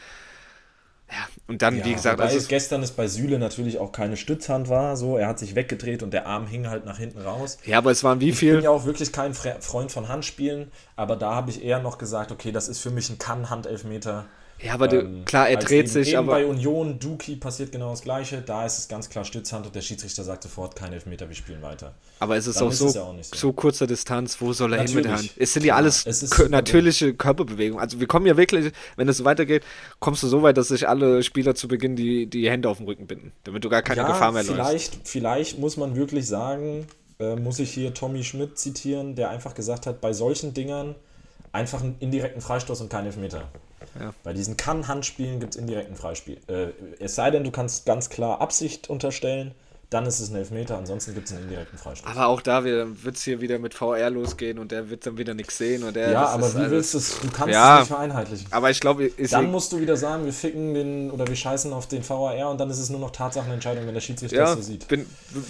Ja, 1.12 1.28
und 1.48 1.62
dann, 1.62 1.78
ja, 1.78 1.86
wie 1.86 1.94
gesagt. 1.94 2.22
Also 2.22 2.48
gestern 2.48 2.84
ist 2.84 2.96
bei 2.96 3.08
Süle 3.08 3.38
natürlich 3.38 3.80
auch 3.80 3.92
keine 3.92 4.16
Stützhand 4.16 4.70
war, 4.70 4.96
so. 4.96 5.18
Er 5.18 5.28
hat 5.28 5.40
sich 5.40 5.56
weggedreht 5.56 6.04
und 6.04 6.12
der 6.12 6.26
Arm 6.26 6.48
hing 6.48 6.70
halt 6.70 6.86
nach 6.86 6.98
hinten 6.98 7.20
raus. 7.20 7.58
Ja, 7.66 7.80
aber 7.80 7.92
es 7.92 8.04
waren 8.04 8.22
wie 8.22 8.32
viel. 8.32 8.50
Ich 8.50 8.56
bin 8.56 8.64
ja 8.64 8.70
auch 8.70 8.86
wirklich 8.86 9.12
kein 9.12 9.34
Freund 9.34 9.92
von 9.92 10.08
Handspielen, 10.08 10.72
aber 10.96 11.18
da 11.18 11.36
habe 11.36 11.52
ich 11.52 11.64
eher 11.64 11.80
noch 11.80 11.98
gesagt, 11.98 12.32
okay, 12.32 12.54
das 12.54 12.70
ist 12.70 12.80
für 12.80 12.92
mich 12.92 13.10
ein 13.10 13.18
Kann-Handelfmeter. 13.18 14.26
Ja, 14.64 14.74
aber 14.74 14.92
ähm, 14.94 15.26
klar, 15.26 15.50
er 15.50 15.58
dreht 15.58 15.86
eben, 15.86 15.88
sich. 15.88 16.10
Eben 16.10 16.20
aber 16.20 16.34
bei 16.34 16.46
Union, 16.46 17.00
Duki 17.00 17.36
passiert 17.36 17.72
genau 17.72 17.90
das 17.90 18.02
Gleiche. 18.02 18.42
Da 18.42 18.66
ist 18.66 18.78
es 18.78 18.88
ganz 18.88 19.10
klar 19.10 19.26
Stützhand 19.26 19.66
und 19.66 19.76
der 19.76 19.82
Schiedsrichter 19.82 20.24
sagt 20.24 20.44
sofort, 20.44 20.76
kein 20.76 20.94
Elfmeter, 20.94 21.28
wir 21.28 21.36
spielen 21.36 21.62
weiter. 21.62 21.94
Aber 22.20 22.38
es 22.38 22.46
ist 22.46 22.60
Dann 22.60 22.68
auch, 22.68 22.72
ist 22.72 22.80
so, 22.80 22.90
ja 22.90 23.02
auch 23.02 23.16
so. 23.22 23.36
so 23.36 23.54
kurzer 23.54 23.88
Distanz, 23.88 24.40
wo 24.40 24.54
soll 24.54 24.74
er 24.74 24.84
Natürlich, 24.84 24.92
hin 24.92 24.96
mit 24.98 25.06
der 25.06 25.18
Hand? 25.18 25.32
Es 25.38 25.54
sind 25.54 25.66
ja 25.66 25.76
alles 25.76 26.06
natürliche 26.50 27.14
Körperbewegungen. 27.14 27.82
Also 27.82 28.00
wir 28.00 28.08
kommen 28.08 28.28
ja 28.28 28.38
wirklich, 28.38 28.72
wenn 28.98 29.10
es 29.10 29.18
so 29.18 29.26
weitergeht, 29.26 29.64
kommst 30.00 30.22
du 30.22 30.28
so 30.28 30.44
weit, 30.44 30.58
dass 30.58 30.68
sich 30.68 30.88
alle 30.88 31.24
Spieler 31.24 31.56
zu 31.56 31.68
Beginn 31.68 31.96
die, 31.96 32.28
die 32.28 32.50
Hände 32.50 32.70
auf 32.70 32.78
dem 32.78 32.86
Rücken 32.86 33.08
binden, 33.08 33.32
damit 33.44 33.64
du 33.64 33.70
gar 33.70 33.82
keine 33.82 34.02
ja, 34.02 34.08
Gefahr 34.08 34.32
mehr 34.32 34.44
vielleicht, 34.44 34.72
läufst. 34.72 35.00
Vielleicht 35.06 35.60
muss 35.60 35.78
man 35.78 35.96
wirklich 35.96 36.28
sagen, 36.28 36.86
äh, 37.20 37.36
muss 37.36 37.58
ich 37.58 37.72
hier 37.72 37.94
Tommy 37.96 38.24
Schmidt 38.24 38.60
zitieren, 38.60 39.16
der 39.16 39.32
einfach 39.32 39.56
gesagt 39.56 39.88
hat, 39.88 40.02
bei 40.02 40.14
solchen 40.14 40.54
Dingern 40.54 40.96
einfach 41.52 41.82
einen 41.82 41.96
indirekten 42.00 42.42
Freistoß 42.42 42.82
und 42.82 42.90
keinen 42.90 43.08
Elfmeter. 43.08 43.50
Ja. 44.00 44.14
Bei 44.24 44.34
diesen 44.34 44.58
Kann-Handspielen 44.58 45.40
gibt 45.40 45.56
es 45.56 45.60
indirekten 45.60 45.96
Freispiel. 45.96 46.40
Äh, 46.48 46.68
es 47.00 47.16
sei 47.16 47.32
denn, 47.32 47.44
du 47.44 47.52
kannst 47.52 47.86
ganz 47.86 48.10
klar 48.10 48.42
Absicht 48.42 48.90
unterstellen 48.90 49.54
dann 49.92 50.06
ist 50.06 50.22
es 50.22 50.30
ein 50.30 50.38
Elfmeter, 50.38 50.78
ansonsten 50.78 51.14
gibt 51.14 51.28
es 51.28 51.34
einen 51.34 51.44
indirekten 51.44 51.78
Freistoß. 51.78 52.10
Aber 52.10 52.28
auch 52.28 52.42
da 52.42 52.64
wird 52.64 53.16
es 53.18 53.24
hier 53.24 53.42
wieder 53.42 53.60
mit 53.60 53.74
VR 53.74 54.10
losgehen 54.10 54.58
und 54.58 54.72
der 54.72 54.90
wird 54.90 55.06
dann 55.06 55.18
wieder 55.18 55.34
nichts 55.34 55.58
sehen. 55.58 55.84
Und 55.84 55.98
der, 55.98 56.12
ja, 56.12 56.28
aber 56.28 56.48
wie 56.56 56.72
willst 56.72 56.94
du 56.94 57.00
es? 57.00 57.20
Du 57.20 57.30
kannst 57.30 57.54
ja, 57.54 57.76
es 57.76 57.80
nicht 57.82 57.88
vereinheitlichen. 57.90 58.48
Aber 58.52 58.70
ich 58.70 58.80
glaube, 58.80 59.12
Dann 59.30 59.52
musst 59.52 59.74
du 59.74 59.82
wieder 59.82 59.98
sagen, 59.98 60.24
wir 60.24 60.32
ficken 60.32 60.74
den 60.74 61.12
oder 61.12 61.28
wir 61.28 61.36
scheißen 61.36 61.74
auf 61.74 61.88
den 61.88 62.04
VR 62.04 62.50
und 62.50 62.58
dann 62.58 62.70
ist 62.70 62.80
es 62.80 62.90
nur 62.90 63.02
noch 63.02 63.12
Tatsachenentscheidung, 63.12 63.86
wenn 63.86 63.94
der 63.94 64.00
Schiedsrichter 64.00 64.38
ja, 64.38 64.44
das 64.44 64.56
so 64.56 64.62
sieht. 64.62 64.88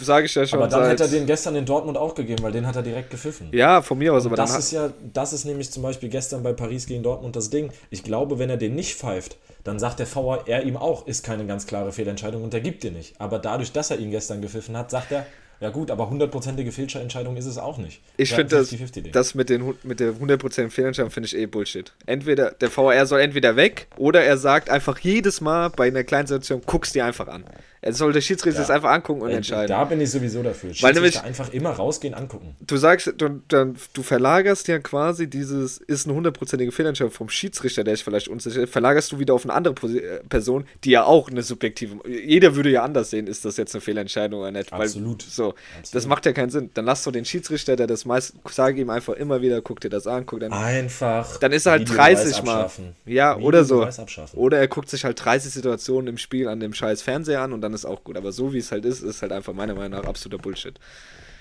Sage 0.02 0.26
ich 0.26 0.34
ja 0.34 0.48
schon. 0.48 0.58
Aber 0.58 0.68
dann 0.68 0.88
hätte 0.88 1.04
er 1.04 1.10
den 1.10 1.28
gestern 1.28 1.56
in 1.56 1.66
Dortmund 1.68 2.00
auch 2.00 2.16
gegeben, 2.16 2.42
weil 2.42 2.52
den 2.52 2.66
hat 2.66 2.76
er 2.76 2.82
direkt 2.82 3.12
gepfiffen. 3.12 3.50
Ja, 3.52 3.84
von 3.84 4.00
mir 4.00 4.12
aus. 4.12 4.26
aber 4.26 4.38
das 4.38 4.58
ist 4.58 4.72
ja, 4.72 4.90
das 5.14 5.34
ist 5.34 5.46
nämlich 5.46 5.72
zum 5.72 5.84
Beispiel 5.84 6.10
gestern 6.10 6.42
bei 6.42 6.54
Paris 6.54 6.88
gegen 6.88 7.04
Dortmund 7.04 7.36
das 7.36 7.52
Ding. 7.52 7.72
Ich 7.92 8.04
glaube, 8.04 8.40
wenn 8.40 8.50
er 8.50 8.58
den 8.58 8.74
nicht 8.74 8.96
pfeift, 8.96 9.38
dann 9.64 9.80
sagt 9.80 10.00
der 10.00 10.08
VR 10.08 10.64
ihm 10.64 10.78
auch, 10.78 11.08
ist 11.08 11.24
keine 11.24 11.46
ganz 11.46 11.68
klare 11.68 11.92
Fehlentscheidung 11.92 12.44
und 12.44 12.54
er 12.54 12.62
gibt 12.62 12.84
dir 12.84 12.92
nicht. 12.92 13.20
Aber 13.20 13.40
dadurch, 13.40 13.72
dass 13.72 13.92
er 13.92 14.00
ihn 14.00 14.12
gestern 14.12 14.42
gepfiffen 14.42 14.76
hat, 14.78 14.92
sagt 14.92 15.12
er, 15.12 15.26
ja 15.62 15.70
gut, 15.70 15.92
aber 15.92 16.10
hundertprozentige 16.10 16.72
Fehlentscheidung 16.72 17.38
ist 17.38 17.46
es 17.46 17.60
auch 17.60 17.78
nicht. 17.78 18.02
Ich 18.18 18.34
finde 18.34 18.56
das, 18.56 18.76
das 19.12 19.36
mit, 19.36 19.50
den, 19.52 19.76
mit 19.84 20.00
der 20.00 20.18
hundertprozentigen 20.18 20.72
Fehlentscheidung 20.72 21.12
finde 21.12 21.28
ich 21.28 21.38
eh 21.38 21.46
Bullshit. 21.46 21.94
Entweder, 22.08 22.50
der 22.50 22.72
VR 22.72 23.06
soll 23.06 23.22
entweder 23.22 23.56
weg 23.56 23.88
oder 23.98 24.24
er 24.24 24.38
sagt 24.38 24.72
einfach 24.72 24.98
jedes 24.98 25.40
Mal 25.40 25.70
bei 25.70 25.88
einer 25.88 26.04
kleinen 26.04 26.26
Situation, 26.26 26.64
guck's 26.66 26.94
dir 26.94 27.06
einfach 27.06 27.28
an. 27.28 27.46
Er 27.82 27.94
soll 27.94 28.14
der 28.14 28.22
Schiedsrichter 28.22 28.60
ja. 28.60 28.68
das 28.68 28.70
einfach 28.70 28.92
angucken 28.92 29.22
und 29.22 29.32
äh, 29.32 29.38
entscheiden. 29.38 29.70
Da 29.70 29.84
bin 29.86 30.00
ich 30.00 30.12
sowieso 30.12 30.44
dafür. 30.44 30.72
Weil 30.82 30.94
nämlich, 30.94 31.22
einfach 31.22 31.52
immer 31.52 31.72
rausgehen, 31.72 32.14
angucken. 32.14 32.56
Du 32.62 32.78
sagst, 32.78 33.14
du, 33.18 33.42
dann, 33.48 33.76
du 33.94 34.04
verlagerst 34.04 34.68
ja 34.68 34.80
quasi 34.80 35.28
dieses, 35.28 35.78
ist 35.78 36.06
eine 36.06 36.16
hundertprozentige 36.16 36.72
Fehlentscheidung 36.72 37.12
vom 37.12 37.30
Schiedsrichter, 37.30 37.84
der 37.84 37.96
ist 37.96 38.04
vielleicht 38.04 38.28
unsicher, 38.28 38.68
verlagerst 38.68 39.12
du 39.12 39.20
wieder 39.20 39.34
auf 39.34 39.46
eine 39.46 39.54
andere 39.54 39.74
äh, 39.98 40.20
Person, 40.30 40.66
die 40.84 40.92
ja 40.92 41.06
auch 41.06 41.30
eine 41.30 41.42
subjektive, 41.42 42.08
jeder 42.08 42.56
würde 42.56 42.70
ja 42.70 42.84
anders 42.84 43.10
sehen, 43.10 43.28
ist 43.28 43.46
das 43.46 43.58
jetzt 43.58 43.74
eine 43.74 43.82
Fehlentscheidung 43.82 44.42
oder 44.42 44.52
nicht. 44.52 44.72
Absolut. 44.72 45.24
Weil, 45.24 45.32
so, 45.32 45.50
Absolut. 45.50 45.96
das 45.96 46.08
macht 46.08 46.26
ja 46.26 46.34
keinen 46.34 46.50
Sinn. 46.50 46.70
Dann 46.74 46.86
lass 46.86 47.04
doch 47.04 47.12
den 47.12 47.26
Schiedsrichter, 47.26 47.76
der 47.76 47.88
das 47.88 48.06
meist, 48.06 48.36
sage 48.50 48.80
ihm 48.80 48.90
einfach 48.90 49.14
immer 49.14 49.42
wieder, 49.42 49.62
guck 49.62 49.80
dir 49.80 49.90
das 49.90 50.08
an, 50.08 50.26
guck 50.26 50.42
dann. 50.42 50.54
Einfach. 50.54 51.38
Dann 51.38 51.52
ist 51.52 51.66
er 51.66 51.74
halt 51.74 51.90
30 51.90 52.44
Mal. 52.44 52.70
Ja, 53.06 53.36
Video 53.36 53.48
oder 53.48 53.64
so. 53.64 53.88
Oder 54.34 54.60
er 54.60 54.68
guckt 54.68 54.90
sich 54.90 55.04
halt 55.04 55.24
30 55.24 55.52
Situationen 55.52 56.08
im 56.08 56.18
Spiel 56.18 56.48
an 56.48 56.60
dem 56.60 56.74
scheiß 56.74 57.02
Fernseher 57.02 57.42
an 57.42 57.54
und 57.54 57.62
dann 57.62 57.71
ist 57.74 57.86
auch 57.86 58.04
gut. 58.04 58.18
Aber 58.18 58.32
so 58.32 58.54
wie 58.54 58.58
es 58.60 58.72
halt 58.72 58.86
ist, 58.86 59.02
ist 59.02 59.22
halt 59.22 59.32
einfach 59.32 59.54
meiner 59.54 59.74
Meinung 59.74 60.00
nach 60.00 60.08
absoluter 60.08 60.42
Bullshit. 60.42 60.80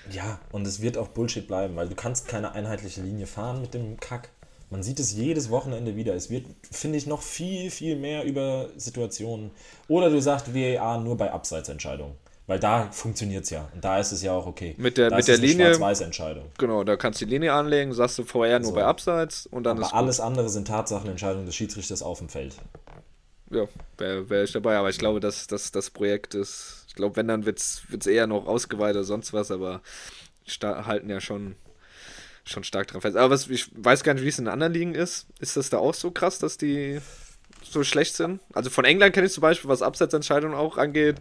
Ja, 0.09 0.39
und 0.51 0.65
es 0.65 0.81
wird 0.81 0.97
auch 0.97 1.09
Bullshit 1.09 1.47
bleiben, 1.47 1.75
weil 1.75 1.87
du 1.87 1.95
kannst 1.95 2.27
keine 2.27 2.53
einheitliche 2.53 3.01
Linie 3.01 3.27
fahren 3.27 3.61
mit 3.61 3.73
dem 3.73 3.99
Kack. 3.99 4.29
Man 4.69 4.83
sieht 4.83 4.99
es 4.99 5.13
jedes 5.13 5.49
Wochenende 5.49 5.95
wieder. 5.95 6.15
Es 6.15 6.29
wird, 6.29 6.45
finde 6.71 6.97
ich, 6.97 7.05
noch 7.05 7.21
viel, 7.21 7.69
viel 7.69 7.97
mehr 7.97 8.23
über 8.23 8.69
Situationen. 8.77 9.51
Oder 9.89 10.09
du 10.09 10.21
sagst 10.21 10.55
VAR 10.55 10.99
nur 11.01 11.17
bei 11.17 11.31
Abseitsentscheidungen. 11.31 12.15
Weil 12.47 12.59
da 12.59 12.89
funktioniert 12.91 13.43
es 13.43 13.49
ja. 13.49 13.69
Und 13.73 13.83
da 13.83 13.99
ist 13.99 14.11
es 14.11 14.23
ja 14.23 14.33
auch 14.33 14.45
okay. 14.45 14.75
Mit 14.77 14.97
der, 14.97 15.09
da 15.09 15.17
mit 15.17 15.27
der 15.27 15.37
Linie. 15.37 15.67
Schwarz-Weiß-Entscheidung. 15.67 16.45
Genau, 16.57 16.83
da 16.83 16.97
kannst 16.97 17.21
du 17.21 17.25
die 17.25 17.31
Linie 17.31 17.53
anlegen, 17.53 17.93
sagst 17.93 18.17
du 18.17 18.23
vorher 18.23 18.59
nur 18.59 18.69
so. 18.69 18.75
bei 18.75 18.83
Abseits 18.83 19.45
und 19.45 19.63
dann 19.63 19.77
Aber 19.77 19.87
ist. 19.87 19.93
alles 19.93 20.19
andere 20.19 20.49
sind 20.49 20.67
Tatsachenentscheidungen 20.67 21.45
des 21.45 21.55
Schiedsrichters 21.55 22.01
auf 22.01 22.17
dem 22.17 22.29
Feld. 22.29 22.55
Ja, 23.51 23.67
wäre 23.97 24.29
wär 24.29 24.43
ich 24.43 24.51
dabei, 24.51 24.77
aber 24.77 24.89
ich 24.89 24.97
glaube, 24.97 25.19
dass, 25.19 25.47
dass 25.47 25.71
das 25.71 25.89
Projekt 25.89 26.35
ist 26.35 26.81
ich 26.91 26.95
glaube, 26.95 27.15
wenn, 27.15 27.29
dann 27.29 27.45
wird 27.45 27.57
es 27.59 28.05
eher 28.05 28.27
noch 28.27 28.47
ausgeweitet 28.47 28.97
oder 28.97 29.03
sonst 29.05 29.31
was, 29.31 29.49
aber 29.49 29.81
halten 30.61 31.09
ja 31.09 31.21
schon, 31.21 31.55
schon 32.43 32.65
stark 32.65 32.87
dran 32.87 32.99
fest. 32.99 33.15
Aber 33.15 33.29
was, 33.33 33.47
ich 33.47 33.69
weiß 33.73 34.03
gar 34.03 34.13
nicht, 34.13 34.25
wie 34.25 34.27
es 34.27 34.39
in 34.39 34.49
anderen 34.49 34.73
Ligen 34.73 34.93
ist. 34.93 35.25
Ist 35.39 35.55
das 35.55 35.69
da 35.69 35.77
auch 35.77 35.93
so 35.93 36.11
krass, 36.11 36.37
dass 36.39 36.57
die 36.57 36.99
so 37.63 37.85
schlecht 37.85 38.15
sind. 38.17 38.41
Also 38.51 38.69
von 38.69 38.83
England 38.83 39.13
kenne 39.13 39.27
ich 39.27 39.31
zum 39.31 39.39
Beispiel, 39.39 39.69
was 39.69 39.81
Abseitsentscheidungen 39.81 40.53
auch 40.53 40.77
angeht, 40.77 41.15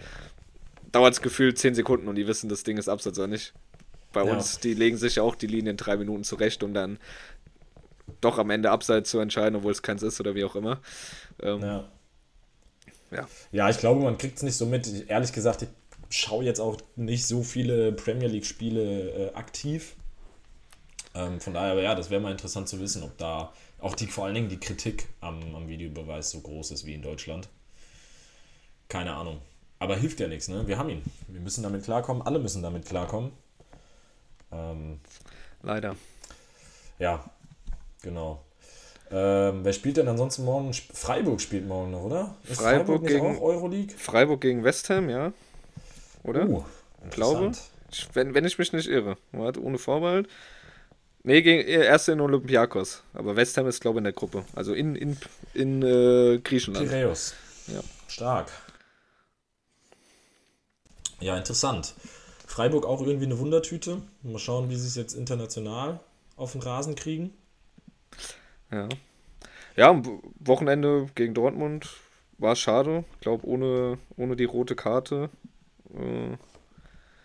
dauert 0.91 1.15
es 1.15 1.23
gefühlt 1.23 1.57
10 1.57 1.77
Sekunden 1.77 2.09
und 2.09 2.17
die 2.17 2.27
wissen, 2.27 2.49
das 2.49 2.65
Ding 2.65 2.77
ist 2.77 2.89
Abseits 2.89 3.17
oder 3.17 3.29
nicht. 3.29 3.53
Bei 4.13 4.25
Ja. 4.25 4.33
uns, 4.33 4.59
die 4.59 4.75
legen 4.75 4.97
sich 4.97 5.15
ja 5.15 5.23
auch 5.23 5.37
die 5.37 5.47
Linien 5.47 5.77
drei 5.77 5.97
Minuten 5.97 6.25
zurecht, 6.25 6.65
um 6.65 6.75
dann 6.75 6.99
doch 8.21 8.39
am 8.39 8.51
Ende 8.51 8.73
Abseits 8.73 9.11
zu 9.11 9.21
entscheiden, 9.21 9.55
obwohl 9.55 9.71
es 9.71 9.83
keins 9.83 10.03
ist 10.03 10.19
oder 10.19 10.35
wie 10.35 10.43
auch 10.43 10.57
immer. 10.57 10.81
Ähm, 11.41 11.61
Ja. 11.63 11.89
Ja. 13.11 13.29
Ja, 13.53 13.69
ich 13.71 13.79
glaube, 13.79 14.03
man 14.03 14.19
kriegt 14.19 14.37
es 14.37 14.43
nicht 14.43 14.57
so 14.57 14.67
mit. 14.67 14.87
Ich, 14.87 15.11
ehrlich 15.11 15.33
gesagt, 15.33 15.63
ich 15.63 15.69
schaue 16.11 16.45
jetzt 16.45 16.61
auch 16.61 16.77
nicht 16.97 17.27
so 17.27 17.43
viele 17.43 17.93
Premier 17.93 18.29
League-Spiele 18.29 19.31
äh, 19.31 19.35
aktiv. 19.35 19.97
Ähm, 21.15 21.41
von 21.41 21.55
daher, 21.55 21.73
aber 21.73 21.83
ja, 21.83 21.95
das 21.95 22.11
wäre 22.11 22.21
mal 22.21 22.31
interessant 22.33 22.69
zu 22.69 22.81
wissen, 22.81 23.03
ob 23.03 23.17
da 23.19 23.53
auch 23.81 23.95
die 23.95 24.07
vor 24.07 24.27
allen 24.27 24.35
Dingen 24.35 24.49
die 24.49 24.61
Kritik 24.61 25.09
am, 25.21 25.55
am 25.55 25.69
Videobeweis 25.69 26.31
so 26.31 26.41
groß 26.41 26.71
ist 26.71 26.87
wie 26.87 26.95
in 26.95 27.03
Deutschland. 27.03 27.49
Keine 28.89 29.15
Ahnung. 29.15 29.41
Aber 29.79 29.97
hilft 29.97 30.21
ja 30.21 30.29
nichts, 30.29 30.49
ne? 30.49 30.67
Wir 30.67 30.79
haben 30.79 30.91
ihn. 30.91 31.03
Wir 31.29 31.41
müssen 31.41 31.63
damit 31.63 31.85
klarkommen. 31.85 32.23
Alle 32.23 32.39
müssen 32.39 32.63
damit 32.63 32.87
klarkommen. 32.87 33.33
Ähm, 34.53 35.01
Leider. 35.63 35.97
ja, 36.99 37.25
genau. 38.03 38.45
Ähm, 39.13 39.65
wer 39.65 39.73
spielt 39.73 39.97
denn 39.97 40.07
ansonsten 40.09 40.45
morgen? 40.45 40.73
Freiburg 40.73 41.41
spielt 41.41 41.67
morgen 41.67 41.91
noch, 41.91 42.03
oder? 42.03 42.37
Ist 42.49 42.61
Freiburg 42.61 43.03
nicht 43.03 43.13
gegen- 43.13 43.37
auch 43.37 43.41
Euroleague? 43.41 43.95
Freiburg 43.97 44.41
gegen 44.41 44.63
West 44.63 44.89
Ham, 44.91 45.11
ja. 45.11 45.33
Oder? 46.23 46.49
Uh, 46.49 46.65
glaube. 47.11 47.53
Ich- 47.91 48.09
Wenn, 48.15 48.35
wenn 48.35 48.45
ich 48.45 48.57
mich 48.59 48.73
nicht 48.73 48.87
irre. 48.89 49.17
Warte, 49.33 49.61
ohne 49.63 49.79
Vorbehalt. 49.79 50.29
Nee, 51.25 51.43
gegen, 51.43 51.69
erst 51.69 52.09
in 52.09 52.21
Olympiakos. 52.21 53.03
Aber 53.13 53.35
West 53.37 53.57
Ham 53.57 53.67
ist, 53.67 53.81
glaube 53.81 53.97
ich, 53.97 53.99
in 53.99 54.05
der 54.05 54.13
Gruppe. 54.13 54.45
Also 54.55 54.73
in, 54.75 54.95
in, 54.95 55.17
in 55.55 55.83
äh, 55.83 56.39
Griechenland. 56.39 56.89
Piräus. 56.89 57.35
Ja. 57.67 57.81
Stark. 58.07 58.51
Ja, 61.21 61.37
interessant. 61.37 61.95
Freiburg 62.47 62.87
auch 62.87 63.03
irgendwie 63.03 63.27
eine 63.27 63.39
Wundertüte. 63.39 64.01
Mal 64.23 64.39
schauen, 64.39 64.71
wie 64.71 64.77
sie 64.77 64.87
es 64.87 64.95
jetzt 64.95 65.15
international 65.15 66.01
auf 66.37 66.53
den 66.53 66.63
Rasen 66.63 66.95
kriegen. 66.95 67.35
Ja. 68.73 68.89
Ja, 69.77 69.89
am 69.91 70.21
Wochenende 70.41 71.09
gegen 71.15 71.35
Dortmund 71.35 71.89
war 72.39 72.53
es 72.53 72.59
schade. 72.61 73.05
Ich 73.15 73.21
glaube, 73.21 73.47
ohne, 73.47 73.99
ohne 74.17 74.37
die 74.37 74.45
rote 74.45 74.75
Karte 74.77 75.31
äh, 75.95 76.37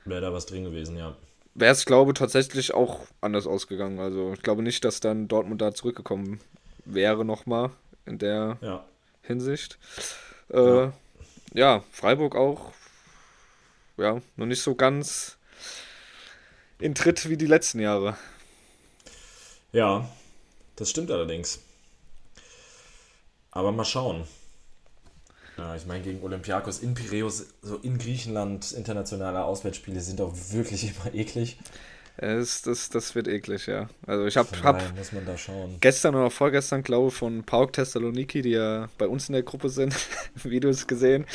Wäre 0.05 0.21
da 0.21 0.31
was 0.33 0.45
drin 0.45 0.63
gewesen, 0.63 0.97
ja. 0.97 1.15
wäre 1.55 1.71
es, 1.71 1.85
glaube 1.85 2.11
ich, 2.11 2.17
tatsächlich 2.19 2.73
auch 2.73 3.01
anders 3.21 3.47
ausgegangen. 3.47 3.99
Also 3.99 4.33
ich 4.33 4.41
glaube 4.43 4.61
nicht, 4.61 4.85
dass 4.85 4.99
dann 4.99 5.27
Dortmund 5.27 5.61
da 5.61 5.73
zurückgekommen 5.73 6.39
wäre 6.85 7.25
nochmal 7.25 7.71
in 8.05 8.19
der 8.19 8.57
Ja. 8.61 8.85
Hinsicht. 9.23 9.79
Äh, 10.51 10.59
Ja. 10.63 10.93
ja. 11.53 11.83
Freiburg 11.91 12.35
auch. 12.35 12.71
Ja, 13.97 14.21
noch 14.35 14.45
nicht 14.45 14.61
so 14.61 14.75
ganz 14.75 15.37
in 16.79 16.93
Tritt 16.93 17.29
wie 17.29 17.37
die 17.37 17.47
letzten 17.47 17.79
Jahre. 17.79 18.15
Ja, 19.71 20.07
das 20.75 20.89
stimmt 20.89 21.11
allerdings. 21.11 21.59
Aber 23.51 23.71
mal 23.71 23.85
schauen. 23.85 24.25
Ja, 25.57 25.75
ich 25.75 25.85
meine, 25.85 26.03
gegen 26.03 26.21
Olympiakos 26.21 26.79
in 26.79 26.93
Piräus, 26.93 27.45
so 27.61 27.77
in 27.77 27.97
Griechenland, 27.97 28.73
internationale 28.73 29.45
Auswärtsspiele 29.45 30.01
sind 30.01 30.19
auch 30.19 30.33
wirklich 30.51 30.83
immer 30.95 31.13
eklig. 31.13 31.57
Es, 32.17 32.61
das, 32.61 32.89
das 32.89 33.13
wird 33.13 33.27
eklig, 33.27 33.67
ja. 33.67 33.89
Also 34.07 34.25
ich 34.25 34.37
habe 34.37 34.47
hab 34.63 34.81
gestern 35.81 36.15
oder 36.15 36.29
vorgestern, 36.31 36.81
glaube 36.81 37.09
ich, 37.09 37.13
von 37.13 37.43
Pauk 37.43 37.73
Thessaloniki, 37.73 38.41
die 38.41 38.51
ja 38.51 38.87
bei 38.97 39.05
uns 39.07 39.27
in 39.27 39.33
der 39.33 39.43
Gruppe 39.43 39.67
sind, 39.67 39.93
Videos 40.43 40.87
gesehen. 40.87 41.25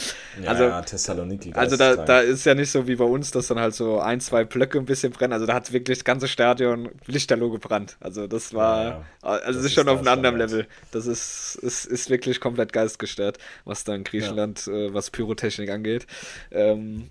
Ja, 0.43 0.51
Also- 0.51 0.65
ja, 0.65 0.81
Thessaloniki. 0.81 1.53
Also 1.53 1.77
da, 1.77 1.97
da 1.97 2.21
ist 2.21 2.47
ja 2.47 2.55
nicht 2.55 2.71
so 2.71 2.87
wie 2.87 2.97
bei 2.97 3.05
uns, 3.05 3.31
dass 3.31 3.49
dann 3.49 3.59
halt 3.59 3.75
so 3.75 4.01
ein, 4.01 4.21
zwei 4.21 4.45
Blöcke 4.45 4.79
ein 4.79 4.87
bisschen 4.87 5.13
brennen. 5.13 5.35
Also 5.35 5.45
da 5.45 5.53
hat 5.53 5.71
wirklich 5.73 5.99
das 5.99 6.05
ganze 6.05 6.29
Stadion 6.29 6.89
lichterloh 7.07 7.51
gebrannt. 7.51 7.99
Also 8.01 8.27
das 8.27 8.55
war, 8.55 8.85
Ja, 8.85 9.05
also 9.21 9.47
Das 9.47 9.57
das 9.57 9.65
ist 9.67 9.75
schon 9.75 9.89
auf 9.89 9.99
einem 9.99 10.09
anderen. 10.09 10.39
Level. 10.39 10.67
Das 10.93 11.07
ist, 11.07 11.59
ist, 11.63 11.85
ist 11.85 12.09
wirklich 12.09 12.41
komplett 12.41 12.73
geistgestört, 12.73 13.37
was 13.67 13.85
da 13.85 13.95
in 13.95 14.05
Griechenland, 14.05 14.67
äh, 14.67 14.95
was 14.95 15.11
Pyrotechnik 15.11 15.69
angeht. 15.69 16.07
Ähm, 16.51 17.11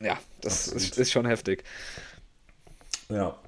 ja, 0.00 0.18
das 0.40 0.66
ist, 0.68 0.98
ist 0.98 1.12
schon 1.12 1.26
heftig. 1.26 1.62
Ja, 3.10 3.38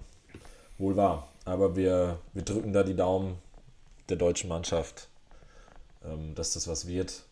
wohl 0.78 0.96
wahr. 0.96 1.28
Aber 1.44 1.76
wir, 1.76 2.18
wir 2.32 2.42
drücken 2.42 2.72
da 2.72 2.82
die 2.82 2.96
Daumen 2.96 3.38
der 4.08 4.16
deutschen 4.16 4.48
Mannschaft, 4.48 5.08
ähm, 6.04 6.34
dass 6.34 6.54
das 6.54 6.68
was 6.68 6.86
wird. 6.86 7.24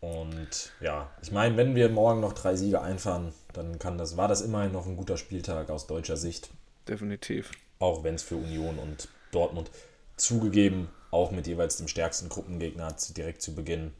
Und 0.00 0.72
ja, 0.80 1.10
ich 1.20 1.30
meine, 1.30 1.56
wenn 1.56 1.74
wir 1.74 1.88
morgen 1.90 2.20
noch 2.20 2.32
drei 2.32 2.56
Siege 2.56 2.80
einfahren, 2.80 3.32
dann 3.52 3.78
kann 3.78 3.98
das, 3.98 4.16
war 4.16 4.28
das 4.28 4.40
immerhin 4.40 4.72
noch 4.72 4.86
ein 4.86 4.96
guter 4.96 5.18
Spieltag 5.18 5.68
aus 5.68 5.86
deutscher 5.86 6.16
Sicht. 6.16 6.50
Definitiv. 6.88 7.50
Auch 7.78 8.02
wenn 8.02 8.14
es 8.14 8.22
für 8.22 8.36
Union 8.36 8.78
und 8.78 9.08
Dortmund 9.30 9.70
zugegeben, 10.16 10.88
auch 11.10 11.30
mit 11.30 11.46
jeweils 11.46 11.76
dem 11.76 11.88
stärksten 11.88 12.28
Gruppengegner 12.28 12.94
direkt 13.16 13.42
zu 13.42 13.54
Beginn. 13.54 13.92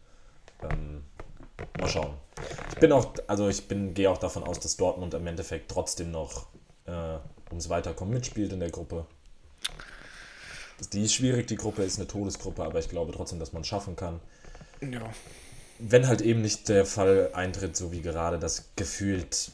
Ähm, 0.63 1.05
mal 1.79 1.89
schauen. 1.89 2.15
Ich 2.71 2.79
bin 2.79 2.93
auch, 2.93 3.13
also 3.27 3.49
ich 3.49 3.69
bin, 3.69 3.95
gehe 3.95 4.11
auch 4.11 4.19
davon 4.19 4.45
aus, 4.45 4.61
dass 4.61 4.77
Dortmund 4.77 5.15
im 5.15 5.27
Endeffekt 5.27 5.71
trotzdem 5.71 6.11
noch 6.11 6.47
äh, 6.87 7.19
ums 7.51 7.69
Weiterkommen 7.69 8.15
mitspielt 8.15 8.53
in 8.53 8.61
der 8.61 8.71
Gruppe. 8.71 9.07
Die 10.93 11.05
ist 11.05 11.15
schwierig, 11.15 11.47
die 11.47 11.57
Gruppe 11.57 11.83
ist 11.83 11.99
eine 11.99 12.09
Todesgruppe, 12.09 12.65
aber 12.65 12.79
ich 12.79 12.89
glaube 12.89 13.13
trotzdem, 13.13 13.39
dass 13.39 13.53
man 13.53 13.63
es 13.63 13.69
schaffen 13.69 13.97
kann. 13.97 14.21
Ja. 14.81 15.11
Wenn 15.79 16.09
halt 16.09 16.23
eben 16.23 16.41
nicht 16.41 16.69
der 16.69 16.87
Fall 16.87 17.31
eintritt, 17.35 17.77
so 17.77 17.93
wie 17.93 18.01
gerade, 18.01 18.39
dass 18.39 18.71
gefühlt 18.77 19.53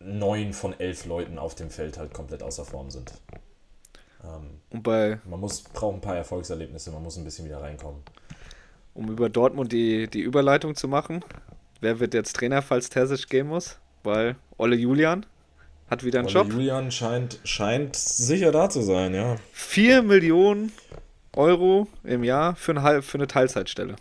neun 0.00 0.52
von 0.52 0.78
elf 0.78 1.06
Leuten 1.06 1.38
auf 1.38 1.54
dem 1.54 1.70
Feld 1.70 1.98
halt 1.98 2.12
komplett 2.12 2.42
außer 2.42 2.64
Form 2.64 2.90
sind. 2.90 3.12
Ähm, 4.22 4.60
Und 4.70 4.82
bei, 4.82 5.20
man 5.24 5.40
muss, 5.40 5.62
braucht 5.62 5.94
ein 5.94 6.00
paar 6.00 6.16
Erfolgserlebnisse, 6.16 6.90
man 6.90 7.02
muss 7.02 7.16
ein 7.16 7.24
bisschen 7.24 7.44
wieder 7.44 7.60
reinkommen. 7.60 8.02
Um 8.94 9.10
über 9.10 9.28
Dortmund 9.28 9.72
die, 9.72 10.08
die 10.08 10.20
Überleitung 10.20 10.74
zu 10.74 10.88
machen, 10.88 11.24
wer 11.80 12.00
wird 12.00 12.14
jetzt 12.14 12.36
Trainer, 12.36 12.62
falls 12.62 12.88
Terzic 12.88 13.28
gehen 13.28 13.48
muss? 13.48 13.78
Weil 14.02 14.36
Olle 14.56 14.76
Julian 14.76 15.26
hat 15.90 16.04
wieder 16.04 16.20
einen 16.20 16.28
Ole 16.28 16.34
Job. 16.34 16.52
Julian 16.52 16.90
scheint, 16.90 17.40
scheint 17.44 17.96
sicher 17.96 18.52
da 18.52 18.68
zu 18.70 18.82
sein, 18.82 19.14
ja. 19.14 19.36
4 19.52 20.02
Millionen 20.02 20.72
Euro 21.34 21.88
im 22.04 22.24
Jahr 22.24 22.54
für, 22.56 22.72
ein, 22.72 22.82
Halb- 22.82 23.04
für 23.04 23.18
eine 23.18 23.26
Teilzeitstelle. 23.26 23.96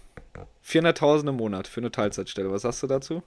400.000 0.65 1.29
im 1.29 1.35
Monat 1.35 1.67
für 1.67 1.81
eine 1.81 1.91
Teilzeitstelle. 1.91 2.51
Was 2.51 2.61
sagst 2.61 2.83
du 2.83 2.87
dazu? 2.87 3.23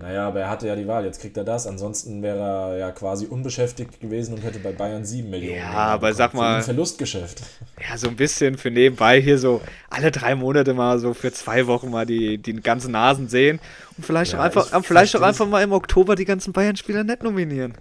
Naja, 0.00 0.26
aber 0.28 0.40
er 0.40 0.48
hatte 0.48 0.66
ja 0.66 0.74
die 0.76 0.86
Wahl, 0.88 1.04
jetzt 1.04 1.20
kriegt 1.20 1.36
er 1.36 1.44
das. 1.44 1.66
Ansonsten 1.66 2.22
wäre 2.22 2.38
er 2.72 2.76
ja 2.78 2.90
quasi 2.90 3.26
unbeschäftigt 3.26 4.00
gewesen 4.00 4.34
und 4.34 4.42
hätte 4.42 4.58
bei 4.58 4.72
Bayern 4.72 5.04
7 5.04 5.28
Millionen. 5.28 5.58
Ja, 5.58 5.72
aber 5.72 6.14
sag 6.14 6.32
mal- 6.32 6.56
ein 6.56 6.62
Verlustgeschäft. 6.62 7.42
Ja, 7.86 7.98
so 7.98 8.08
ein 8.08 8.16
bisschen 8.16 8.56
für 8.56 8.70
nebenbei 8.70 9.20
hier 9.20 9.38
so 9.38 9.60
alle 9.90 10.10
drei 10.10 10.34
Monate 10.34 10.72
mal 10.72 10.98
so 10.98 11.12
für 11.12 11.32
zwei 11.32 11.66
Wochen 11.66 11.90
mal 11.90 12.06
die, 12.06 12.38
die 12.38 12.54
ganzen 12.54 12.92
Nasen 12.92 13.28
sehen 13.28 13.60
und 13.98 14.06
vielleicht 14.06 14.32
Ja, 14.32 14.38
auch 14.40 14.44
einfach, 14.44 14.66
ich 14.68 14.72
äh, 14.72 14.82
vielleicht 14.82 15.14
auch 15.16 15.22
einfach 15.22 15.46
mal 15.46 15.62
im 15.62 15.72
Oktober 15.72 16.16
die 16.16 16.24
ganzen 16.24 16.52
Bayern-Spieler 16.54 17.04
nicht 17.04 17.22
nominieren. 17.22 17.74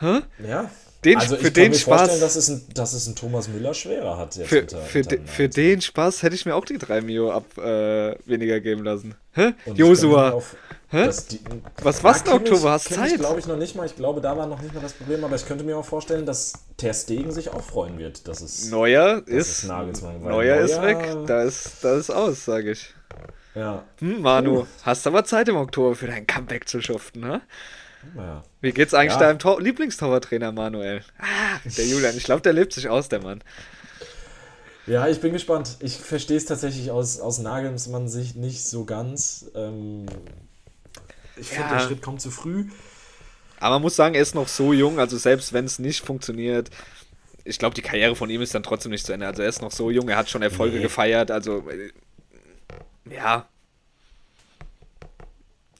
Hä? 0.00 0.20
Ja. 0.46 0.70
Den, 1.04 1.18
also 1.18 1.36
für 1.36 1.48
ich 1.48 1.52
den 1.52 1.64
kann 1.64 1.70
mir 1.72 1.78
Spaß. 1.78 1.98
vorstellen, 2.00 2.20
dass 2.22 2.36
es, 2.36 2.48
ein, 2.48 2.62
dass 2.74 2.92
es 2.94 3.06
ein 3.06 3.14
Thomas 3.14 3.48
Müller 3.48 3.74
schwerer 3.74 4.16
hat 4.16 4.36
jetzt 4.36 4.48
Für, 4.48 4.62
unter, 4.62 4.78
für, 4.80 4.98
unter 5.00 5.16
de, 5.16 5.26
für 5.26 5.48
den 5.50 5.80
Spaß 5.82 6.22
hätte 6.22 6.34
ich 6.34 6.46
mir 6.46 6.54
auch 6.54 6.64
die 6.64 6.78
3 6.78 7.02
Mio 7.02 7.30
ab 7.30 7.44
äh, 7.58 8.14
weniger 8.26 8.58
geben 8.60 8.84
lassen. 8.84 9.14
Hä? 9.32 9.52
Josua. 9.74 10.42
Hä? 10.94 11.10
die- 11.30 11.40
Was 11.82 11.98
Ja, 11.98 12.04
war's 12.04 12.24
denn 12.24 12.32
Oktober? 12.34 12.70
Hast 12.70 12.92
Zeit? 12.92 13.12
Ich 13.12 13.18
glaube 13.18 13.40
ich 13.40 13.46
noch 13.46 13.56
nicht 13.56 13.74
mal. 13.74 13.86
Ich 13.86 13.96
glaube, 13.96 14.20
da 14.20 14.36
war 14.36 14.46
noch 14.46 14.60
nicht 14.62 14.72
mal 14.74 14.80
das 14.80 14.92
Problem. 14.92 15.24
Aber 15.24 15.36
ich 15.36 15.46
könnte 15.46 15.64
mir 15.64 15.76
auch 15.76 15.84
vorstellen, 15.84 16.24
dass 16.26 16.52
Ter 16.76 16.94
Stegen 16.94 17.32
sich 17.32 17.50
auch 17.50 17.62
freuen 17.62 17.98
wird, 17.98 18.26
dass 18.28 18.40
es. 18.40 18.70
Neuer 18.70 19.20
dass 19.22 19.28
es 19.30 19.58
ist. 19.58 19.64
Nagelsmann 19.64 20.22
war. 20.22 20.30
Neuer 20.30 20.56
ist 20.58 20.76
Neuer- 20.76 20.82
weg. 21.00 21.26
Da 21.26 21.42
ist, 21.42 21.82
da 21.82 21.96
ist 21.96 22.10
aus, 22.10 22.44
sage 22.44 22.70
ich. 22.72 22.94
Ja. 23.54 23.84
Hm, 24.00 24.20
Manu, 24.22 24.66
hast 24.82 25.06
aber 25.06 25.24
Zeit 25.24 25.48
im 25.48 25.56
Oktober 25.56 25.94
für 25.94 26.06
dein 26.08 26.26
Comeback 26.26 26.68
zu 26.68 26.80
schuften, 26.80 27.20
ne? 27.20 27.40
ja. 28.16 28.42
Wie 28.60 28.72
geht's 28.72 28.92
eigentlich 28.94 29.12
Ja. 29.14 29.20
deinem 29.20 29.38
Tor 29.38 29.60
Lieblingstorwarttrainer 29.60 30.50
Manuel? 30.52 31.02
Ah, 31.18 31.58
der 31.64 31.86
Julian. 31.86 32.16
Ich 32.16 32.24
glaube, 32.24 32.42
der 32.42 32.52
lebt 32.52 32.72
sich 32.72 32.88
aus, 32.88 33.08
der 33.08 33.22
Mann. 33.22 33.42
Ja, 34.86 35.08
ich 35.08 35.20
bin 35.20 35.32
gespannt. 35.32 35.76
Ich 35.80 35.96
verstehe 35.98 36.36
es 36.36 36.44
tatsächlich 36.44 36.90
aus, 36.90 37.18
aus 37.18 37.38
Nagelsmann 37.38 38.08
Sicht 38.08 38.36
nicht 38.36 38.66
so 38.68 38.84
ganz. 38.84 39.46
Ähm, 39.54 40.04
ich 41.36 41.48
finde, 41.48 41.62
Ja. 41.70 41.78
der 41.78 41.80
Schritt 41.86 42.02
kommt 42.02 42.20
zu 42.20 42.30
früh. 42.30 42.66
Aber 43.60 43.76
man 43.76 43.82
muss 43.82 43.96
sagen, 43.96 44.14
er 44.14 44.22
ist 44.22 44.34
noch 44.34 44.48
so 44.48 44.72
jung, 44.72 44.98
also 44.98 45.16
selbst 45.16 45.52
wenn 45.52 45.64
es 45.64 45.78
nicht 45.78 46.04
funktioniert, 46.04 46.70
ich 47.44 47.58
glaube, 47.58 47.74
die 47.74 47.82
Karriere 47.82 48.16
von 48.16 48.30
ihm 48.30 48.40
ist 48.42 48.54
dann 48.54 48.62
trotzdem 48.62 48.90
nicht 48.92 49.04
zu 49.06 49.12
Ende. 49.12 49.26
Also 49.26 49.42
er 49.42 49.48
ist 49.48 49.60
noch 49.62 49.70
so 49.72 49.90
jung, 49.90 50.08
er 50.08 50.16
hat 50.16 50.30
schon 50.30 50.42
Erfolge 50.42 50.76
Nee. 50.76 50.82
gefeiert, 50.82 51.30
also 51.30 51.68
äh, 51.70 51.90
ja. 53.14 53.46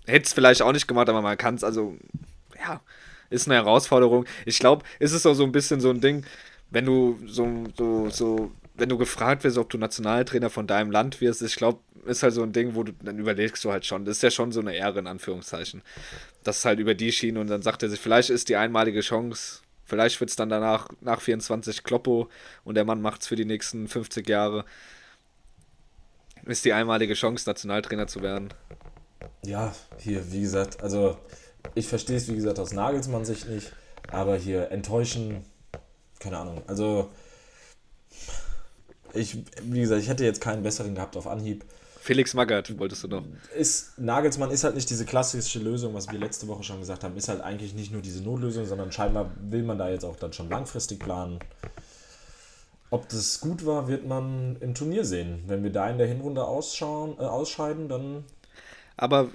Hätte 0.06 0.26
es 0.26 0.32
vielleicht 0.34 0.62
auch 0.62 0.72
nicht 0.72 0.86
gemacht, 0.86 1.08
aber 1.08 1.22
man 1.22 1.38
kann 1.38 1.54
es, 1.54 1.64
also 1.64 1.96
ja, 2.58 2.80
ist 3.30 3.48
eine 3.48 3.54
Herausforderung. 3.56 4.26
Ich 4.44 4.58
glaube, 4.58 4.84
ist 4.98 5.12
es 5.12 5.24
auch 5.24 5.34
so 5.34 5.44
ein 5.44 5.52
bisschen 5.52 5.80
so 5.80 5.90
ein 5.90 6.00
Ding, 6.00 6.26
wenn 6.70 6.84
du 6.84 7.18
so, 7.26 7.64
so, 7.76 8.10
so 8.10 8.52
wenn 8.74 8.88
du 8.90 8.98
gefragt 8.98 9.44
wirst, 9.44 9.56
ob 9.56 9.70
du 9.70 9.78
Nationaltrainer 9.78 10.50
von 10.50 10.66
deinem 10.66 10.90
Land 10.90 11.20
wirst, 11.22 11.40
ich 11.42 11.56
glaube, 11.56 11.78
ist 12.06 12.22
halt 12.22 12.34
so 12.34 12.42
ein 12.42 12.52
Ding, 12.52 12.74
wo 12.74 12.82
du 12.82 12.92
dann 12.92 13.18
überlegst 13.18 13.64
du 13.64 13.72
halt 13.72 13.84
schon. 13.86 14.04
Das 14.04 14.16
ist 14.16 14.22
ja 14.22 14.30
schon 14.30 14.52
so 14.52 14.60
eine 14.60 14.74
Ehre 14.74 14.98
in 14.98 15.06
Anführungszeichen. 15.06 15.82
Das 16.42 16.58
ist 16.58 16.64
halt 16.64 16.78
über 16.78 16.94
die 16.94 17.12
Schiene 17.12 17.40
und 17.40 17.48
dann 17.48 17.62
sagt 17.62 17.82
er 17.82 17.90
sich, 17.90 18.00
vielleicht 18.00 18.30
ist 18.30 18.48
die 18.48 18.56
einmalige 18.56 19.00
Chance, 19.00 19.60
vielleicht 19.84 20.20
wird 20.20 20.30
es 20.30 20.36
dann 20.36 20.48
danach 20.48 20.88
nach 21.00 21.20
24 21.20 21.82
Kloppo 21.82 22.28
und 22.64 22.74
der 22.76 22.84
Mann 22.84 23.00
macht 23.00 23.22
es 23.22 23.28
für 23.28 23.36
die 23.36 23.44
nächsten 23.44 23.88
50 23.88 24.28
Jahre. 24.28 24.64
Ist 26.46 26.64
die 26.64 26.72
einmalige 26.72 27.14
Chance, 27.14 27.48
Nationaltrainer 27.48 28.06
zu 28.06 28.20
werden. 28.20 28.52
Ja, 29.42 29.74
hier, 29.98 30.30
wie 30.32 30.42
gesagt, 30.42 30.82
also 30.82 31.16
ich 31.74 31.88
verstehe 31.88 32.16
es, 32.16 32.28
wie 32.28 32.36
gesagt, 32.36 32.58
aus 32.58 32.72
Nagelsmann 32.72 33.24
Sicht 33.24 33.48
nicht, 33.48 33.72
aber 34.10 34.36
hier 34.36 34.70
enttäuschen, 34.70 35.44
keine 36.18 36.38
Ahnung. 36.38 36.62
Also, 36.66 37.10
ich, 39.14 39.38
wie 39.62 39.80
gesagt, 39.80 40.02
ich 40.02 40.08
hätte 40.08 40.24
jetzt 40.24 40.40
keinen 40.40 40.62
besseren 40.62 40.94
gehabt 40.94 41.16
auf 41.16 41.26
Anhieb. 41.26 41.64
Felix 42.04 42.34
Magath 42.34 42.78
wolltest 42.78 43.02
du 43.04 43.08
noch. 43.08 43.24
Ist, 43.56 43.98
Nagelsmann 43.98 44.50
ist 44.50 44.62
halt 44.62 44.74
nicht 44.74 44.90
diese 44.90 45.06
klassische 45.06 45.58
Lösung, 45.58 45.94
was 45.94 46.12
wir 46.12 46.18
letzte 46.18 46.46
Woche 46.48 46.62
schon 46.62 46.78
gesagt 46.78 47.02
haben, 47.02 47.16
ist 47.16 47.30
halt 47.30 47.40
eigentlich 47.40 47.72
nicht 47.72 47.92
nur 47.92 48.02
diese 48.02 48.22
Notlösung, 48.22 48.66
sondern 48.66 48.92
scheinbar 48.92 49.30
will 49.40 49.62
man 49.62 49.78
da 49.78 49.88
jetzt 49.88 50.04
auch 50.04 50.16
dann 50.16 50.34
schon 50.34 50.50
langfristig 50.50 50.98
planen. 50.98 51.38
Ob 52.90 53.08
das 53.08 53.40
gut 53.40 53.64
war, 53.64 53.88
wird 53.88 54.06
man 54.06 54.56
im 54.60 54.74
Turnier 54.74 55.06
sehen. 55.06 55.44
Wenn 55.46 55.62
wir 55.64 55.72
da 55.72 55.88
in 55.88 55.96
der 55.96 56.06
Hinrunde 56.06 56.44
ausschauen, 56.44 57.16
äh, 57.18 57.22
ausscheiden, 57.22 57.88
dann. 57.88 58.24
Aber 58.98 59.30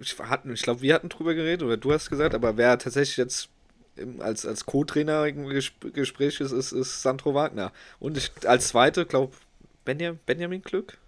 ich, 0.00 0.14
ich 0.44 0.62
glaube, 0.62 0.80
wir 0.80 0.94
hatten 0.94 1.08
drüber 1.08 1.34
geredet, 1.34 1.64
oder 1.64 1.76
du 1.76 1.92
hast 1.92 2.08
gesagt, 2.08 2.36
aber 2.36 2.56
wer 2.56 2.78
tatsächlich 2.78 3.16
jetzt 3.16 3.48
als, 4.20 4.46
als 4.46 4.64
Co-Trainer 4.64 5.26
im 5.26 5.48
Gespräch 5.48 6.40
ist, 6.40 6.52
ist, 6.52 6.70
ist 6.70 7.02
Sandro 7.02 7.34
Wagner. 7.34 7.72
Und 7.98 8.16
ich, 8.16 8.30
als 8.46 8.68
Zweite, 8.68 9.06
glaube 9.06 9.32
Benjamin, 9.84 10.20
Benjamin 10.24 10.62
Glück. 10.62 10.98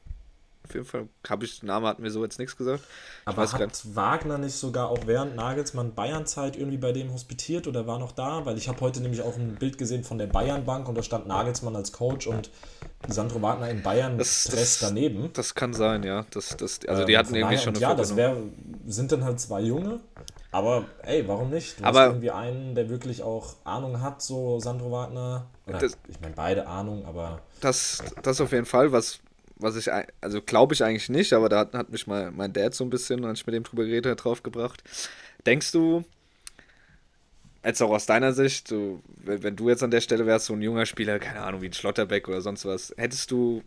Auf 0.66 0.74
jeden 0.74 0.86
Fall 0.86 1.08
habe 1.28 1.44
ich 1.44 1.60
den 1.60 1.66
Namen 1.66 1.86
hatten 1.86 2.02
wir 2.02 2.10
so 2.10 2.22
jetzt 2.24 2.38
nichts 2.38 2.56
gesagt. 2.56 2.82
Aber 3.26 3.42
hat 3.42 3.58
grad. 3.58 3.80
Wagner 3.94 4.38
nicht 4.38 4.54
sogar 4.54 4.88
auch 4.88 5.06
während 5.06 5.36
Nagelsmann 5.36 5.94
Bayernzeit 5.94 6.56
irgendwie 6.56 6.78
bei 6.78 6.92
dem 6.92 7.12
hospitiert 7.12 7.66
oder 7.66 7.86
war 7.86 7.98
noch 7.98 8.12
da? 8.12 8.46
Weil 8.46 8.56
ich 8.56 8.66
habe 8.68 8.80
heute 8.80 9.02
nämlich 9.02 9.20
auch 9.20 9.36
ein 9.36 9.56
Bild 9.56 9.76
gesehen 9.76 10.04
von 10.04 10.16
der 10.16 10.26
Bayernbank 10.26 10.88
und 10.88 10.96
da 10.96 11.02
stand 11.02 11.26
Nagelsmann 11.26 11.76
als 11.76 11.92
Coach 11.92 12.26
und 12.26 12.50
Sandro 13.08 13.42
Wagner 13.42 13.68
in 13.68 13.82
Bayern 13.82 14.16
das, 14.16 14.44
Stress 14.44 14.78
das, 14.78 14.88
daneben. 14.88 15.30
Das 15.34 15.54
kann 15.54 15.74
sein, 15.74 16.02
ja. 16.02 16.24
Das, 16.30 16.56
das, 16.56 16.80
also 16.86 17.04
die 17.04 17.12
ähm, 17.12 17.18
hatten 17.18 17.34
irgendwie 17.34 17.58
schon 17.58 17.74
eine 17.74 17.80
Ja, 17.80 17.94
das 17.94 18.16
wär, 18.16 18.34
sind 18.86 19.12
dann 19.12 19.22
halt 19.22 19.40
zwei 19.40 19.60
Junge. 19.60 20.00
Aber 20.50 20.84
ey, 21.02 21.26
warum 21.28 21.50
nicht? 21.50 21.80
Du 21.80 21.84
aber 21.84 22.00
hast 22.00 22.06
irgendwie 22.06 22.30
einen, 22.30 22.74
der 22.74 22.88
wirklich 22.88 23.22
auch 23.22 23.56
Ahnung 23.64 24.00
hat, 24.00 24.22
so 24.22 24.60
Sandro 24.60 24.90
Wagner. 24.92 25.46
Oder, 25.66 25.78
das, 25.78 25.98
ich 26.08 26.20
meine, 26.20 26.34
beide 26.34 26.66
Ahnung, 26.66 27.04
aber. 27.04 27.40
Das, 27.60 28.02
das 28.22 28.40
auf 28.40 28.52
jeden 28.52 28.64
Fall, 28.64 28.92
was 28.92 29.18
was 29.56 29.76
ich, 29.76 29.90
also 30.20 30.42
glaube 30.42 30.74
ich 30.74 30.82
eigentlich 30.82 31.08
nicht, 31.08 31.32
aber 31.32 31.48
da 31.48 31.60
hat, 31.60 31.74
hat 31.74 31.90
mich 31.90 32.06
mal 32.06 32.30
mein 32.30 32.52
Dad 32.52 32.74
so 32.74 32.84
ein 32.84 32.90
bisschen, 32.90 33.24
als 33.24 33.40
ich 33.40 33.46
mit 33.46 33.54
dem 33.54 33.62
drüber 33.62 33.84
geredet 33.84 34.06
habe, 34.06 34.16
draufgebracht. 34.16 34.82
Denkst 35.46 35.72
du, 35.72 36.04
jetzt 37.64 37.82
auch 37.82 37.90
aus 37.90 38.06
deiner 38.06 38.32
Sicht, 38.32 38.68
so, 38.68 39.02
wenn, 39.16 39.42
wenn, 39.42 39.56
du 39.56 39.68
jetzt 39.68 39.82
an 39.82 39.90
der 39.90 40.00
Stelle 40.00 40.26
wärst, 40.26 40.46
so 40.46 40.54
ein 40.54 40.62
junger 40.62 40.86
Spieler, 40.86 41.18
keine 41.18 41.42
Ahnung, 41.42 41.62
wie 41.62 41.68
ein 41.68 41.72
Schlotterbeck 41.72 42.28
oder 42.28 42.40
sonst 42.40 42.64
was, 42.64 42.94
hättest 42.96 43.30
du 43.30 43.62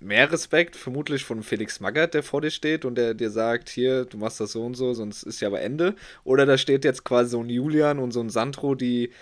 mehr 0.00 0.30
Respekt, 0.32 0.76
vermutlich 0.76 1.24
von 1.24 1.42
Felix 1.42 1.80
Magath, 1.80 2.14
der 2.14 2.22
vor 2.22 2.40
dir 2.40 2.50
steht 2.50 2.84
und 2.84 2.96
der 2.96 3.14
dir 3.14 3.30
sagt, 3.30 3.68
hier, 3.68 4.04
du 4.04 4.18
machst 4.18 4.40
das 4.40 4.52
so 4.52 4.64
und 4.64 4.74
so, 4.74 4.94
sonst 4.94 5.22
ist 5.22 5.40
ja 5.40 5.48
aber 5.48 5.60
Ende. 5.60 5.94
Oder 6.24 6.46
da 6.46 6.58
steht 6.58 6.84
jetzt 6.84 7.04
quasi 7.04 7.30
so 7.30 7.40
ein 7.42 7.48
Julian 7.48 7.98
und 7.98 8.10
so 8.12 8.20
ein 8.20 8.30
Sandro, 8.30 8.74
die 8.74 9.12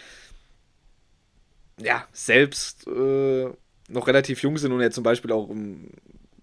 ja 1.79 2.07
selbst 2.13 2.87
äh, 2.87 3.51
noch 3.91 4.07
relativ 4.07 4.43
jung 4.43 4.59
sind 4.59 4.73
und 4.73 4.81
er 4.81 4.91
zum 4.91 5.05
Beispiel 5.05 5.33
auch 5.33 5.49
im 5.51 5.91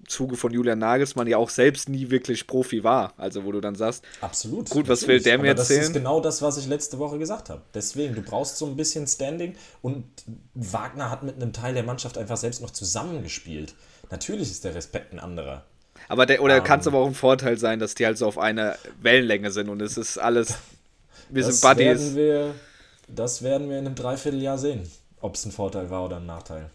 Zuge 0.08 0.38
von 0.38 0.54
Julian 0.54 0.80
Nagelsmann 0.80 1.28
ja 1.28 1.38
auch 1.38 1.50
selbst 1.50 1.90
nie 1.90 2.10
wirklich 2.10 2.48
Profi 2.48 2.84
war. 2.84 3.14
Also 3.18 3.44
wo 3.44 3.52
du 3.52 3.62
dann 3.62 3.76
sagst, 3.76 4.04
absolut. 4.22 4.70
Gut, 4.70 4.88
was 4.88 5.08
will 5.08 5.22
der 5.22 5.38
mir 5.38 5.50
erzählen? 5.50 5.80
Das 5.80 5.88
ist 5.90 5.94
genau 5.94 6.22
das, 6.22 6.42
was 6.42 6.58
ich 6.58 6.68
letzte 6.68 6.98
Woche 6.98 7.20
gesagt 7.20 7.50
habe. 7.50 7.62
Deswegen, 7.74 8.16
du 8.16 8.22
brauchst 8.22 8.58
so 8.58 8.66
ein 8.66 8.76
bisschen 8.76 9.06
Standing 9.06 9.56
und 9.82 10.06
Wagner 10.56 11.12
hat 11.12 11.24
mit 11.24 11.36
einem 11.36 11.54
Teil 11.54 11.74
der 11.74 11.84
Mannschaft 11.84 12.18
einfach 12.18 12.38
selbst 12.38 12.62
noch 12.62 12.72
zusammengespielt. 12.72 13.76
Natürlich 14.10 14.50
ist 14.50 14.64
der 14.64 14.76
Respekt 14.76 15.14
ein 15.14 15.20
anderer. 15.20 15.66
Aber 16.08 16.26
der, 16.26 16.42
oder 16.42 16.60
um, 16.60 16.64
kann 16.64 16.80
es 16.80 16.88
aber 16.88 17.00
auch 17.00 17.08
ein 17.08 17.14
Vorteil 17.14 17.58
sein, 17.58 17.80
dass 17.80 17.96
die 17.96 18.06
halt 18.06 18.18
so 18.18 18.28
auf 18.28 18.38
einer 18.38 18.78
Wellenlänge 19.02 19.52
sind 19.52 19.70
und 19.70 19.82
es 19.82 19.98
ist 19.98 20.18
alles. 20.18 20.58
Wir 21.30 21.44
sind 21.44 21.60
Buddies. 21.60 21.86
Werden 21.86 22.16
wir, 22.16 22.56
das 23.10 23.42
werden 23.42 23.70
wir 23.70 23.80
in 23.80 23.86
einem 23.86 23.96
Dreivierteljahr 23.96 24.58
sehen, 24.58 24.90
ob 25.20 25.36
es 25.36 25.44
ein 25.44 25.52
Vorteil 25.52 25.90
war 25.90 26.06
oder 26.06 26.18
ein 26.18 26.26
Nachteil. 26.26 26.70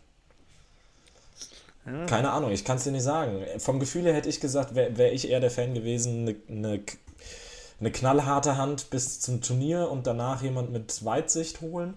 Ja. 1.87 2.07
Keine 2.07 2.31
Ahnung, 2.31 2.53
ich 2.53 2.65
kann 2.65 2.77
es 2.77 2.85
dir 2.85 2.93
nicht 2.93 3.03
sagen. 3.03 3.45
Vom 3.59 3.81
Gefühl 3.81 4.05
her 4.05 4.15
hätte 4.15 4.29
ich 4.29 4.41
gesagt, 4.41 4.75
wäre 4.75 4.97
wär 4.97 5.13
ich 5.13 5.29
eher 5.29 5.41
der 5.41 5.51
Fan 5.51 5.75
gewesen, 5.75 6.29
eine 6.29 6.37
ne, 6.49 6.81
ne 7.81 7.91
knallharte 7.91 8.57
Hand 8.57 8.91
bis 8.91 9.21
zum 9.21 9.41
Turnier 9.41 9.91
und 9.91 10.07
danach 10.07 10.43
jemand 10.43 10.73
mit 10.73 11.05
Weitsicht 11.05 11.61
holen. 11.61 11.95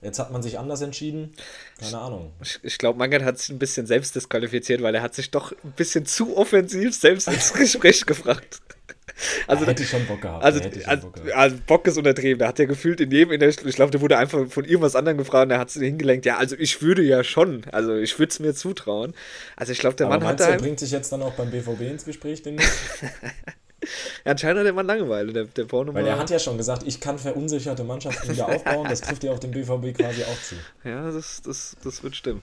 Jetzt 0.00 0.20
hat 0.20 0.30
man 0.30 0.42
sich 0.42 0.58
anders 0.58 0.80
entschieden. 0.80 1.34
Keine 1.80 1.98
Ahnung. 1.98 2.32
Ich, 2.40 2.60
ich 2.62 2.78
glaube, 2.78 2.98
Mangert 2.98 3.22
hat 3.22 3.38
sich 3.38 3.50
ein 3.50 3.58
bisschen 3.58 3.86
selbst 3.86 4.14
disqualifiziert, 4.14 4.80
weil 4.80 4.94
er 4.94 5.02
hat 5.02 5.14
sich 5.14 5.30
doch 5.30 5.52
ein 5.64 5.72
bisschen 5.72 6.06
zu 6.06 6.36
offensiv 6.36 6.94
selbst 6.94 7.26
ins 7.26 7.52
Gespräch 7.52 8.06
gefragt. 8.06 8.60
Also, 9.48 9.66
hätte 9.66 9.82
ich 9.82 9.88
schon 9.88 10.06
Bock 10.06 10.20
gehabt. 10.20 10.44
Also, 10.44 10.60
also, 10.84 11.08
Bock, 11.08 11.34
also 11.34 11.56
Bock 11.66 11.86
ist 11.86 11.98
untertrieben. 11.98 12.38
Da 12.38 12.48
hat 12.48 12.60
er 12.60 12.66
gefühlt 12.66 13.00
in 13.00 13.10
jedem, 13.10 13.32
in 13.32 13.40
der, 13.40 13.48
ich 13.48 13.56
glaube, 13.56 13.90
der 13.90 14.00
wurde 14.00 14.16
einfach 14.16 14.46
von 14.48 14.64
irgendwas 14.64 14.94
anderem 14.94 15.18
gefragt 15.18 15.46
und 15.46 15.50
er 15.50 15.58
hat 15.58 15.70
es 15.70 15.74
hingelenkt. 15.74 16.24
Ja, 16.24 16.36
also 16.36 16.54
ich 16.56 16.82
würde 16.82 17.02
ja 17.02 17.24
schon, 17.24 17.64
also 17.72 17.96
ich 17.96 18.16
würde 18.18 18.30
es 18.30 18.38
mir 18.38 18.54
zutrauen. 18.54 19.14
Also 19.56 19.72
ich 19.72 19.78
glaube, 19.78 19.96
der 19.96 20.06
Aber 20.06 20.18
Mann 20.18 20.28
hat 20.28 20.40
da. 20.40 20.50
Er 20.50 20.58
bringt 20.58 20.78
sich 20.78 20.92
jetzt 20.92 21.10
dann 21.10 21.22
auch 21.22 21.32
beim 21.32 21.50
BVB 21.50 21.80
ins 21.82 22.04
Gespräch, 22.04 22.42
den 22.42 22.60
Ja, 24.24 24.32
anscheinend 24.32 24.58
hat 24.58 24.66
der 24.66 24.72
Mann 24.72 24.86
Langeweile, 24.86 25.32
der, 25.32 25.44
der 25.44 25.70
Weil 25.70 26.06
er 26.06 26.18
hat 26.18 26.30
ja 26.30 26.38
schon 26.38 26.56
gesagt, 26.56 26.82
ich 26.84 27.00
kann 27.00 27.18
verunsicherte 27.18 27.84
Mannschaften 27.84 28.28
wieder 28.28 28.48
aufbauen. 28.54 28.86
Das 28.88 29.00
trifft 29.00 29.24
ja 29.24 29.32
auch 29.32 29.38
dem 29.38 29.52
BVB 29.52 29.96
quasi 29.96 30.24
auch 30.24 30.42
zu. 30.42 30.56
Ja, 30.84 31.10
das, 31.10 31.42
das, 31.42 31.76
das 31.82 32.02
wird 32.02 32.16
stimmen. 32.16 32.42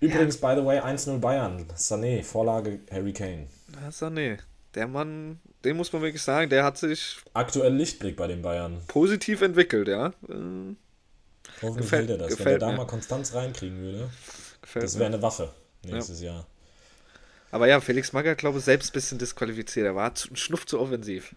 Übrigens, 0.00 0.40
ja. 0.40 0.54
by 0.54 0.60
the 0.60 0.66
way, 0.66 0.80
1-0 0.80 1.18
Bayern. 1.18 1.66
Sané, 1.76 2.22
Vorlage 2.22 2.80
Harry 2.90 3.12
Kane. 3.12 3.46
Ja, 3.80 3.88
Sané. 3.88 4.38
Der 4.74 4.88
Mann 4.88 5.38
den 5.64 5.76
muss 5.76 5.92
man 5.92 6.02
wirklich 6.02 6.22
sagen, 6.22 6.50
der 6.50 6.64
hat 6.64 6.78
sich. 6.78 7.16
Aktuell 7.32 7.74
Lichtblick 7.74 8.16
bei 8.16 8.26
den 8.26 8.42
Bayern. 8.42 8.80
Positiv 8.86 9.42
entwickelt, 9.42 9.88
ja. 9.88 10.08
Äh, 10.28 10.76
Hoffentlich 11.62 11.76
gefällt, 11.76 12.10
er 12.10 12.18
das. 12.18 12.38
Wenn 12.38 12.46
er 12.46 12.58
da 12.58 12.72
mal 12.72 12.86
Konstanz 12.86 13.34
reinkriegen 13.34 13.78
würde, 13.80 14.10
gefällt 14.60 14.84
das 14.84 14.98
wäre 14.98 15.06
eine 15.06 15.22
Waffe 15.22 15.50
nächstes 15.84 16.20
ja. 16.20 16.32
Jahr. 16.32 16.46
Aber 17.50 17.68
ja, 17.68 17.80
Felix 17.80 18.12
Magger, 18.12 18.34
glaube 18.34 18.58
ich, 18.58 18.64
selbst 18.64 18.90
ein 18.90 18.94
bisschen 18.94 19.18
disqualifiziert. 19.18 19.86
Er 19.86 19.94
war 19.94 20.10
ein 20.10 20.36
Schnuff 20.36 20.66
zu 20.66 20.80
offensiv. 20.80 21.34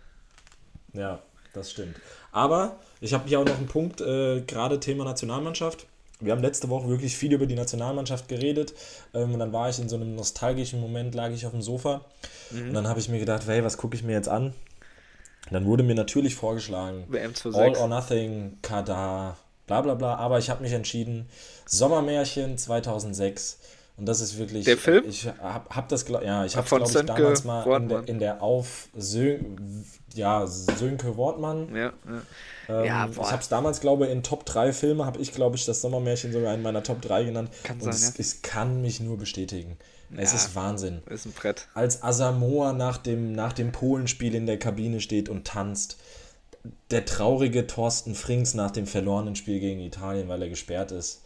Ja, 0.93 1.21
das 1.53 1.71
stimmt. 1.71 1.95
Aber 2.31 2.79
ich 3.01 3.13
habe 3.13 3.27
hier 3.27 3.39
auch 3.39 3.45
noch 3.45 3.57
einen 3.57 3.67
Punkt, 3.67 4.01
äh, 4.01 4.41
gerade 4.41 4.79
Thema 4.79 5.05
Nationalmannschaft. 5.05 5.85
Wir 6.19 6.31
haben 6.31 6.41
letzte 6.41 6.69
Woche 6.69 6.87
wirklich 6.87 7.15
viel 7.15 7.31
über 7.31 7.45
die 7.45 7.55
Nationalmannschaft 7.55 8.27
geredet. 8.27 8.73
Ähm, 9.13 9.33
und 9.33 9.39
dann 9.39 9.53
war 9.53 9.69
ich 9.69 9.79
in 9.79 9.89
so 9.89 9.95
einem 9.95 10.15
nostalgischen 10.15 10.81
Moment, 10.81 11.13
lag 11.13 11.31
ich 11.31 11.45
auf 11.45 11.51
dem 11.51 11.61
Sofa. 11.61 12.05
Mhm. 12.51 12.69
Und 12.69 12.73
dann 12.73 12.87
habe 12.87 12.99
ich 12.99 13.09
mir 13.09 13.19
gedacht, 13.19 13.43
hey, 13.47 13.63
was 13.63 13.77
gucke 13.77 13.95
ich 13.95 14.03
mir 14.03 14.13
jetzt 14.13 14.29
an? 14.29 14.45
Und 14.45 15.53
dann 15.53 15.65
wurde 15.65 15.83
mir 15.83 15.95
natürlich 15.95 16.35
vorgeschlagen, 16.35 17.05
All 17.53 17.77
or 17.77 17.87
Nothing, 17.87 18.57
Kadar, 18.61 19.37
bla 19.65 19.81
bla 19.81 19.93
bla. 19.93 20.15
Aber 20.15 20.39
ich 20.39 20.49
habe 20.49 20.63
mich 20.63 20.73
entschieden, 20.73 21.29
Sommermärchen 21.65 22.57
2006. 22.57 23.59
Und 23.97 24.05
das 24.05 24.21
ist 24.21 24.37
wirklich. 24.37 24.65
Der 24.65 24.77
Film? 24.77 25.03
Ich 25.07 25.27
habe 25.27 25.75
hab 25.75 25.89
das, 25.89 26.07
ja, 26.07 26.45
ich 26.45 26.55
habe 26.55 26.67
glaube 26.67 26.85
ich 26.85 27.05
damals 27.05 27.43
mal 27.43 27.81
in 27.81 27.89
der, 27.89 28.07
in 28.07 28.19
der 28.19 28.43
Auf 28.43 28.89
ja, 30.13 30.45
Sönke 30.45 31.17
Wortmann. 31.17 31.75
Ja, 31.75 31.93
ja. 32.05 32.21
Ähm, 32.69 32.85
ja, 32.85 33.09
ich 33.09 33.17
habe 33.17 33.41
es 33.41 33.49
damals, 33.49 33.79
glaube 33.79 34.05
ich, 34.05 34.11
in 34.11 34.21
Top 34.21 34.45
3 34.45 34.71
Filme, 34.71 35.05
habe 35.05 35.19
ich, 35.19 35.33
glaube 35.33 35.55
ich, 35.55 35.65
das 35.65 35.81
Sommermärchen 35.81 36.31
sogar 36.31 36.53
in 36.53 36.61
meiner 36.61 36.83
Top 36.83 37.01
3 37.01 37.23
genannt. 37.23 37.49
Kann 37.63 37.77
Und 37.77 37.83
sein, 37.83 37.93
es, 37.93 38.07
ja. 38.09 38.13
es 38.17 38.41
kann 38.43 38.81
mich 38.81 38.99
nur 38.99 39.17
bestätigen. 39.17 39.77
Ja, 40.11 40.19
es 40.19 40.33
ist 40.33 40.55
Wahnsinn. 40.55 41.01
Ist 41.09 41.25
ein 41.25 41.33
Brett. 41.33 41.67
Als 41.73 42.03
Asamoah 42.03 42.73
nach 42.73 42.97
dem, 42.97 43.33
nach 43.33 43.53
dem 43.53 43.71
Polenspiel 43.71 44.35
in 44.35 44.45
der 44.45 44.59
Kabine 44.59 45.01
steht 45.01 45.27
und 45.27 45.45
tanzt. 45.45 45.97
Der 46.91 47.05
traurige 47.05 47.65
Thorsten 47.65 48.13
Frings 48.13 48.53
nach 48.53 48.71
dem 48.71 48.85
verlorenen 48.85 49.35
Spiel 49.35 49.59
gegen 49.59 49.79
Italien, 49.81 50.27
weil 50.27 50.41
er 50.41 50.49
gesperrt 50.49 50.91
ist 50.91 51.21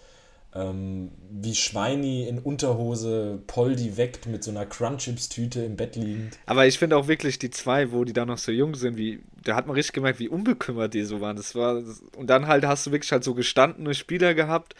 ähm, 0.53 1.11
wie 1.29 1.55
Schweini 1.55 2.27
in 2.27 2.39
Unterhose 2.39 3.39
Poldi 3.47 3.95
weckt 3.97 4.27
mit 4.27 4.43
so 4.43 4.51
einer 4.51 4.65
Crunchips-Tüte 4.65 5.63
im 5.63 5.77
Bett 5.77 5.95
liegend. 5.95 6.37
Aber 6.45 6.67
ich 6.67 6.77
finde 6.77 6.97
auch 6.97 7.07
wirklich 7.07 7.39
die 7.39 7.51
zwei, 7.51 7.91
wo 7.91 8.03
die 8.03 8.13
da 8.13 8.25
noch 8.25 8.37
so 8.37 8.51
jung 8.51 8.75
sind, 8.75 8.97
wie, 8.97 9.21
da 9.43 9.55
hat 9.55 9.67
man 9.67 9.75
richtig 9.75 9.93
gemerkt, 9.93 10.19
wie 10.19 10.27
unbekümmert 10.27 10.93
die 10.93 11.03
so 11.03 11.21
waren. 11.21 11.37
Das 11.37 11.55
war, 11.55 11.81
und 12.17 12.29
dann 12.29 12.47
halt 12.47 12.65
hast 12.65 12.85
du 12.85 12.91
wirklich 12.91 13.11
halt 13.11 13.23
so 13.23 13.33
gestandene 13.33 13.93
Spieler 13.93 14.33
gehabt. 14.33 14.75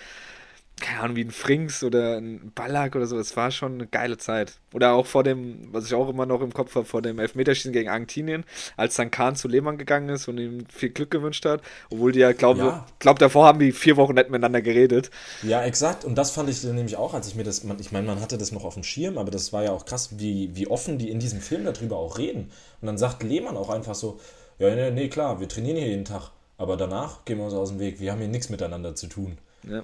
Keine 0.82 1.02
Ahnung, 1.02 1.16
wie 1.16 1.24
ein 1.24 1.32
Frings 1.32 1.84
oder 1.84 2.18
ein 2.18 2.52
Ballack 2.54 2.96
oder 2.96 3.06
so. 3.06 3.18
Es 3.18 3.38
war 3.38 3.52
schon 3.52 3.76
eine 3.76 3.88
geile 3.88 4.18
Zeit. 4.18 4.54
Oder 4.74 4.94
auch 4.94 5.06
vor 5.06 5.24
dem, 5.24 5.70
was 5.72 5.86
ich 5.86 5.94
auch 5.94 6.10
immer 6.10 6.26
noch 6.26 6.42
im 6.42 6.54
Kopf 6.54 6.76
habe, 6.76 6.86
vor 6.86 7.02
dem 7.02 7.20
Elfmeterschießen 7.20 7.72
gegen 7.72 7.90
Argentinien, 7.90 8.44
als 8.78 8.96
dann 8.96 9.12
Kahn 9.12 9.36
zu 9.36 9.48
Lehmann 9.48 9.78
gegangen 9.78 10.10
ist 10.10 10.28
und 10.28 10.38
ihm 10.38 10.66
viel 10.70 10.90
Glück 10.90 11.12
gewünscht 11.12 11.46
hat. 11.46 11.62
Obwohl 11.90 12.12
die 12.12 12.20
ja, 12.20 12.32
glaube 12.34 12.60
Ja. 12.60 12.86
glaub, 13.00 13.20
davor 13.20 13.46
haben 13.46 13.60
die 13.60 13.72
vier 13.72 13.98
Wochen 13.98 14.16
nicht 14.16 14.30
miteinander 14.30 14.62
geredet. 14.62 15.12
Ja, 15.44 15.64
exakt. 15.64 16.04
Und 16.06 16.16
das 16.16 16.32
fand 16.32 16.50
ich 16.50 16.64
nämlich 16.64 16.98
auch, 16.98 17.14
als 17.14 17.28
ich 17.28 17.36
mir 17.36 17.44
das, 17.44 17.64
ich 17.80 17.92
meine, 17.92 18.08
man 18.08 18.20
hatte 18.22 18.38
das 18.38 18.52
noch 18.52 18.64
auf 18.66 18.74
dem 18.74 18.84
Schirm, 18.84 19.18
aber 19.18 19.32
das 19.32 19.54
war 19.54 19.64
ja 19.64 19.72
auch 19.72 19.86
krass, 19.86 20.20
wie, 20.20 20.56
wie 20.56 20.68
offen 20.68 20.98
die 20.98 21.10
in 21.10 21.20
diesem 21.20 21.42
Film 21.42 21.66
darüber 21.66 21.98
auch 21.98 22.18
reden. 22.18 22.52
Und 22.82 22.88
dann 22.88 22.98
sagt 22.98 23.24
Lehmann 23.24 23.58
auch 23.58 23.70
einfach 23.70 23.96
so, 23.96 24.20
ja, 24.60 24.74
nee, 24.76 24.92
nee, 24.92 25.10
klar, 25.10 25.40
wir 25.40 25.48
trainieren 25.48 25.78
hier 25.78 25.88
jeden 25.88 26.06
Tag, 26.06 26.32
aber 26.58 26.78
danach 26.78 27.26
gehen 27.26 27.38
wir 27.38 27.46
uns 27.46 27.54
aus 27.54 27.70
dem 27.70 27.80
Weg. 27.80 28.00
Wir 28.00 28.12
haben 28.12 28.20
hier 28.20 28.28
nichts 28.28 28.50
miteinander 28.50 28.96
zu 28.96 29.08
tun. 29.08 29.38
Ja. 29.68 29.84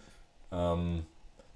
Ähm, 0.52 1.06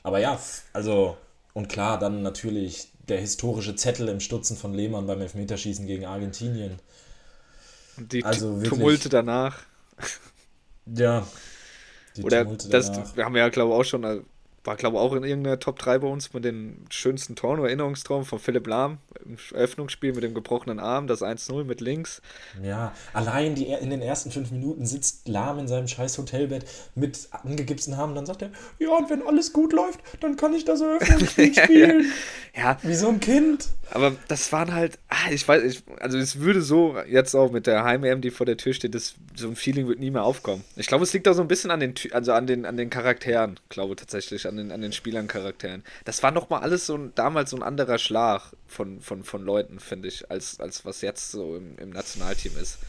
aber 0.03 0.19
ja, 0.19 0.39
also, 0.73 1.17
und 1.53 1.69
klar, 1.69 1.99
dann 1.99 2.21
natürlich 2.21 2.89
der 3.07 3.19
historische 3.19 3.75
Zettel 3.75 4.07
im 4.09 4.19
Stutzen 4.19 4.55
von 4.57 4.73
Lehmann 4.73 5.07
beim 5.07 5.21
Elfmeterschießen 5.21 5.85
gegen 5.87 6.05
Argentinien. 6.05 6.79
Und 7.97 8.11
die 8.13 8.23
Also 8.23 8.61
wirklich- 8.61 8.69
Tumulte 8.69 9.09
danach. 9.09 9.59
Ja. 10.85 11.27
Die 12.15 12.23
Oder 12.23 12.43
Tumulte 12.43 12.69
das, 12.69 12.91
danach. 12.91 13.15
wir 13.15 13.25
haben 13.25 13.35
ja, 13.35 13.49
glaube 13.49 13.73
ich, 13.73 13.79
auch 13.79 13.83
schon, 13.83 14.03
äh, 14.03 14.21
war, 14.63 14.75
glaube 14.75 14.97
ich, 14.97 15.01
auch 15.01 15.13
in 15.13 15.23
irgendeiner 15.23 15.59
Top 15.59 15.79
3 15.79 15.99
bei 15.99 16.07
uns 16.07 16.33
mit 16.33 16.43
den 16.45 16.85
schönsten 16.89 17.35
Toren 17.35 17.59
oder 17.59 17.69
Erinnerungstraum 17.69 18.25
von 18.25 18.39
Philipp 18.39 18.67
Lahm 18.67 18.97
Eröffnungsspiel 19.53 20.13
mit 20.13 20.23
dem 20.23 20.33
gebrochenen 20.33 20.79
Arm, 20.79 21.07
das 21.07 21.21
1-0 21.21 21.63
mit 21.63 21.81
links. 21.81 22.21
Ja, 22.63 22.93
allein 23.13 23.55
die, 23.55 23.67
in 23.67 23.89
den 23.89 24.01
ersten 24.01 24.31
fünf 24.31 24.51
Minuten 24.51 24.85
sitzt 24.85 25.27
Lahm 25.27 25.59
in 25.59 25.67
seinem 25.67 25.87
scheiß 25.87 26.17
Hotelbett 26.17 26.65
mit 26.95 27.29
angegipsten 27.31 27.97
Haaren. 27.97 28.15
Dann 28.15 28.25
sagt 28.25 28.41
er, 28.41 28.51
ja, 28.79 28.89
und 28.89 29.09
wenn 29.09 29.21
alles 29.25 29.53
gut 29.53 29.73
läuft, 29.73 29.99
dann 30.19 30.35
kann 30.35 30.53
ich 30.53 30.65
das 30.65 30.81
Eröffnungsspiel 30.81 31.53
spielen. 31.63 32.11
Ja, 32.55 32.77
Wie 32.81 32.95
so 32.95 33.07
ein 33.07 33.19
Kind. 33.19 33.69
aber 33.91 34.13
das 34.27 34.51
waren 34.51 34.73
halt, 34.73 34.99
ah, 35.07 35.31
ich 35.31 35.47
weiß, 35.47 35.63
ich, 35.63 35.83
also 35.99 36.17
es 36.17 36.39
würde 36.39 36.61
so 36.61 36.97
jetzt 37.07 37.33
auch 37.35 37.51
mit 37.51 37.65
der 37.67 37.83
Heim-EM, 37.83 38.21
die 38.21 38.31
vor 38.31 38.45
der 38.45 38.57
Tür 38.57 38.73
steht, 38.73 38.93
das, 38.93 39.15
so 39.35 39.47
ein 39.47 39.55
Feeling 39.55 39.87
wird 39.87 39.99
nie 39.99 40.11
mehr 40.11 40.23
aufkommen. 40.23 40.63
Ich 40.75 40.87
glaube, 40.87 41.03
es 41.03 41.13
liegt 41.13 41.27
auch 41.27 41.33
so 41.33 41.41
ein 41.41 41.47
bisschen 41.47 41.71
an 41.71 41.79
den, 41.79 41.93
also 42.11 42.33
an 42.33 42.47
den, 42.47 42.65
an 42.65 42.75
den 42.75 42.89
Charakteren, 42.89 43.59
glaube 43.69 43.95
tatsächlich, 43.95 44.47
an 44.47 44.57
den, 44.57 44.71
an 44.71 44.81
den 44.81 44.91
Spielern-Charakteren. 44.91 45.83
Das 46.03 46.23
war 46.23 46.31
nochmal 46.31 46.61
alles 46.61 46.85
so 46.85 46.95
ein, 46.95 47.13
damals 47.15 47.51
so 47.51 47.57
ein 47.57 47.63
anderer 47.63 47.97
Schlag 47.97 48.51
von, 48.67 48.99
von, 49.01 49.20
von 49.23 49.43
Leuten, 49.43 49.79
finde 49.79 50.07
ich, 50.07 50.29
als, 50.29 50.59
als 50.59 50.85
was 50.85 51.01
jetzt 51.01 51.31
so 51.31 51.55
im, 51.55 51.77
im 51.77 51.89
Nationalteam 51.89 52.57
ist. 52.57 52.79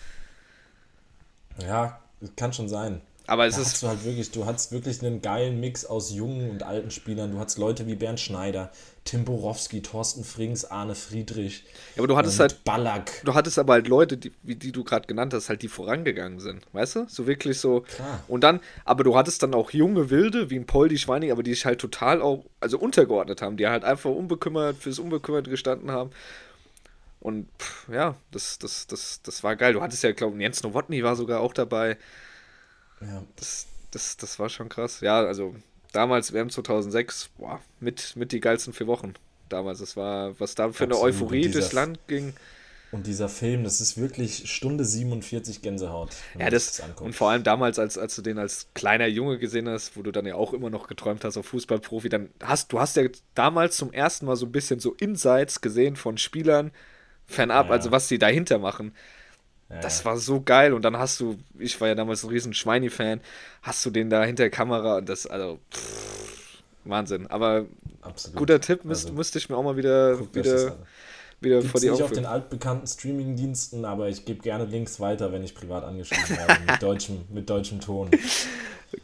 Ja, 1.59 2.01
kann 2.37 2.53
schon 2.53 2.69
sein. 2.69 3.03
Aber 3.33 3.47
es 3.47 3.57
Da 3.57 3.63
ist 3.63 3.83
du 3.83 3.89
halt 3.89 4.05
wirklich, 4.05 4.31
du 4.31 4.45
hattest 4.45 4.73
wirklich 4.73 5.03
einen 5.03 5.23
geilen 5.23 5.59
Mix 5.59 5.87
aus 5.87 6.13
jungen 6.13 6.51
und 6.51 6.63
alten 6.65 6.91
Spielern. 6.91 7.33
Du 7.33 7.39
hattest 7.39 7.57
Leute 7.57 7.87
wie 7.87 7.95
Bernd 7.95 8.21
Schneider, 8.21 8.71
Tim 9.07 9.25
Borowski, 9.25 9.81
Thorsten 9.81 10.23
Frings, 10.23 10.67
Arne 10.67 10.95
Friedrich. 10.95 11.65
Ja, 11.97 12.01
aber 12.03 12.09
du 12.09 12.17
hattest 12.19 12.39
halt- 12.41 12.63
Ballack. 12.65 13.23
Du 13.25 13.33
hattest 13.33 13.59
aber 13.59 13.73
halt 13.73 13.89
Leute, 13.89 14.19
die, 14.19 14.33
wie 14.43 14.55
die 14.55 14.71
du 14.71 14.85
gerade 14.85 15.07
genannt 15.07 15.33
hast, 15.33 15.49
halt 15.49 15.63
die 15.63 15.69
vorangegangen 15.69 16.41
sind, 16.41 16.67
weißt 16.75 16.97
du? 16.97 17.07
So 17.09 17.27
wirklich 17.27 17.59
so. 17.59 17.81
Klar. 17.81 18.23
Und 18.29 18.45
dann, 18.45 18.61
aber 18.85 19.03
du 19.03 19.17
hattest 19.17 19.43
dann 19.43 19.55
auch 19.55 19.71
junge 19.71 20.11
Wilde, 20.11 20.51
wie 20.51 20.57
ein 20.57 20.67
Poldi 20.67 20.99
Schweining, 20.99 21.33
aber 21.33 21.43
die 21.43 21.55
sich 21.55 21.65
halt 21.65 21.81
total 21.81 22.21
auch, 22.21 22.45
also 22.61 22.79
untergeordnet 22.79 23.41
haben, 23.41 23.57
die 23.57 23.67
halt 23.67 23.83
einfach 23.83 24.11
unbekümmert, 24.11 24.77
fürs 24.77 24.99
Unbekümmert 24.99 25.49
gestanden 25.49 25.91
haben. 25.91 26.11
Und 27.21 27.49
pff, 27.59 27.89
ja, 27.91 28.15
das, 28.31 28.59
das, 28.59 28.87
das, 28.89 29.21
das 29.23 29.43
war 29.43 29.57
geil. 29.57 29.73
Du 29.73 29.81
hattest 29.81 30.03
ja, 30.03 30.13
glaube 30.13 30.37
ich, 30.37 30.43
Jens 30.43 30.63
Nowotny 30.63 31.03
war 31.03 31.17
sogar 31.17 31.41
auch 31.41 31.55
dabei. 31.55 31.97
Ja. 33.03 33.23
Das, 33.37 33.67
das, 33.91 34.17
das 34.17 34.39
war 34.39 34.49
schon 34.49 34.69
krass. 34.69 35.01
Ja, 35.01 35.21
also 35.21 35.55
damals, 35.93 36.33
WM 36.33 36.51
2006, 36.51 37.31
boah, 37.37 37.61
mit, 37.81 38.17
mit 38.17 38.33
die 38.33 38.41
geilsten 38.41 38.73
vier 38.73 38.87
Wochen. 38.87 39.15
Damals, 39.49 39.81
das 39.81 39.97
war, 39.97 40.39
was 40.41 40.55
da 40.55 40.71
für 40.73 40.85
eine 40.85 40.95
Absolut. 40.95 41.15
Euphorie 41.15 41.37
Und 41.39 41.43
dieser- 41.49 41.61
durchs 41.61 41.73
Land 41.73 41.99
ging. 42.09 42.33
Und 42.91 43.07
dieser 43.07 43.31
Film, 43.31 43.65
das 43.65 43.81
ist 43.81 43.97
wirklich 43.97 44.51
Stunde 44.53 44.85
47 44.85 45.63
Gänsehaut. 45.63 46.11
Ja, 46.39 46.51
das, 46.51 46.79
anguckt. 46.81 47.01
und 47.01 47.15
vor 47.15 47.31
allem 47.31 47.43
damals, 47.43 47.79
als, 47.79 47.97
als 47.97 48.15
du 48.17 48.21
den 48.21 48.39
als 48.39 48.67
kleiner 48.75 49.07
Junge 49.07 49.39
gesehen 49.39 49.67
hast, 49.67 49.97
wo 49.97 50.03
du 50.03 50.11
dann 50.13 50.27
ja 50.27 50.35
auch 50.35 50.53
immer 50.53 50.69
noch 50.69 50.89
geträumt 50.89 51.25
hast 51.25 51.39
auf 51.39 51.47
Fußballprofi, 51.47 52.11
dann 52.11 52.29
hast 52.43 52.71
du 52.71 52.79
hast 52.81 52.97
ja 52.97 53.05
damals 53.35 53.79
zum 53.79 53.95
ersten 53.95 54.27
Mal 54.27 54.37
so 54.37 54.45
ein 54.45 54.53
bisschen 54.53 54.79
so 54.79 54.93
Insights 54.93 55.63
gesehen 55.63 55.97
von 55.97 56.19
Spielern 56.19 56.71
fernab, 57.27 57.69
Ja. 57.69 57.73
also 57.73 57.93
was 57.93 58.09
sie 58.09 58.19
dahinter 58.19 58.59
machen. 58.59 58.95
Ja, 59.73 59.81
Das 59.81 60.05
war 60.05 60.19
so 60.19 60.43
geil 60.43 60.73
und 60.73 60.83
dann 60.83 60.97
hast 60.99 61.21
du, 61.21 61.39
ich 61.59 61.81
war 61.81 61.89
ja 61.89 61.95
damals 61.95 62.23
ein 62.25 62.31
riesen 62.31 62.55
Schweini-Fan, 62.55 63.21
hast 63.63 63.85
du 63.87 63.91
den 63.91 64.11
da 64.11 64.23
hinter 64.25 64.45
der 64.45 64.51
Kamera 64.51 64.99
und 64.99 65.09
das, 65.09 65.27
also 65.27 65.59
pff, 65.73 66.63
Wahnsinn. 66.85 67.27
Aber 67.29 67.67
absolut. 68.03 68.37
guter 68.37 68.61
Tipp, 68.61 68.85
müsst, 68.85 69.07
Also, 69.07 69.17
müsste 69.17 69.39
ich 69.39 69.49
mir 69.49 69.57
auch 69.57 69.63
mal 69.63 69.77
wieder, 69.77 70.17
das 70.17 70.35
wieder, 70.35 70.77
wieder 71.41 71.63
vor 71.63 71.81
Gibt's 71.81 71.81
die 71.81 71.87
nicht 71.87 71.95
Augen 71.95 72.03
auf 72.03 72.13
den 72.13 72.27
altbekannten 72.27 72.87
Streaming-Diensten, 72.87 73.85
aber 73.85 74.09
ich 74.09 74.25
gebe 74.25 74.43
gerne 74.43 74.65
Links 74.65 75.01
weiter, 75.01 75.33
wenn 75.33 75.43
ich 75.43 75.55
privat 75.55 75.85
angeschrieben 75.85 76.37
werde, 76.37 76.57
mit 76.67 76.83
deutschem, 76.83 77.25
mit 77.31 77.49
deutschem 77.49 77.81
Ton. 77.81 78.11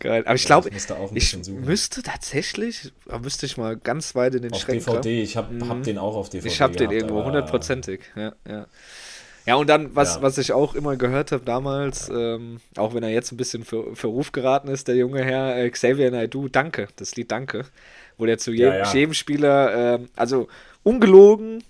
Geil. 0.00 0.22
Aber 0.26 0.34
ich 0.34 0.44
glaube, 0.44 0.68
ich 0.68 0.90
ein 0.92 1.16
ich 1.16 1.48
müsste 1.48 2.02
tatsächlich, 2.02 2.92
müsste 3.22 3.46
ich 3.46 3.56
mal 3.56 3.76
ganz 3.76 4.14
weit 4.14 4.34
in 4.34 4.42
den 4.42 4.52
Auf 4.52 4.60
Schränken 4.60 4.84
graben. 4.84 5.02
DVD, 5.02 5.22
ich 5.22 5.36
habe 5.36 5.68
hab 5.68 5.82
den 5.82 5.98
auch 5.98 6.14
auf 6.14 6.28
DVD 6.28 6.48
Ich 6.48 6.60
habe 6.60 6.76
den 6.76 6.90
irgendwo, 6.90 7.24
hundertprozentig. 7.24 8.00
Ja, 8.14 8.34
ja. 8.46 8.66
Ja, 9.48 9.54
und 9.54 9.66
dann, 9.66 9.96
was, 9.96 10.16
Ja. 10.16 10.22
was 10.22 10.36
ich 10.36 10.52
auch 10.52 10.74
immer 10.74 10.96
gehört 10.96 11.32
habe 11.32 11.42
damals, 11.42 12.10
ähm, 12.10 12.60
auch 12.76 12.92
wenn 12.92 13.02
er 13.02 13.08
jetzt 13.08 13.32
ein 13.32 13.38
bisschen 13.38 13.64
für, 13.64 13.96
für 13.96 14.08
Ruf 14.08 14.30
geraten 14.30 14.68
ist, 14.68 14.88
der 14.88 14.96
junge 14.96 15.24
Herr 15.24 15.56
äh, 15.56 15.70
Xavier 15.70 16.10
Naidoo, 16.10 16.48
Danke, 16.48 16.88
das 16.96 17.16
Lied 17.16 17.30
Danke, 17.32 17.64
wo 18.18 18.26
der 18.26 18.36
zu 18.36 18.52
jedem, 18.52 18.72
Ja, 18.74 18.78
ja. 18.80 18.92
jedem 18.92 19.14
Spieler, 19.14 19.94
ähm, 19.94 20.08
also 20.16 20.48
ungelogen, 20.82 21.64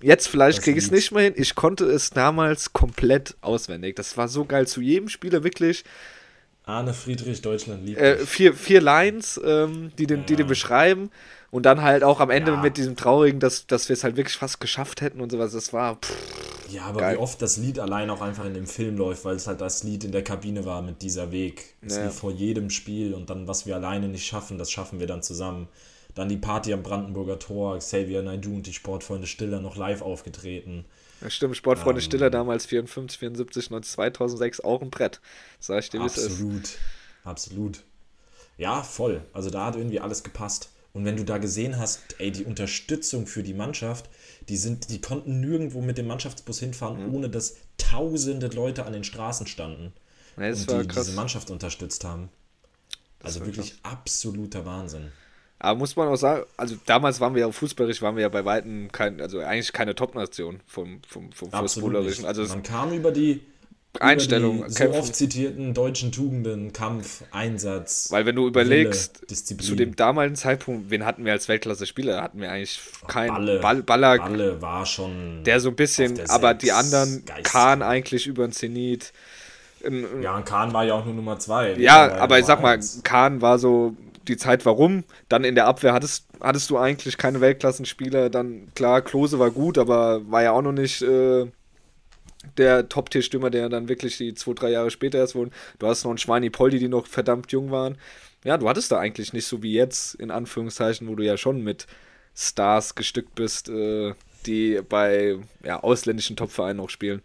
jetzt 0.00 0.26
vielleicht 0.28 0.62
kriege 0.62 0.78
ich 0.78 0.86
es 0.86 0.90
nicht 0.90 1.12
mehr 1.12 1.24
hin, 1.24 1.34
ich 1.36 1.54
konnte 1.54 1.84
es 1.84 2.08
damals 2.08 2.72
komplett 2.72 3.36
auswendig. 3.42 3.96
Das 3.96 4.16
war 4.16 4.28
so 4.28 4.46
geil, 4.46 4.66
zu 4.66 4.80
jedem 4.80 5.10
Spieler 5.10 5.44
wirklich 5.44 5.84
Arne 6.64 6.94
Friedrich, 6.94 7.42
Deutschland 7.42 7.84
liebt 7.84 7.98
äh, 8.00 8.16
vier, 8.18 8.54
vier 8.54 8.80
Lines, 8.80 9.38
ähm, 9.44 9.90
die, 9.98 10.06
den, 10.06 10.24
die 10.24 10.36
den 10.36 10.46
beschreiben. 10.46 11.10
Und 11.50 11.64
dann 11.64 11.80
halt 11.82 12.04
auch 12.04 12.20
am 12.20 12.28
Ende 12.30 12.52
Ja. 12.52 12.60
mit 12.60 12.76
diesem 12.76 12.94
traurigen, 12.96 13.40
dass, 13.40 13.66
dass 13.66 13.88
wir 13.88 13.94
es 13.94 14.04
halt 14.04 14.16
wirklich 14.16 14.36
fast 14.36 14.60
geschafft 14.60 15.00
hätten 15.00 15.20
und 15.20 15.32
sowas. 15.32 15.52
Das 15.52 15.72
war. 15.72 15.96
Pff, 15.96 16.12
Ja, 16.70 16.82
aber 16.82 17.00
geil. 17.00 17.14
wie 17.16 17.20
oft 17.20 17.40
das 17.40 17.56
Lied 17.56 17.78
allein 17.78 18.10
auch 18.10 18.20
einfach 18.20 18.44
in 18.44 18.52
dem 18.52 18.66
Film 18.66 18.98
läuft, 18.98 19.24
weil 19.24 19.36
es 19.36 19.46
halt 19.46 19.60
das 19.62 19.82
Lied 19.82 20.04
in 20.04 20.12
der 20.12 20.22
Kabine 20.22 20.66
war 20.66 20.82
mit 20.82 21.00
dieser 21.00 21.32
Weg. 21.32 21.76
Es 21.80 21.96
Ja. 21.96 22.04
lief 22.04 22.14
vor 22.14 22.30
jedem 22.30 22.68
Spiel 22.68 23.14
und 23.14 23.30
dann, 23.30 23.48
was 23.48 23.64
wir 23.64 23.76
alleine 23.76 24.08
nicht 24.08 24.26
schaffen, 24.26 24.58
das 24.58 24.70
schaffen 24.70 25.00
wir 25.00 25.06
dann 25.06 25.22
zusammen. 25.22 25.68
Dann 26.14 26.28
die 26.28 26.36
Party 26.36 26.72
am 26.74 26.82
Brandenburger 26.82 27.38
Tor, 27.38 27.78
Xavier 27.78 28.22
Naidoo 28.22 28.56
und 28.56 28.66
die 28.66 28.72
Sportfreunde 28.74 29.26
Stiller 29.26 29.60
noch 29.60 29.76
live 29.76 30.02
aufgetreten. 30.02 30.84
ja, 31.22 31.30
stimmt, 31.30 31.56
Sportfreunde 31.56 32.00
Ähm. 32.00 32.04
Stiller 32.04 32.28
damals 32.28 32.66
54, 32.66 33.18
74, 33.18 33.70
19, 33.70 33.88
2006 33.90 34.60
auch 34.60 34.82
ein 34.82 34.90
Brett. 34.90 35.20
Sag 35.60 35.78
ich 35.84 35.88
dir, 35.90 36.00
wie 36.02 36.06
es 36.06 36.18
ist. 36.18 36.32
Absolut, 36.32 36.68
absolut. 37.24 37.82
Ja, 38.58 38.82
voll. 38.82 39.22
Also 39.32 39.48
da 39.48 39.66
hat 39.66 39.76
irgendwie 39.76 40.00
alles 40.00 40.22
gepasst. 40.22 40.68
Und 40.92 41.04
wenn 41.04 41.16
du 41.16 41.24
da 41.24 41.38
gesehen 41.38 41.78
hast, 41.78 42.00
ey, 42.18 42.32
die 42.32 42.44
Unterstützung 42.44 43.26
für 43.26 43.42
die 43.42 43.54
Mannschaft, 43.54 44.08
die 44.48 44.56
sind, 44.56 44.90
die 44.90 45.00
konnten 45.00 45.40
nirgendwo 45.40 45.80
mit 45.80 45.98
dem 45.98 46.06
Mannschaftsbus 46.06 46.58
hinfahren, 46.60 47.06
Mhm. 47.08 47.14
ohne 47.14 47.28
dass 47.28 47.56
tausende 47.76 48.48
Leute 48.48 48.84
an 48.86 48.92
den 48.92 49.04
Straßen 49.04 49.46
standen 49.46 49.92
Ja, 50.36 50.48
das 50.50 50.60
und 50.66 50.70
die 50.82 50.88
krass. 50.88 51.06
diese 51.06 51.16
Mannschaft 51.16 51.50
unterstützt 51.50 52.04
haben. 52.04 52.30
Also 53.22 53.40
war 53.40 53.46
wirklich 53.46 53.74
absoluter 53.82 54.64
Wahnsinn. 54.64 55.12
Aber 55.60 55.78
muss 55.78 55.96
man 55.96 56.06
auch 56.08 56.16
sagen, 56.16 56.44
also 56.56 56.76
damals 56.86 57.18
waren 57.20 57.34
wir 57.34 57.40
ja 57.40 57.50
fußballerisch, 57.50 58.00
waren 58.00 58.14
wir 58.14 58.22
ja 58.22 58.28
bei 58.28 58.44
Weitem 58.44 58.90
kein, 58.92 59.20
also 59.20 59.40
eigentlich 59.40 59.72
keine 59.72 59.94
Top-Nation 59.94 60.60
vom, 60.66 61.00
vom, 61.06 61.32
vom 61.32 61.50
Fußballerischen. 61.50 62.24
Also 62.24 62.44
Man 62.44 62.62
kam 62.62 62.92
über 62.92 63.10
die 63.10 63.40
Einstellung, 64.00 64.58
über 64.58 64.66
die 64.68 64.72
so 64.74 64.90
oft 64.90 65.16
zitierten 65.16 65.74
deutschen 65.74 66.12
Tugenden, 66.12 66.72
Kampf, 66.72 67.24
Einsatz. 67.32 68.08
Weil 68.10 68.26
wenn 68.26 68.36
du 68.36 68.46
überlegst, 68.46 69.22
Wille, 69.28 69.58
zu 69.62 69.74
dem 69.74 69.96
damaligen 69.96 70.36
Zeitpunkt, 70.36 70.90
wen 70.90 71.04
hatten 71.04 71.24
wir 71.24 71.32
als 71.32 71.48
Weltklasse-Spieler? 71.48 72.22
Hatten 72.22 72.40
wir 72.40 72.50
eigentlich 72.52 72.78
keinen 73.08 73.28
Balle, 73.34 73.58
Ball, 73.60 73.82
Baller, 73.82 74.18
Balle 74.18 74.62
war 74.62 74.86
schon. 74.86 75.42
der 75.44 75.58
so 75.60 75.70
ein 75.70 75.76
bisschen, 75.76 76.20
aber 76.28 76.54
die 76.54 76.70
anderen 76.72 77.24
geistig. 77.24 77.44
Kahn 77.44 77.82
eigentlich 77.82 78.26
über 78.26 78.46
den 78.46 78.52
Zenit. 78.52 79.12
Ein- 79.84 80.04
ein- 80.04 80.22
Ja, 80.22 80.36
und 80.36 80.44
Kahn 80.44 80.72
war 80.72 80.84
ja 80.84 80.94
auch 80.94 81.04
nur 81.04 81.14
Nummer 81.14 81.38
zwei. 81.38 81.72
Ja, 81.74 82.16
aber 82.18 82.38
ich 82.38 82.46
sag 82.46 82.62
mal, 82.62 82.74
eins. 82.74 83.00
Kahn 83.02 83.40
war 83.42 83.58
so 83.58 83.96
die 84.28 84.36
Zeit, 84.36 84.66
warum. 84.66 85.04
Dann 85.28 85.44
in 85.44 85.54
der 85.54 85.66
Abwehr 85.66 85.92
hattest, 85.94 86.26
hattest 86.40 86.68
du 86.70 86.76
eigentlich 86.78 87.16
keine 87.16 87.40
Weltklassenspieler. 87.40 88.28
Dann, 88.28 88.68
klar, 88.74 89.00
Klose 89.02 89.38
war 89.38 89.50
gut, 89.50 89.78
aber 89.78 90.20
war 90.30 90.42
ja 90.42 90.52
auch 90.52 90.62
noch 90.62 90.72
nicht 90.72 91.00
äh, 91.02 91.46
der 92.56 92.88
Top-Tier-Stürmer, 92.88 93.50
der 93.50 93.68
dann 93.68 93.88
wirklich 93.88 94.16
die 94.16 94.34
zwei, 94.34 94.54
drei 94.54 94.70
Jahre 94.70 94.90
später 94.90 95.18
erst 95.18 95.34
wurden. 95.34 95.52
Du 95.78 95.86
hast 95.86 96.04
noch 96.04 96.10
einen 96.10 96.18
Schweini 96.18 96.50
Poldi, 96.50 96.78
die 96.78 96.88
noch 96.88 97.06
verdammt 97.06 97.52
jung 97.52 97.70
waren. 97.70 97.98
Ja, 98.44 98.56
du 98.56 98.68
hattest 98.68 98.92
da 98.92 98.98
eigentlich 98.98 99.32
nicht 99.32 99.46
so 99.46 99.62
wie 99.62 99.72
jetzt, 99.72 100.14
in 100.14 100.30
Anführungszeichen, 100.30 101.08
wo 101.08 101.14
du 101.14 101.24
ja 101.24 101.36
schon 101.36 101.62
mit 101.62 101.86
Stars 102.34 102.92
bestückt 102.92 103.34
bist, 103.34 103.68
äh, 103.68 104.14
die 104.46 104.80
bei 104.88 105.38
ja, 105.64 105.80
ausländischen 105.80 106.36
Topvereinen 106.36 106.80
auch 106.80 106.90
spielen. 106.90 107.20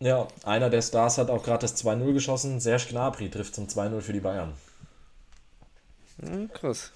Ja, 0.00 0.28
einer 0.44 0.70
der 0.70 0.82
Stars 0.82 1.18
hat 1.18 1.30
auch 1.30 1.42
gerade 1.42 1.60
das 1.60 1.82
2-0 1.82 2.12
geschossen. 2.12 2.60
Serge 2.60 2.86
Gnabry 2.90 3.30
trifft 3.30 3.54
zum 3.54 3.66
2-0 3.66 4.00
für 4.00 4.12
die 4.12 4.20
Bayern. 4.20 4.52
Hm, 6.20 6.50
krass. 6.52 6.92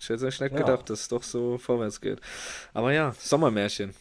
Ich 0.00 0.08
hätte 0.08 0.26
nicht 0.26 0.38
gedacht, 0.38 0.88
dass 0.90 1.00
es 1.00 1.08
doch 1.08 1.22
so 1.22 1.58
vorwärts 1.58 2.00
geht. 2.00 2.20
Aber 2.72 2.92
ja, 2.92 3.14
Sommermärchen. 3.18 3.94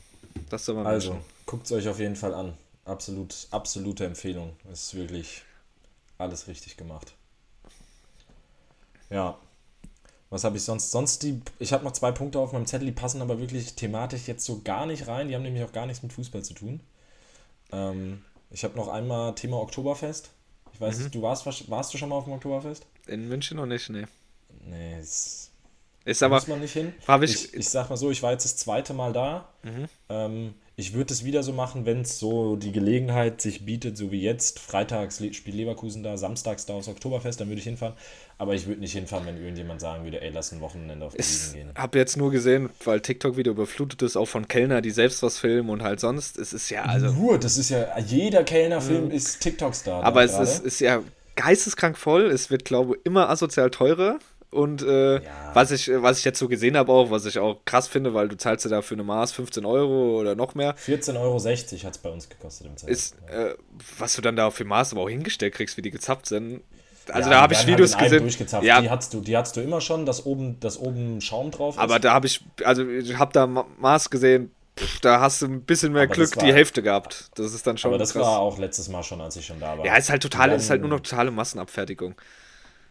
Das 0.49 0.65
Sommermärchen. 0.65 1.13
Also, 1.13 1.25
guckt 1.47 1.65
es 1.65 1.71
euch 1.71 1.87
auf 1.87 1.97
jeden 1.97 2.15
Fall 2.15 2.35
an. 2.35 2.53
Absolut, 2.85 3.47
absolute 3.49 4.05
Empfehlung. 4.05 4.55
Es 4.71 4.83
ist 4.83 4.93
wirklich 4.93 5.41
alles 6.19 6.47
richtig 6.47 6.77
gemacht. 6.77 7.15
Ja. 9.09 9.37
Was 10.29 10.43
habe 10.43 10.57
ich 10.57 10.63
sonst? 10.63 10.91
Sonst 10.91 11.23
die. 11.23 11.41
Ich 11.57 11.73
habe 11.73 11.83
noch 11.83 11.93
zwei 11.93 12.11
Punkte 12.11 12.39
auf 12.39 12.51
meinem 12.51 12.67
Zettel, 12.67 12.85
die 12.85 12.91
passen 12.91 13.21
aber 13.21 13.39
wirklich 13.39 13.75
thematisch 13.75 14.27
jetzt 14.27 14.45
so 14.45 14.61
gar 14.61 14.85
nicht 14.85 15.07
rein. 15.07 15.29
Die 15.29 15.35
haben 15.35 15.41
nämlich 15.41 15.63
auch 15.63 15.71
gar 15.71 15.85
nichts 15.85 16.03
mit 16.03 16.13
Fußball 16.13 16.43
zu 16.43 16.53
tun. 16.53 16.81
Ähm, 17.71 18.23
ich 18.51 18.63
habe 18.63 18.75
noch 18.75 18.89
einmal 18.89 19.35
Thema 19.35 19.57
Oktoberfest. 19.57 20.29
Ich 20.73 20.81
weiß 20.81 20.99
nicht, 20.99 21.15
du 21.15 21.21
warst, 21.21 21.45
warst 21.69 21.93
du 21.93 21.97
schon 21.97 22.09
mal 22.09 22.15
auf 22.15 22.25
dem 22.25 22.33
Oktoberfest? 22.33 22.85
In 23.07 23.27
München 23.27 23.57
noch 23.57 23.65
nicht, 23.65 23.89
nee. 23.89 24.05
Nee, 24.65 24.99
es 24.99 25.49
ist 26.05 26.21
aber, 26.23 26.35
muss 26.35 26.47
man 26.47 26.59
nicht 26.59 26.73
hin. 26.73 26.93
Ich, 27.21 27.45
ich, 27.45 27.53
ich 27.53 27.69
sag 27.69 27.89
mal 27.89 27.97
so, 27.97 28.11
ich 28.11 28.21
war 28.21 28.31
jetzt 28.31 28.45
das 28.45 28.57
zweite 28.57 28.93
Mal 28.93 29.13
da. 29.13 29.49
Mhm. 29.63 29.89
Ähm, 30.09 30.53
ich 30.79 30.93
würde 30.93 31.11
es 31.11 31.25
wieder 31.25 31.41
so 31.41 31.53
machen, 31.53 31.87
wenn 31.87 32.01
es 32.01 32.19
so 32.19 32.55
die 32.55 32.71
Gelegenheit 32.71 33.41
sich 33.41 33.65
bietet, 33.65 33.97
so 33.97 34.11
wie 34.11 34.21
jetzt. 34.21 34.59
Freitags 34.59 35.17
spielt 35.17 35.57
Leverkusen 35.57 36.03
da, 36.03 36.17
samstags 36.17 36.67
da 36.67 36.75
aufs 36.75 36.87
Oktoberfest, 36.87 37.41
dann 37.41 37.47
würde 37.47 37.57
ich 37.57 37.63
hinfahren. 37.63 37.95
Aber 38.37 38.53
ich 38.53 38.67
würde 38.67 38.79
nicht 38.79 38.91
hinfahren, 38.91 39.25
wenn 39.25 39.37
irgendjemand 39.37 39.81
sagen 39.81 40.03
würde, 40.03 40.21
ey, 40.21 40.29
lass 40.29 40.51
ein 40.51 40.61
Wochenende 40.61 41.03
auf 41.03 41.13
die 41.13 41.17
Wiesen 41.17 41.53
gehen. 41.55 41.69
Ich 41.73 41.81
habe 41.81 41.97
jetzt 41.97 42.15
nur 42.15 42.29
gesehen, 42.29 42.69
weil 42.83 43.01
TikTok 43.01 43.37
wieder 43.37 43.49
überflutet 43.49 44.03
ist, 44.03 44.15
auch 44.15 44.27
von 44.27 44.47
Kellner, 44.47 44.81
die 44.81 44.91
selbst 44.91 45.23
was 45.23 45.39
filmen 45.39 45.71
und 45.71 45.81
halt 45.81 45.99
sonst. 45.99 46.37
Es 46.37 46.53
ist 46.53 46.69
ja 46.69 46.83
also. 46.83 47.11
Nur, 47.11 47.39
das 47.39 47.57
ist 47.57 47.69
ja, 47.69 47.97
jeder 47.97 48.43
Kellner-Film 48.43 49.09
ist 49.09 49.39
TikTok-Star. 49.39 50.03
Aber 50.03 50.23
es 50.23 50.37
ist, 50.37 50.63
ist 50.63 50.79
ja 50.79 51.01
geisteskrank 51.35 51.97
voll. 51.97 52.27
Es 52.27 52.51
wird, 52.51 52.65
glaube 52.65 52.97
ich, 52.97 53.05
immer 53.07 53.31
asozial 53.31 53.71
teurer. 53.71 54.19
Und 54.49 54.81
äh, 54.81 55.15
ja. 55.15 55.51
was, 55.53 55.71
ich, 55.71 55.91
was 55.93 56.19
ich 56.19 56.25
jetzt 56.25 56.39
so 56.39 56.47
gesehen 56.47 56.77
habe, 56.77 56.91
auch, 56.91 57.11
was 57.11 57.25
ich 57.25 57.37
auch 57.37 57.59
krass 57.65 57.87
finde, 57.87 58.13
weil 58.13 58.29
du 58.29 58.37
zahlst 58.37 58.63
ja 58.63 58.71
da 58.71 58.81
für 58.81 58.95
eine 58.95 59.03
Maß 59.03 59.33
15 59.33 59.65
Euro 59.65 60.19
oder 60.19 60.35
noch 60.35 60.55
mehr. 60.55 60.75
14,60 60.77 61.19
Euro 61.19 61.43
hat 61.43 61.93
es 61.93 61.97
bei 61.97 62.09
uns 62.09 62.29
gekostet 62.29 62.67
im 62.67 62.77
Zelt. 62.77 62.91
Ist, 62.91 63.15
äh, 63.27 63.55
was 63.97 64.15
du 64.15 64.21
dann 64.21 64.37
da 64.37 64.49
für 64.49 64.63
Maß 64.63 64.93
aber 64.93 65.01
auch 65.01 65.09
hingestellt 65.09 65.53
kriegst, 65.53 65.75
wie 65.75 65.81
die 65.81 65.91
gezapft 65.91 66.27
sind. 66.27 66.61
Also 67.09 67.29
ja, 67.29 67.35
da 67.35 67.41
habe 67.41 67.53
ich 67.53 67.67
Videos 67.67 67.95
halt 67.97 68.11
gesehen. 68.11 68.63
Ja. 68.63 68.81
Die 68.81 68.89
hattest 68.89 69.13
du, 69.13 69.21
die 69.21 69.35
hattest 69.37 69.55
du 69.55 69.61
immer 69.61 69.81
schon, 69.81 70.05
dass 70.05 70.25
oben, 70.25 70.59
dass 70.59 70.77
oben 70.77 71.21
Schaum 71.21 71.51
drauf 71.51 71.75
ist. 71.75 71.81
Aber 71.81 71.99
da 71.99 72.13
habe 72.13 72.27
ich, 72.27 72.43
also 72.63 72.87
ich 72.87 73.17
habe 73.17 73.31
da 73.33 73.47
Maß 73.47 74.09
gesehen, 74.09 74.51
pff, 74.77 74.99
da 74.99 75.19
hast 75.19 75.41
du 75.41 75.47
ein 75.47 75.61
bisschen 75.61 75.93
mehr 75.93 76.03
aber 76.03 76.13
Glück 76.13 76.35
war, 76.35 76.43
die 76.43 76.53
Hälfte 76.53 76.81
gehabt. 76.81 77.29
Das 77.35 77.53
ist 77.53 77.65
dann 77.67 77.77
schon. 77.77 77.91
Aber 77.91 77.97
das 77.97 78.13
krass. 78.13 78.23
war 78.23 78.39
auch 78.39 78.57
letztes 78.57 78.89
Mal 78.89 79.03
schon, 79.03 79.21
als 79.21 79.35
ich 79.35 79.45
schon 79.45 79.59
da 79.59 79.77
war. 79.77 79.85
Ja, 79.85 79.95
ist 79.95 80.09
halt 80.09 80.21
total, 80.21 80.49
dann, 80.49 80.57
ist 80.57 80.69
halt 80.69 80.81
nur 80.81 80.89
noch 80.89 80.99
totale 80.99 81.31
Massenabfertigung. 81.31 82.15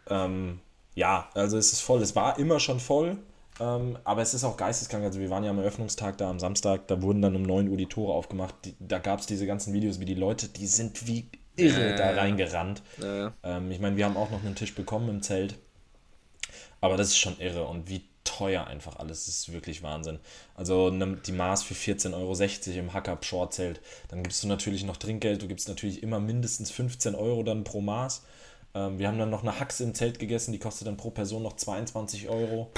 Ähm, 0.08 0.60
ja, 0.96 1.28
also 1.34 1.58
es 1.58 1.72
ist 1.72 1.80
voll. 1.80 2.02
Es 2.02 2.16
war 2.16 2.38
immer 2.38 2.58
schon 2.58 2.80
voll, 2.80 3.18
ähm, 3.60 3.98
aber 4.02 4.22
es 4.22 4.34
ist 4.34 4.42
auch 4.42 4.56
geisteskrank. 4.56 5.04
Also 5.04 5.20
wir 5.20 5.30
waren 5.30 5.44
ja 5.44 5.50
am 5.50 5.58
Eröffnungstag 5.58 6.18
da 6.18 6.28
am 6.28 6.40
Samstag, 6.40 6.88
da 6.88 7.00
wurden 7.02 7.22
dann 7.22 7.36
um 7.36 7.42
9 7.42 7.68
Uhr 7.68 7.76
die 7.76 7.86
Tore 7.86 8.14
aufgemacht. 8.14 8.54
Die, 8.64 8.74
da 8.80 8.98
gab 8.98 9.20
es 9.20 9.26
diese 9.26 9.46
ganzen 9.46 9.72
Videos, 9.74 10.00
wie 10.00 10.06
die 10.06 10.14
Leute, 10.14 10.48
die 10.48 10.66
sind 10.66 11.06
wie 11.06 11.28
irre 11.54 11.92
äh, 11.92 11.96
da 11.96 12.10
reingerannt. 12.12 12.82
Äh. 13.00 13.28
Ähm, 13.44 13.70
ich 13.70 13.78
meine, 13.78 13.96
wir 13.96 14.06
haben 14.06 14.16
auch 14.16 14.30
noch 14.30 14.42
einen 14.42 14.54
Tisch 14.54 14.74
bekommen 14.74 15.08
im 15.10 15.22
Zelt. 15.22 15.56
Aber 16.80 16.96
das 16.96 17.08
ist 17.08 17.18
schon 17.18 17.38
irre 17.40 17.66
und 17.66 17.88
wie 17.88 18.02
teuer 18.24 18.66
einfach 18.66 18.96
alles. 18.96 19.26
Das 19.26 19.34
ist 19.34 19.52
wirklich 19.52 19.82
Wahnsinn. 19.82 20.18
Also 20.54 20.90
ne, 20.90 21.18
die 21.26 21.32
Maß 21.32 21.62
für 21.62 21.74
14,60 21.74 22.14
Euro 22.14 22.78
im 22.78 22.92
Hacker 22.94 23.18
Short 23.20 23.52
Zelt. 23.52 23.80
Dann 24.08 24.22
gibst 24.22 24.42
du 24.42 24.48
natürlich 24.48 24.84
noch 24.84 24.96
Trinkgeld. 24.96 25.42
Du 25.42 25.48
gibst 25.48 25.68
natürlich 25.68 26.02
immer 26.02 26.20
mindestens 26.20 26.70
15 26.70 27.14
Euro 27.14 27.42
dann 27.42 27.64
pro 27.64 27.82
Maß. 27.82 28.22
Ähm, 28.76 28.98
wir 28.98 29.08
haben 29.08 29.18
dann 29.18 29.30
noch 29.30 29.42
eine 29.42 29.58
Haxe 29.58 29.84
im 29.84 29.94
Zelt 29.94 30.18
gegessen, 30.18 30.52
die 30.52 30.58
kostet 30.58 30.86
dann 30.86 30.98
pro 30.98 31.10
Person 31.10 31.42
noch 31.42 31.56
22 31.56 32.28
Euro. 32.28 32.70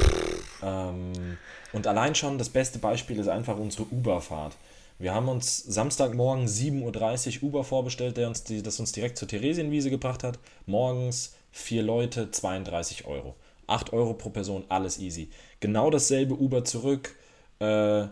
Ähm, 0.62 1.36
und 1.72 1.86
allein 1.86 2.14
schon 2.14 2.38
das 2.38 2.48
beste 2.48 2.78
Beispiel 2.78 3.18
ist 3.18 3.28
einfach 3.28 3.58
unsere 3.58 3.84
Uber-Fahrt. 3.90 4.56
Wir 5.00 5.14
haben 5.14 5.28
uns 5.28 5.58
Samstagmorgen 5.58 6.46
7.30 6.46 7.42
Uhr 7.42 7.48
Uber 7.48 7.64
vorbestellt, 7.64 8.16
der 8.16 8.28
uns 8.28 8.44
die, 8.44 8.62
das 8.62 8.80
uns 8.80 8.92
direkt 8.92 9.18
zur 9.18 9.28
Theresienwiese 9.28 9.90
gebracht 9.90 10.22
hat. 10.22 10.38
Morgens 10.66 11.34
vier 11.50 11.82
Leute, 11.82 12.30
32 12.30 13.06
Euro. 13.06 13.34
8 13.66 13.92
Euro 13.92 14.14
pro 14.14 14.30
Person, 14.30 14.64
alles 14.68 14.98
easy. 14.98 15.30
Genau 15.60 15.90
dasselbe 15.90 16.34
Uber 16.34 16.64
zurück, 16.64 17.16
äh, 17.58 18.06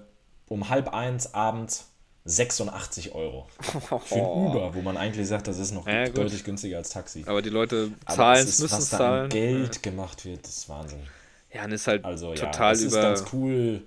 um 0.49 0.69
halb 0.69 0.93
eins 0.93 1.35
abends 1.35 1.87
86 2.27 3.15
Euro 3.15 3.47
für 4.05 4.17
ein 4.17 4.21
Uber, 4.21 4.75
wo 4.75 4.83
man 4.83 4.97
eigentlich 4.97 5.29
sagt, 5.29 5.47
das 5.47 5.59
ist 5.59 5.73
noch 5.73 5.87
ja, 5.87 6.09
deutlich 6.09 6.43
günstiger 6.43 6.79
als 6.79 6.91
Taxi. 6.91 7.25
Aber 7.27 7.41
die 7.41 7.51
Leute 7.51 7.93
zahlen 8.09 8.47
es, 8.47 8.59
müssen 8.59 8.77
was 8.77 8.91
zahlen. 8.91 9.01
Da 9.01 9.23
an 9.23 9.29
Geld 9.29 9.83
gemacht 9.83 10.25
wird, 10.25 10.45
das 10.45 10.59
ist 10.59 10.69
Wahnsinn. 10.69 10.99
Ja, 11.55 11.65
und 11.65 11.73
ist 11.73 11.87
halt 11.87 12.05
also, 12.05 12.35
total 12.35 12.75
ja, 12.75 12.81
über. 12.81 12.89
ist 12.89 12.95
ganz 12.95 13.25
cool. 13.33 13.83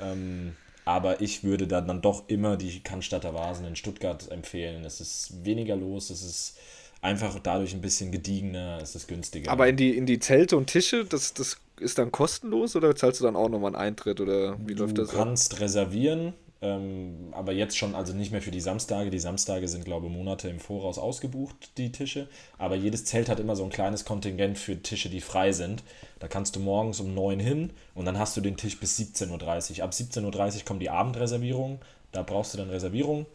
Ähm, 0.00 0.56
aber 0.84 1.20
ich 1.20 1.44
würde 1.44 1.68
dann, 1.68 1.86
dann 1.86 2.02
doch 2.02 2.28
immer 2.28 2.56
die 2.56 2.80
Cannstatter 2.80 3.34
Vasen 3.34 3.64
in 3.64 3.76
Stuttgart 3.76 4.30
empfehlen. 4.30 4.84
Es 4.84 5.00
ist 5.00 5.44
weniger 5.44 5.76
los, 5.76 6.10
es 6.10 6.22
ist 6.22 6.56
einfach 7.02 7.38
dadurch 7.40 7.72
ein 7.72 7.80
bisschen 7.80 8.10
gediegener, 8.10 8.80
es 8.82 8.96
ist 8.96 9.06
günstiger. 9.06 9.50
Aber 9.50 9.68
in 9.68 9.76
die, 9.76 9.96
in 9.96 10.06
die 10.06 10.18
Zelte 10.18 10.56
und 10.56 10.66
Tische, 10.66 11.04
das, 11.04 11.34
das 11.34 11.58
ist 11.78 11.98
dann 11.98 12.10
kostenlos 12.10 12.74
oder 12.74 12.96
zahlst 12.96 13.20
du 13.20 13.24
dann 13.24 13.36
auch 13.36 13.48
nochmal 13.48 13.76
einen 13.76 13.82
Eintritt 13.82 14.20
oder 14.20 14.56
wie 14.66 14.74
du 14.74 14.82
läuft 14.82 14.98
das? 14.98 15.10
Du 15.10 15.16
kannst 15.16 15.54
ab? 15.54 15.60
reservieren 15.60 16.34
ähm, 16.62 17.28
aber 17.32 17.52
jetzt 17.52 17.76
schon, 17.76 17.94
also 17.94 18.14
nicht 18.14 18.32
mehr 18.32 18.40
für 18.40 18.50
die 18.50 18.60
Samstage. 18.60 19.10
Die 19.10 19.18
Samstage 19.18 19.68
sind, 19.68 19.84
glaube 19.84 20.06
ich, 20.06 20.12
Monate 20.12 20.48
im 20.48 20.58
Voraus 20.58 20.98
ausgebucht, 20.98 21.76
die 21.76 21.92
Tische. 21.92 22.28
Aber 22.56 22.76
jedes 22.76 23.04
Zelt 23.04 23.28
hat 23.28 23.40
immer 23.40 23.56
so 23.56 23.64
ein 23.64 23.70
kleines 23.70 24.04
Kontingent 24.04 24.58
für 24.58 24.80
Tische, 24.80 25.10
die 25.10 25.20
frei 25.20 25.52
sind. 25.52 25.82
Da 26.18 26.28
kannst 26.28 26.56
du 26.56 26.60
morgens 26.60 27.00
um 27.00 27.14
9 27.14 27.40
hin 27.40 27.70
und 27.94 28.06
dann 28.06 28.18
hast 28.18 28.36
du 28.36 28.40
den 28.40 28.56
Tisch 28.56 28.80
bis 28.80 28.98
17.30 28.98 29.78
Uhr. 29.78 29.84
Ab 29.84 29.90
17.30 29.90 30.24
Uhr 30.56 30.64
kommt 30.64 30.80
die 30.80 30.90
Abendreservierung. 30.90 31.78
Da 32.12 32.22
brauchst 32.22 32.54
du 32.54 32.58
dann 32.58 32.70
Reservierung. 32.70 33.26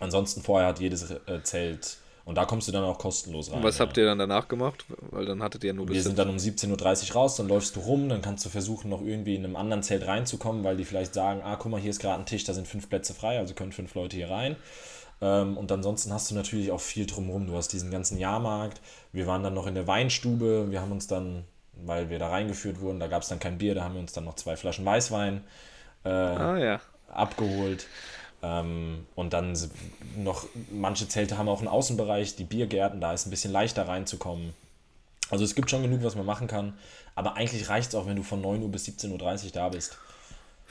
Ansonsten 0.00 0.42
vorher 0.42 0.68
hat 0.68 0.80
jedes 0.80 1.10
äh, 1.10 1.42
Zelt 1.42 1.98
und 2.26 2.34
da 2.34 2.44
kommst 2.44 2.66
du 2.66 2.72
dann 2.72 2.82
auch 2.82 2.98
kostenlos 2.98 3.50
rein. 3.50 3.58
Und 3.58 3.62
was 3.62 3.78
ja. 3.78 3.86
habt 3.86 3.96
ihr 3.96 4.04
dann 4.04 4.18
danach 4.18 4.48
gemacht? 4.48 4.84
Weil 5.12 5.26
dann 5.26 5.42
hattet 5.44 5.62
ihr 5.62 5.72
nur 5.72 5.88
Wir 5.88 6.02
sind 6.02 6.18
dann 6.18 6.28
um 6.28 6.36
17.30 6.36 7.10
Uhr 7.10 7.14
raus, 7.14 7.36
dann 7.36 7.46
läufst 7.46 7.76
du 7.76 7.80
rum, 7.80 8.08
dann 8.08 8.20
kannst 8.20 8.44
du 8.44 8.48
versuchen, 8.50 8.90
noch 8.90 9.00
irgendwie 9.00 9.36
in 9.36 9.44
einem 9.44 9.54
anderen 9.54 9.84
Zelt 9.84 10.04
reinzukommen, 10.04 10.64
weil 10.64 10.76
die 10.76 10.84
vielleicht 10.84 11.14
sagen, 11.14 11.40
ah, 11.44 11.54
guck 11.54 11.70
mal, 11.70 11.80
hier 11.80 11.90
ist 11.90 12.00
gerade 12.00 12.20
ein 12.20 12.26
Tisch, 12.26 12.42
da 12.42 12.52
sind 12.52 12.66
fünf 12.66 12.88
Plätze 12.88 13.14
frei, 13.14 13.38
also 13.38 13.54
können 13.54 13.70
fünf 13.70 13.94
Leute 13.94 14.16
hier 14.16 14.28
rein. 14.28 14.56
Ähm, 15.22 15.56
und 15.56 15.70
ansonsten 15.70 16.12
hast 16.12 16.28
du 16.28 16.34
natürlich 16.34 16.72
auch 16.72 16.80
viel 16.80 17.06
drumherum. 17.06 17.46
Du 17.46 17.54
hast 17.54 17.68
diesen 17.68 17.92
ganzen 17.92 18.18
Jahrmarkt. 18.18 18.80
Wir 19.12 19.28
waren 19.28 19.44
dann 19.44 19.54
noch 19.54 19.68
in 19.68 19.76
der 19.76 19.86
Weinstube. 19.86 20.66
Wir 20.68 20.80
haben 20.80 20.90
uns 20.90 21.06
dann, 21.06 21.44
weil 21.74 22.10
wir 22.10 22.18
da 22.18 22.28
reingeführt 22.28 22.80
wurden, 22.80 22.98
da 22.98 23.06
gab 23.06 23.22
es 23.22 23.28
dann 23.28 23.38
kein 23.38 23.58
Bier, 23.58 23.76
da 23.76 23.84
haben 23.84 23.94
wir 23.94 24.00
uns 24.00 24.12
dann 24.12 24.24
noch 24.24 24.34
zwei 24.34 24.56
Flaschen 24.56 24.84
Weißwein 24.84 25.44
äh, 26.04 26.08
ah, 26.08 26.58
ja. 26.58 26.80
abgeholt. 27.06 27.86
Ähm, 28.42 29.06
und 29.14 29.32
dann 29.32 29.56
noch, 30.16 30.46
manche 30.70 31.08
Zelte 31.08 31.38
haben 31.38 31.48
auch 31.48 31.58
einen 31.58 31.68
Außenbereich, 31.68 32.36
die 32.36 32.44
Biergärten, 32.44 33.00
da 33.00 33.12
ist 33.12 33.26
ein 33.26 33.30
bisschen 33.30 33.52
leichter 33.52 33.88
reinzukommen. 33.88 34.52
Also 35.30 35.44
es 35.44 35.54
gibt 35.54 35.70
schon 35.70 35.82
genug, 35.82 36.02
was 36.02 36.14
man 36.14 36.26
machen 36.26 36.46
kann. 36.46 36.74
Aber 37.14 37.36
eigentlich 37.36 37.68
reicht 37.68 37.88
es 37.90 37.94
auch, 37.94 38.06
wenn 38.06 38.16
du 38.16 38.22
von 38.22 38.40
9 38.40 38.62
Uhr 38.62 38.70
bis 38.70 38.86
17.30 38.86 39.46
Uhr 39.46 39.50
da 39.52 39.68
bist. 39.70 39.98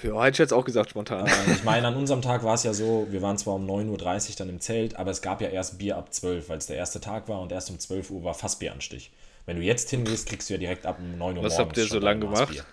Ja, 0.03 0.21
hätte 0.23 0.31
ich 0.31 0.37
jetzt 0.39 0.53
auch 0.53 0.65
gesagt 0.65 0.89
spontan. 0.89 1.25
Äh, 1.25 1.53
ich 1.53 1.63
meine, 1.63 1.87
an 1.87 1.95
unserem 1.95 2.21
Tag 2.21 2.43
war 2.43 2.53
es 2.53 2.63
ja 2.63 2.73
so, 2.73 3.07
wir 3.09 3.21
waren 3.21 3.37
zwar 3.37 3.55
um 3.55 3.65
9.30 3.65 4.29
Uhr 4.29 4.35
dann 4.37 4.49
im 4.49 4.59
Zelt, 4.59 4.97
aber 4.97 5.11
es 5.11 5.21
gab 5.21 5.41
ja 5.41 5.47
erst 5.47 5.77
Bier 5.77 5.97
ab 5.97 6.13
12, 6.13 6.49
weil 6.49 6.57
es 6.57 6.67
der 6.67 6.75
erste 6.75 6.99
Tag 6.99 7.27
war 7.29 7.41
und 7.41 7.51
erst 7.51 7.69
um 7.69 7.79
12 7.79 8.11
Uhr 8.11 8.23
war 8.23 8.33
Fassbieranstich. 8.33 9.11
Wenn 9.45 9.57
du 9.57 9.63
jetzt 9.63 9.89
hingehst, 9.89 10.27
kriegst 10.27 10.49
du 10.49 10.55
ja 10.55 10.59
direkt 10.59 10.85
ab 10.85 10.97
um 10.99 11.17
9 11.17 11.37
Uhr 11.37 11.43
Was 11.43 11.59
habt 11.59 11.77
ihr 11.77 11.85
so 11.85 11.99
lange 11.99 12.21
gemacht? 12.21 12.49
Bier. 12.49 12.65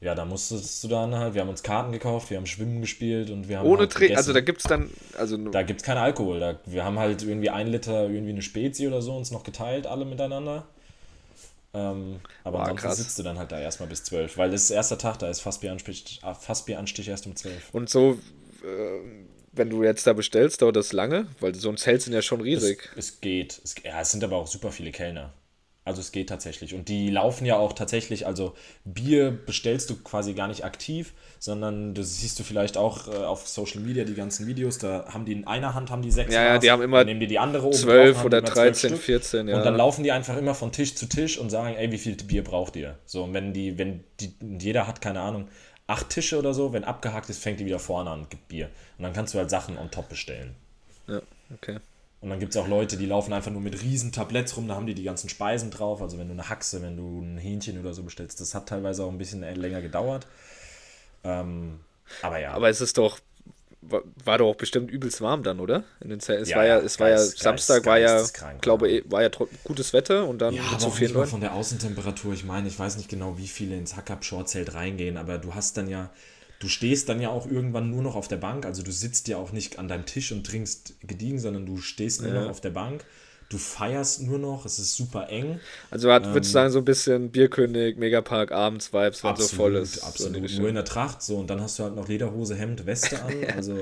Ja, 0.00 0.14
da 0.14 0.24
musstest 0.24 0.82
du 0.82 0.88
dann 0.88 1.14
halt, 1.14 1.34
wir 1.34 1.42
haben 1.42 1.50
uns 1.50 1.62
Karten 1.62 1.92
gekauft, 1.92 2.30
wir 2.30 2.38
haben 2.38 2.46
Schwimmen 2.46 2.80
gespielt 2.80 3.28
und 3.28 3.48
wir 3.48 3.58
haben. 3.58 3.66
Ohne 3.66 3.80
halt 3.80 3.92
Trinken, 3.92 4.16
also 4.16 4.32
da 4.32 4.40
gibt 4.40 4.60
es 4.60 4.64
dann. 4.64 4.88
Also 5.18 5.36
da 5.36 5.62
gibt 5.62 5.80
es 5.80 5.86
keinen 5.86 5.98
Alkohol. 5.98 6.40
Da, 6.40 6.58
wir 6.64 6.84
haben 6.84 6.98
halt 6.98 7.22
irgendwie 7.22 7.50
ein 7.50 7.66
Liter, 7.66 8.08
irgendwie 8.08 8.32
eine 8.32 8.40
Spezi 8.40 8.88
oder 8.88 9.02
so 9.02 9.14
uns 9.14 9.30
noch 9.30 9.42
geteilt, 9.42 9.86
alle 9.86 10.06
miteinander. 10.06 10.66
Ähm, 11.74 12.20
aber 12.42 12.58
Boah, 12.58 12.62
ansonsten 12.62 12.88
krass. 12.88 12.96
sitzt 12.96 13.18
du 13.18 13.22
dann 13.22 13.38
halt 13.38 13.52
da 13.52 13.60
erstmal 13.60 13.88
bis 13.88 14.02
zwölf, 14.02 14.38
weil 14.38 14.50
das 14.50 14.64
ist 14.64 14.70
erster 14.70 14.98
Tag, 14.98 15.18
da 15.18 15.28
ist 15.28 15.40
Fassbieranstich, 15.40 16.20
ah, 16.22 16.34
Fassbieranstich 16.34 17.08
erst 17.08 17.26
um 17.26 17.36
zwölf. 17.36 17.68
Und 17.72 17.90
so, 17.90 18.18
äh, 18.64 19.00
wenn 19.52 19.70
du 19.70 19.84
jetzt 19.84 20.06
da 20.06 20.14
bestellst, 20.14 20.62
dauert 20.62 20.76
das 20.76 20.92
lange? 20.92 21.26
Weil 21.40 21.54
so 21.54 21.68
ein 21.68 21.76
Zelt 21.76 22.02
sind 22.02 22.14
ja 22.14 22.22
schon 22.22 22.40
riesig. 22.40 22.88
Es, 22.96 23.10
es 23.10 23.20
geht. 23.20 23.60
Es, 23.62 23.74
ja, 23.84 24.00
es 24.00 24.10
sind 24.10 24.24
aber 24.24 24.36
auch 24.36 24.46
super 24.46 24.72
viele 24.72 24.90
Kellner. 24.92 25.32
Also 25.90 26.02
es 26.02 26.12
geht 26.12 26.28
tatsächlich. 26.28 26.72
Und 26.72 26.88
die 26.88 27.10
laufen 27.10 27.44
ja 27.44 27.56
auch 27.56 27.72
tatsächlich, 27.72 28.24
also 28.24 28.54
Bier 28.84 29.32
bestellst 29.32 29.90
du 29.90 29.96
quasi 29.96 30.34
gar 30.34 30.46
nicht 30.46 30.64
aktiv, 30.64 31.14
sondern 31.40 31.94
das 31.94 32.20
siehst 32.20 32.38
du 32.38 32.44
vielleicht 32.44 32.76
auch 32.76 33.08
äh, 33.08 33.16
auf 33.16 33.48
Social 33.48 33.80
Media 33.80 34.04
die 34.04 34.14
ganzen 34.14 34.46
Videos, 34.46 34.78
da 34.78 35.06
haben 35.08 35.24
die 35.24 35.32
in 35.32 35.48
einer 35.48 35.74
Hand 35.74 35.90
haben 35.90 36.02
die 36.02 36.12
sechs 36.12 36.32
Ja, 36.32 36.44
ja, 36.44 36.58
die 36.58 36.70
haben 36.70 36.80
immer 36.80 37.02
nehmen 37.02 37.18
die 37.18 37.26
die 37.26 37.40
andere 37.40 37.66
oben 37.66 37.74
12 37.74 38.14
drauf, 38.14 38.24
oder 38.24 38.40
13, 38.40 38.96
14, 38.96 39.48
ja. 39.48 39.56
Und 39.56 39.64
dann 39.64 39.74
laufen 39.74 40.04
die 40.04 40.12
einfach 40.12 40.36
immer 40.36 40.54
von 40.54 40.70
Tisch 40.70 40.94
zu 40.94 41.06
Tisch 41.06 41.38
und 41.38 41.50
sagen, 41.50 41.74
ey, 41.74 41.90
wie 41.90 41.98
viel 41.98 42.14
Bier 42.14 42.44
braucht 42.44 42.76
ihr? 42.76 42.96
So, 43.04 43.24
und 43.24 43.34
wenn 43.34 43.52
die, 43.52 43.76
wenn 43.76 44.04
die, 44.20 44.32
jeder 44.60 44.86
hat, 44.86 45.00
keine 45.00 45.22
Ahnung, 45.22 45.48
acht 45.88 46.08
Tische 46.10 46.38
oder 46.38 46.54
so, 46.54 46.72
wenn 46.72 46.84
abgehakt 46.84 47.28
ist, 47.30 47.42
fängt 47.42 47.58
die 47.58 47.66
wieder 47.66 47.80
vorne 47.80 48.10
an, 48.10 48.26
gibt 48.30 48.46
Bier. 48.46 48.70
Und 48.96 49.02
dann 49.02 49.12
kannst 49.12 49.34
du 49.34 49.38
halt 49.38 49.50
Sachen 49.50 49.76
on 49.76 49.90
top 49.90 50.08
bestellen. 50.08 50.54
Ja, 51.08 51.20
okay. 51.52 51.78
Und 52.20 52.28
dann 52.30 52.38
gibt 52.38 52.54
es 52.54 52.60
auch 52.60 52.68
Leute, 52.68 52.96
die 52.98 53.06
laufen 53.06 53.32
einfach 53.32 53.50
nur 53.50 53.62
mit 53.62 53.82
riesen 53.82 54.12
Tabletts 54.12 54.56
rum, 54.56 54.68
da 54.68 54.74
haben 54.74 54.86
die 54.86 54.94
die 54.94 55.04
ganzen 55.04 55.28
Speisen 55.30 55.70
drauf. 55.70 56.02
Also 56.02 56.18
wenn 56.18 56.28
du 56.28 56.34
eine 56.34 56.48
Haxe, 56.50 56.82
wenn 56.82 56.96
du 56.96 57.20
ein 57.22 57.38
Hähnchen 57.38 57.80
oder 57.80 57.94
so 57.94 58.02
bestellst, 58.02 58.40
das 58.40 58.54
hat 58.54 58.68
teilweise 58.68 59.04
auch 59.04 59.10
ein 59.10 59.18
bisschen 59.18 59.40
länger 59.56 59.80
gedauert. 59.80 60.26
Ähm, 61.24 61.80
aber 62.22 62.38
ja. 62.38 62.52
Aber 62.54 62.68
es 62.68 62.80
ist 62.80 62.98
doch, 62.98 63.18
war, 63.82 64.38
doch 64.38 64.48
auch 64.50 64.56
bestimmt 64.56 64.90
übelst 64.90 65.20
warm 65.20 65.42
dann, 65.42 65.60
oder? 65.60 65.84
In 66.00 66.10
den 66.10 66.20
Zelten. 66.20 66.42
Es 66.42 66.50
Ja, 66.50 66.58
war 66.58 66.66
ja, 66.66 66.78
es 66.78 67.00
war 67.00 67.08
ja, 67.08 67.16
geist- 67.16 67.38
Samstag 67.38 67.86
war 67.86 67.98
ja, 67.98 68.16
geisteskrank, 68.16 68.62
glaube 68.62 68.88
ich, 68.88 69.10
war 69.10 69.22
ja 69.22 69.30
gutes 69.64 69.92
Wetter 69.92 70.28
und 70.28 70.38
dann 70.40 70.54
Ja, 70.54 70.62
aber 70.72 70.80
so 70.80 71.06
Leuten. 71.06 71.30
von 71.30 71.40
der 71.40 71.54
Außentemperatur. 71.54 72.34
Ich 72.34 72.44
meine, 72.44 72.68
ich 72.68 72.78
weiß 72.78 72.96
nicht 72.96 73.08
genau, 73.08 73.38
wie 73.38 73.48
viele 73.48 73.76
ins 73.76 73.96
Hackab-Short-Zelt 73.96 74.74
reingehen, 74.74 75.16
aber 75.16 75.38
du 75.38 75.54
hast 75.54 75.76
dann 75.76 75.88
ja, 75.88 76.10
du 76.60 76.68
stehst 76.68 77.08
dann 77.08 77.20
ja 77.20 77.30
auch 77.30 77.46
irgendwann 77.50 77.90
nur 77.90 78.02
noch 78.02 78.14
auf 78.14 78.28
der 78.28 78.36
Bank. 78.36 78.64
Also 78.64 78.82
du 78.82 78.92
sitzt 78.92 79.26
ja 79.28 79.36
auch 79.38 79.50
nicht 79.50 79.78
an 79.80 79.88
deinem 79.88 80.06
Tisch 80.06 80.30
und 80.30 80.46
trinkst 80.46 80.94
gediegen, 81.06 81.38
sondern 81.40 81.66
du 81.66 81.78
stehst 81.78 82.22
nur 82.22 82.32
Ja. 82.32 82.42
noch 82.42 82.50
auf 82.50 82.60
der 82.60 82.70
Bank. 82.70 83.04
Du 83.48 83.58
feierst 83.58 84.22
nur 84.22 84.38
noch, 84.38 84.64
es 84.64 84.78
ist 84.78 84.94
super 84.94 85.28
eng. 85.28 85.58
Also 85.90 86.12
hat, 86.12 86.24
Ähm, 86.24 86.34
würdest 86.34 86.52
du 86.52 86.54
sagen, 86.54 86.70
so 86.70 86.78
ein 86.78 86.84
bisschen 86.84 87.30
Bierkönig, 87.30 87.96
Megapark, 87.96 88.52
Abends-Vibes, 88.52 89.24
wenn 89.24 89.34
so 89.34 89.48
voll 89.48 89.74
ist. 89.74 89.96
So 89.96 90.06
absolut. 90.06 90.42
Richtung. 90.42 90.60
nur 90.60 90.68
in 90.68 90.76
der 90.76 90.84
Tracht, 90.84 91.20
so 91.20 91.36
und 91.36 91.50
dann 91.50 91.60
hast 91.60 91.76
du 91.78 91.82
halt 91.82 91.96
noch 91.96 92.06
Lederhose, 92.06 92.54
Hemd, 92.54 92.86
Weste 92.86 93.20
an. 93.20 93.32
Also 93.56 93.76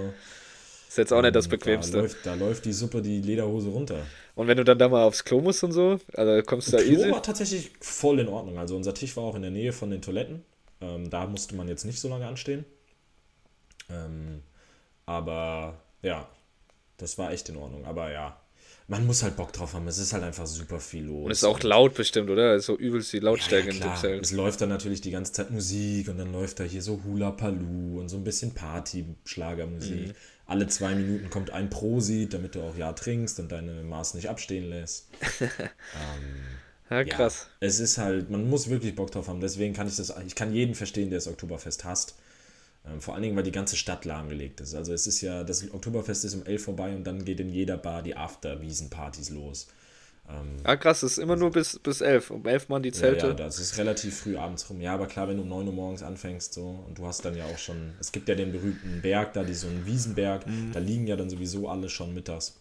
ist 0.88 0.96
jetzt 0.96 1.12
auch 1.12 1.20
nicht 1.20 1.36
das 1.36 1.44
ähm, 1.46 1.50
Bequemste. 1.50 1.92
Da 1.92 2.00
läuft, 2.00 2.16
da 2.24 2.34
läuft 2.34 2.64
die 2.64 2.72
Suppe 2.72 3.02
die 3.02 3.20
Lederhose 3.20 3.68
runter. 3.68 4.06
Und 4.34 4.46
wenn 4.46 4.56
du 4.56 4.64
dann 4.64 4.78
da 4.78 4.88
mal 4.88 5.02
aufs 5.04 5.22
Klo 5.22 5.40
musst 5.42 5.62
und 5.64 5.72
so, 5.72 5.98
also 6.14 6.42
kommst 6.46 6.68
du 6.68 6.76
da 6.78 6.82
Klo 6.82 6.92
easy. 6.92 7.10
war 7.10 7.22
tatsächlich 7.22 7.72
voll 7.80 8.20
in 8.20 8.28
Ordnung. 8.28 8.56
Also 8.58 8.74
unser 8.74 8.94
Tisch 8.94 9.14
war 9.18 9.24
auch 9.24 9.34
in 9.34 9.42
der 9.42 9.50
Nähe 9.50 9.72
von 9.74 9.90
den 9.90 10.00
Toiletten. 10.00 10.44
Ähm, 10.80 11.10
da 11.10 11.26
musste 11.26 11.56
man 11.56 11.68
jetzt 11.68 11.84
nicht 11.84 12.00
so 12.00 12.08
lange 12.08 12.26
anstehen. 12.26 12.64
Ähm, 13.90 14.42
aber 15.06 15.80
ja, 16.02 16.28
das 16.98 17.18
war 17.18 17.32
echt 17.32 17.48
in 17.48 17.56
Ordnung. 17.56 17.86
Aber 17.86 18.10
ja, 18.10 18.40
man 18.88 19.06
muss 19.06 19.22
halt 19.22 19.36
Bock 19.36 19.52
drauf 19.52 19.74
haben. 19.74 19.86
Es 19.86 19.98
ist 19.98 20.12
halt 20.12 20.24
einfach 20.24 20.46
super 20.46 20.80
viel 20.80 21.04
los. 21.04 21.24
Und 21.26 21.30
es 21.30 21.38
ist 21.38 21.44
auch 21.44 21.62
laut 21.62 21.94
bestimmt, 21.94 22.30
oder? 22.30 22.58
So 22.60 22.76
übelst 22.76 23.12
die 23.12 23.18
Lautstärke 23.18 23.68
ja, 23.68 23.74
in 23.74 23.78
dem 23.78 23.82
klar. 23.82 23.96
Zelt. 23.96 24.24
Es 24.24 24.32
läuft 24.32 24.60
dann 24.60 24.70
natürlich 24.70 25.00
die 25.00 25.10
ganze 25.10 25.32
Zeit 25.32 25.50
Musik 25.50 26.08
und 26.08 26.18
dann 26.18 26.32
läuft 26.32 26.60
da 26.60 26.64
hier 26.64 26.82
so 26.82 27.02
Hula 27.04 27.30
Palu 27.30 28.00
und 28.00 28.08
so 28.08 28.16
ein 28.16 28.24
bisschen 28.24 28.54
Party-Schlagermusik. 28.54 30.08
Mhm. 30.08 30.12
Alle 30.46 30.66
zwei 30.68 30.94
Minuten 30.94 31.28
kommt 31.28 31.50
ein 31.50 31.68
Prosit, 31.68 32.32
damit 32.32 32.54
du 32.54 32.62
auch 32.62 32.76
ja 32.76 32.92
trinkst 32.94 33.38
und 33.40 33.52
deine 33.52 33.82
Maß 33.82 34.14
nicht 34.14 34.30
abstehen 34.30 34.70
lässt. 34.70 35.08
Ja, 35.40 35.48
Ja, 36.90 37.04
krass. 37.04 37.46
es 37.60 37.80
ist 37.80 37.98
halt, 37.98 38.30
man 38.30 38.48
muss 38.48 38.68
wirklich 38.70 38.94
Bock 38.94 39.10
drauf 39.10 39.28
haben. 39.28 39.40
Deswegen 39.40 39.74
kann 39.74 39.88
ich 39.88 39.96
das, 39.96 40.12
ich 40.26 40.34
kann 40.34 40.52
jeden 40.52 40.74
verstehen, 40.74 41.10
der 41.10 41.18
das 41.18 41.28
Oktoberfest 41.28 41.84
hasst. 41.84 42.14
Ähm, 42.86 43.00
vor 43.00 43.14
allen 43.14 43.22
Dingen, 43.22 43.36
weil 43.36 43.42
die 43.42 43.50
ganze 43.52 43.76
Stadt 43.76 44.04
lahmgelegt 44.04 44.60
ist. 44.60 44.74
Also 44.74 44.92
es 44.92 45.06
ist 45.06 45.20
ja, 45.20 45.44
das 45.44 45.70
Oktoberfest 45.72 46.24
ist 46.24 46.34
um 46.34 46.44
11 46.46 46.64
vorbei 46.64 46.94
und 46.94 47.04
dann 47.04 47.24
geht 47.24 47.40
in 47.40 47.48
jeder 47.50 47.76
Bar 47.76 48.02
die 48.02 48.16
After-Wiesenpartys 48.16 49.30
los. 49.30 49.68
Ah, 50.64 50.76
krass, 50.76 51.02
es 51.02 51.12
ist 51.12 51.18
immer 51.18 51.36
nur 51.36 51.50
bis, 51.50 51.78
bis 51.78 52.02
elf. 52.02 52.30
Um 52.30 52.44
elf 52.46 52.68
Mann 52.68 52.82
die 52.82 52.90
Ja, 52.90 52.94
Zelte. 52.94 53.28
ja, 53.28 53.32
das 53.32 53.58
ist 53.58 53.78
relativ 53.78 54.18
früh 54.20 54.36
abends 54.36 54.68
rum. 54.68 54.78
Ja, 54.82 54.92
aber 54.92 55.06
klar, 55.06 55.26
wenn 55.26 55.38
du 55.38 55.42
um 55.42 55.48
9 55.48 55.66
Uhr 55.68 55.72
morgens 55.72 56.02
anfängst 56.02 56.52
so 56.52 56.84
und 56.86 56.98
du 56.98 57.06
hast 57.06 57.24
dann 57.24 57.34
ja 57.34 57.46
auch 57.46 57.56
schon, 57.56 57.94
es 57.98 58.12
gibt 58.12 58.28
ja 58.28 58.34
den 58.34 58.52
berühmten 58.52 59.00
Berg 59.00 59.32
da, 59.32 59.42
die 59.42 59.54
so 59.54 59.68
einen 59.68 59.86
Wiesenberg, 59.86 60.46
Mhm. 60.46 60.72
da 60.74 60.80
liegen 60.80 61.06
ja 61.06 61.16
dann 61.16 61.30
sowieso 61.30 61.70
alle 61.70 61.88
schon 61.88 62.12
mittags. 62.12 62.56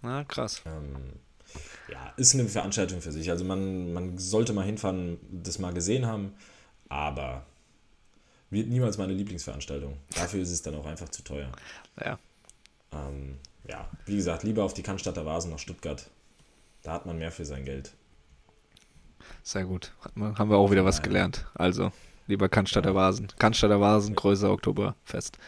Ah, 0.00 0.24
krass. 0.24 0.62
Ähm, 0.64 0.96
ja, 1.90 2.12
ist 2.16 2.34
eine 2.34 2.48
Veranstaltung 2.48 3.00
für 3.00 3.12
sich. 3.12 3.30
Also 3.30 3.44
man, 3.44 3.92
man 3.92 4.18
sollte 4.18 4.52
mal 4.52 4.64
hinfahren, 4.64 5.18
das 5.30 5.58
mal 5.58 5.72
gesehen 5.72 6.06
haben, 6.06 6.32
aber 6.88 7.44
wird 8.50 8.68
niemals 8.68 8.98
meine 8.98 9.12
Lieblingsveranstaltung. 9.12 9.96
Dafür 10.14 10.42
ist 10.42 10.50
es 10.50 10.62
dann 10.62 10.74
auch 10.76 10.86
einfach 10.86 11.08
zu 11.08 11.22
teuer. 11.22 11.50
Ja. 12.04 12.18
Ähm, 12.92 13.38
ja, 13.68 13.88
wie 14.06 14.16
gesagt, 14.16 14.42
lieber 14.44 14.64
auf 14.64 14.74
die 14.74 14.82
Cannstatter 14.82 15.24
Vasen 15.26 15.50
nach 15.50 15.58
Stuttgart. 15.58 16.08
Da 16.82 16.92
hat 16.92 17.06
man 17.06 17.18
mehr 17.18 17.32
für 17.32 17.44
sein 17.44 17.64
Geld. 17.64 17.92
Sehr 19.42 19.64
gut. 19.64 19.92
Man- 20.14 20.38
Haben 20.38 20.50
wir 20.50 20.56
auch 20.58 20.70
wieder 20.70 20.84
was 20.84 21.02
gelernt. 21.02 21.46
Also, 21.54 21.92
lieber 22.26 22.48
Cannstatter 22.48 22.94
Vasen. 22.94 23.28
Cannstatter 23.38 23.80
Vasen, 23.80 24.14
größer 24.14 24.50
Oktoberfest. 24.50 25.38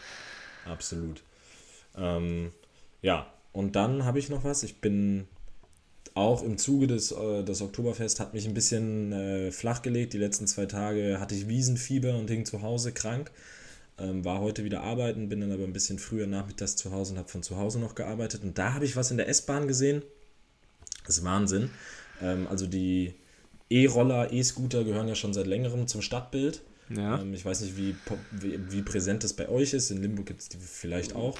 Absolut. 0.65 1.23
Ähm, 1.95 2.51
ja, 3.01 3.27
und 3.53 3.75
dann 3.75 4.03
habe 4.03 4.19
ich 4.19 4.29
noch 4.29 4.43
was. 4.43 4.63
Ich 4.63 4.81
bin 4.81 5.27
auch 6.17 6.43
im 6.43 6.57
Zuge 6.57 6.87
des, 6.87 7.11
äh, 7.11 7.43
des 7.43 7.61
Oktoberfest, 7.61 8.19
hat 8.19 8.33
mich 8.33 8.47
ein 8.47 8.53
bisschen 8.53 9.13
äh, 9.13 9.51
flachgelegt. 9.51 10.13
Die 10.13 10.17
letzten 10.17 10.47
zwei 10.47 10.65
Tage 10.65 11.19
hatte 11.19 11.35
ich 11.35 11.47
Wiesenfieber 11.47 12.17
und 12.17 12.29
hing 12.29 12.45
zu 12.45 12.61
Hause 12.61 12.91
krank. 12.91 13.31
Ähm, 13.99 14.25
war 14.25 14.41
heute 14.41 14.63
wieder 14.63 14.81
arbeiten, 14.81 15.29
bin 15.29 15.41
dann 15.41 15.51
aber 15.51 15.63
ein 15.63 15.73
bisschen 15.73 15.99
früher 15.99 16.27
nachmittags 16.27 16.75
zu 16.75 16.91
Hause 16.91 17.13
und 17.13 17.19
habe 17.19 17.29
von 17.29 17.43
zu 17.43 17.57
Hause 17.57 17.79
noch 17.79 17.95
gearbeitet. 17.95 18.43
Und 18.43 18.57
da 18.57 18.73
habe 18.73 18.85
ich 18.85 18.95
was 18.95 19.11
in 19.11 19.17
der 19.17 19.29
S-Bahn 19.29 19.67
gesehen. 19.67 20.01
Das 21.05 21.17
ist 21.17 21.23
Wahnsinn. 21.23 21.69
Ähm, 22.21 22.47
also 22.47 22.67
die 22.67 23.13
E-Roller, 23.69 24.31
E-Scooter 24.31 24.83
gehören 24.83 25.07
ja 25.07 25.15
schon 25.15 25.33
seit 25.33 25.47
längerem 25.47 25.87
zum 25.87 26.01
Stadtbild. 26.01 26.61
Ja. 26.89 27.19
Ähm, 27.19 27.33
ich 27.33 27.43
weiß 27.43 27.61
nicht, 27.61 27.75
wie, 27.77 27.95
wie, 28.31 28.59
wie 28.71 28.81
präsent 28.81 29.23
das 29.23 29.33
bei 29.33 29.49
euch 29.49 29.73
ist. 29.73 29.91
In 29.91 30.01
Limburg 30.01 30.25
gibt 30.27 30.41
es 30.41 30.49
die 30.49 30.57
vielleicht 30.57 31.15
auch. 31.15 31.37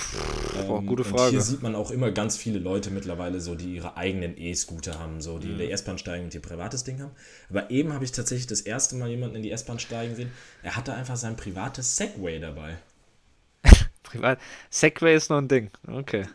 boah, 0.67 0.81
gute 0.83 1.03
Und 1.03 1.09
Frage. 1.09 1.31
hier 1.31 1.41
sieht 1.41 1.61
man 1.61 1.73
auch 1.75 1.91
immer 1.91 2.11
ganz 2.11 2.35
viele 2.37 2.59
Leute 2.59 2.91
mittlerweile 2.91 3.39
so, 3.39 3.55
die 3.55 3.75
ihre 3.75 3.95
eigenen 3.97 4.37
E-Scooter 4.37 4.99
haben, 4.99 5.21
so, 5.21 5.39
die 5.39 5.47
in 5.47 5.53
Mhm. 5.53 5.57
der 5.59 5.71
S-Bahn 5.71 5.97
steigen 5.97 6.25
und 6.25 6.33
ihr 6.35 6.41
privates 6.41 6.83
Ding 6.83 7.01
haben. 7.01 7.11
Aber 7.49 7.69
eben 7.71 7.93
habe 7.93 8.03
ich 8.03 8.11
tatsächlich 8.11 8.47
das 8.47 8.61
erste 8.61 8.95
Mal 8.95 9.09
jemanden 9.09 9.37
in 9.37 9.43
die 9.43 9.51
S-Bahn 9.51 9.79
steigen 9.79 10.15
sehen. 10.15 10.31
Er 10.63 10.75
hatte 10.75 10.93
einfach 10.93 11.15
sein 11.15 11.35
privates 11.37 11.95
Segway 11.95 12.39
dabei. 12.39 12.77
Privat. 14.07 14.39
Segway 14.69 15.15
ist 15.15 15.29
noch 15.29 15.37
ein 15.37 15.47
Ding. 15.47 15.69
Okay. 15.87 16.25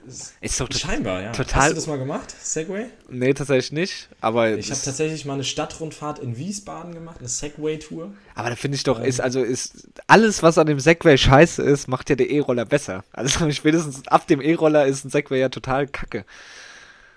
Ist 0.40 0.60
doch. 0.60 0.68
Scheinbar, 0.72 1.22
ja. 1.22 1.32
total- 1.32 1.62
Hast 1.62 1.70
du 1.70 1.74
das 1.76 1.86
mal 1.86 1.98
gemacht, 1.98 2.34
Segway? 2.40 2.86
Nee, 3.08 3.34
tatsächlich 3.34 3.72
nicht. 3.72 4.08
Aber, 4.20 4.50
Ich 4.50 4.70
habe 4.70 4.80
tatsächlich 4.82 5.24
mal 5.24 5.34
eine 5.34 5.44
Stadtrundfahrt 5.44 6.18
in 6.18 6.36
Wiesbaden 6.36 6.94
gemacht, 6.94 7.16
eine 7.18 7.28
Segway-Tour. 7.28 8.12
aber 8.34 8.50
da 8.50 8.56
finde 8.56 8.76
ich 8.76 8.82
doch, 8.84 9.00
ist 9.00 9.20
also 9.20 9.42
ist 9.42 9.88
alles, 10.06 10.42
was 10.42 10.58
an 10.58 10.66
dem 10.66 10.80
Segway 10.80 11.16
scheiße 11.18 11.62
ist, 11.62 11.88
macht 11.88 12.10
ja 12.10 12.16
der 12.16 12.30
E-Roller 12.30 12.64
besser. 12.64 13.04
Also 13.12 13.50
spätestens 13.50 14.06
ab 14.08 14.26
dem 14.26 14.40
E-Roller 14.40 14.86
ist 14.86 15.04
ein 15.04 15.10
Segway 15.10 15.40
ja 15.40 15.48
total 15.48 15.86
kacke. 15.86 16.24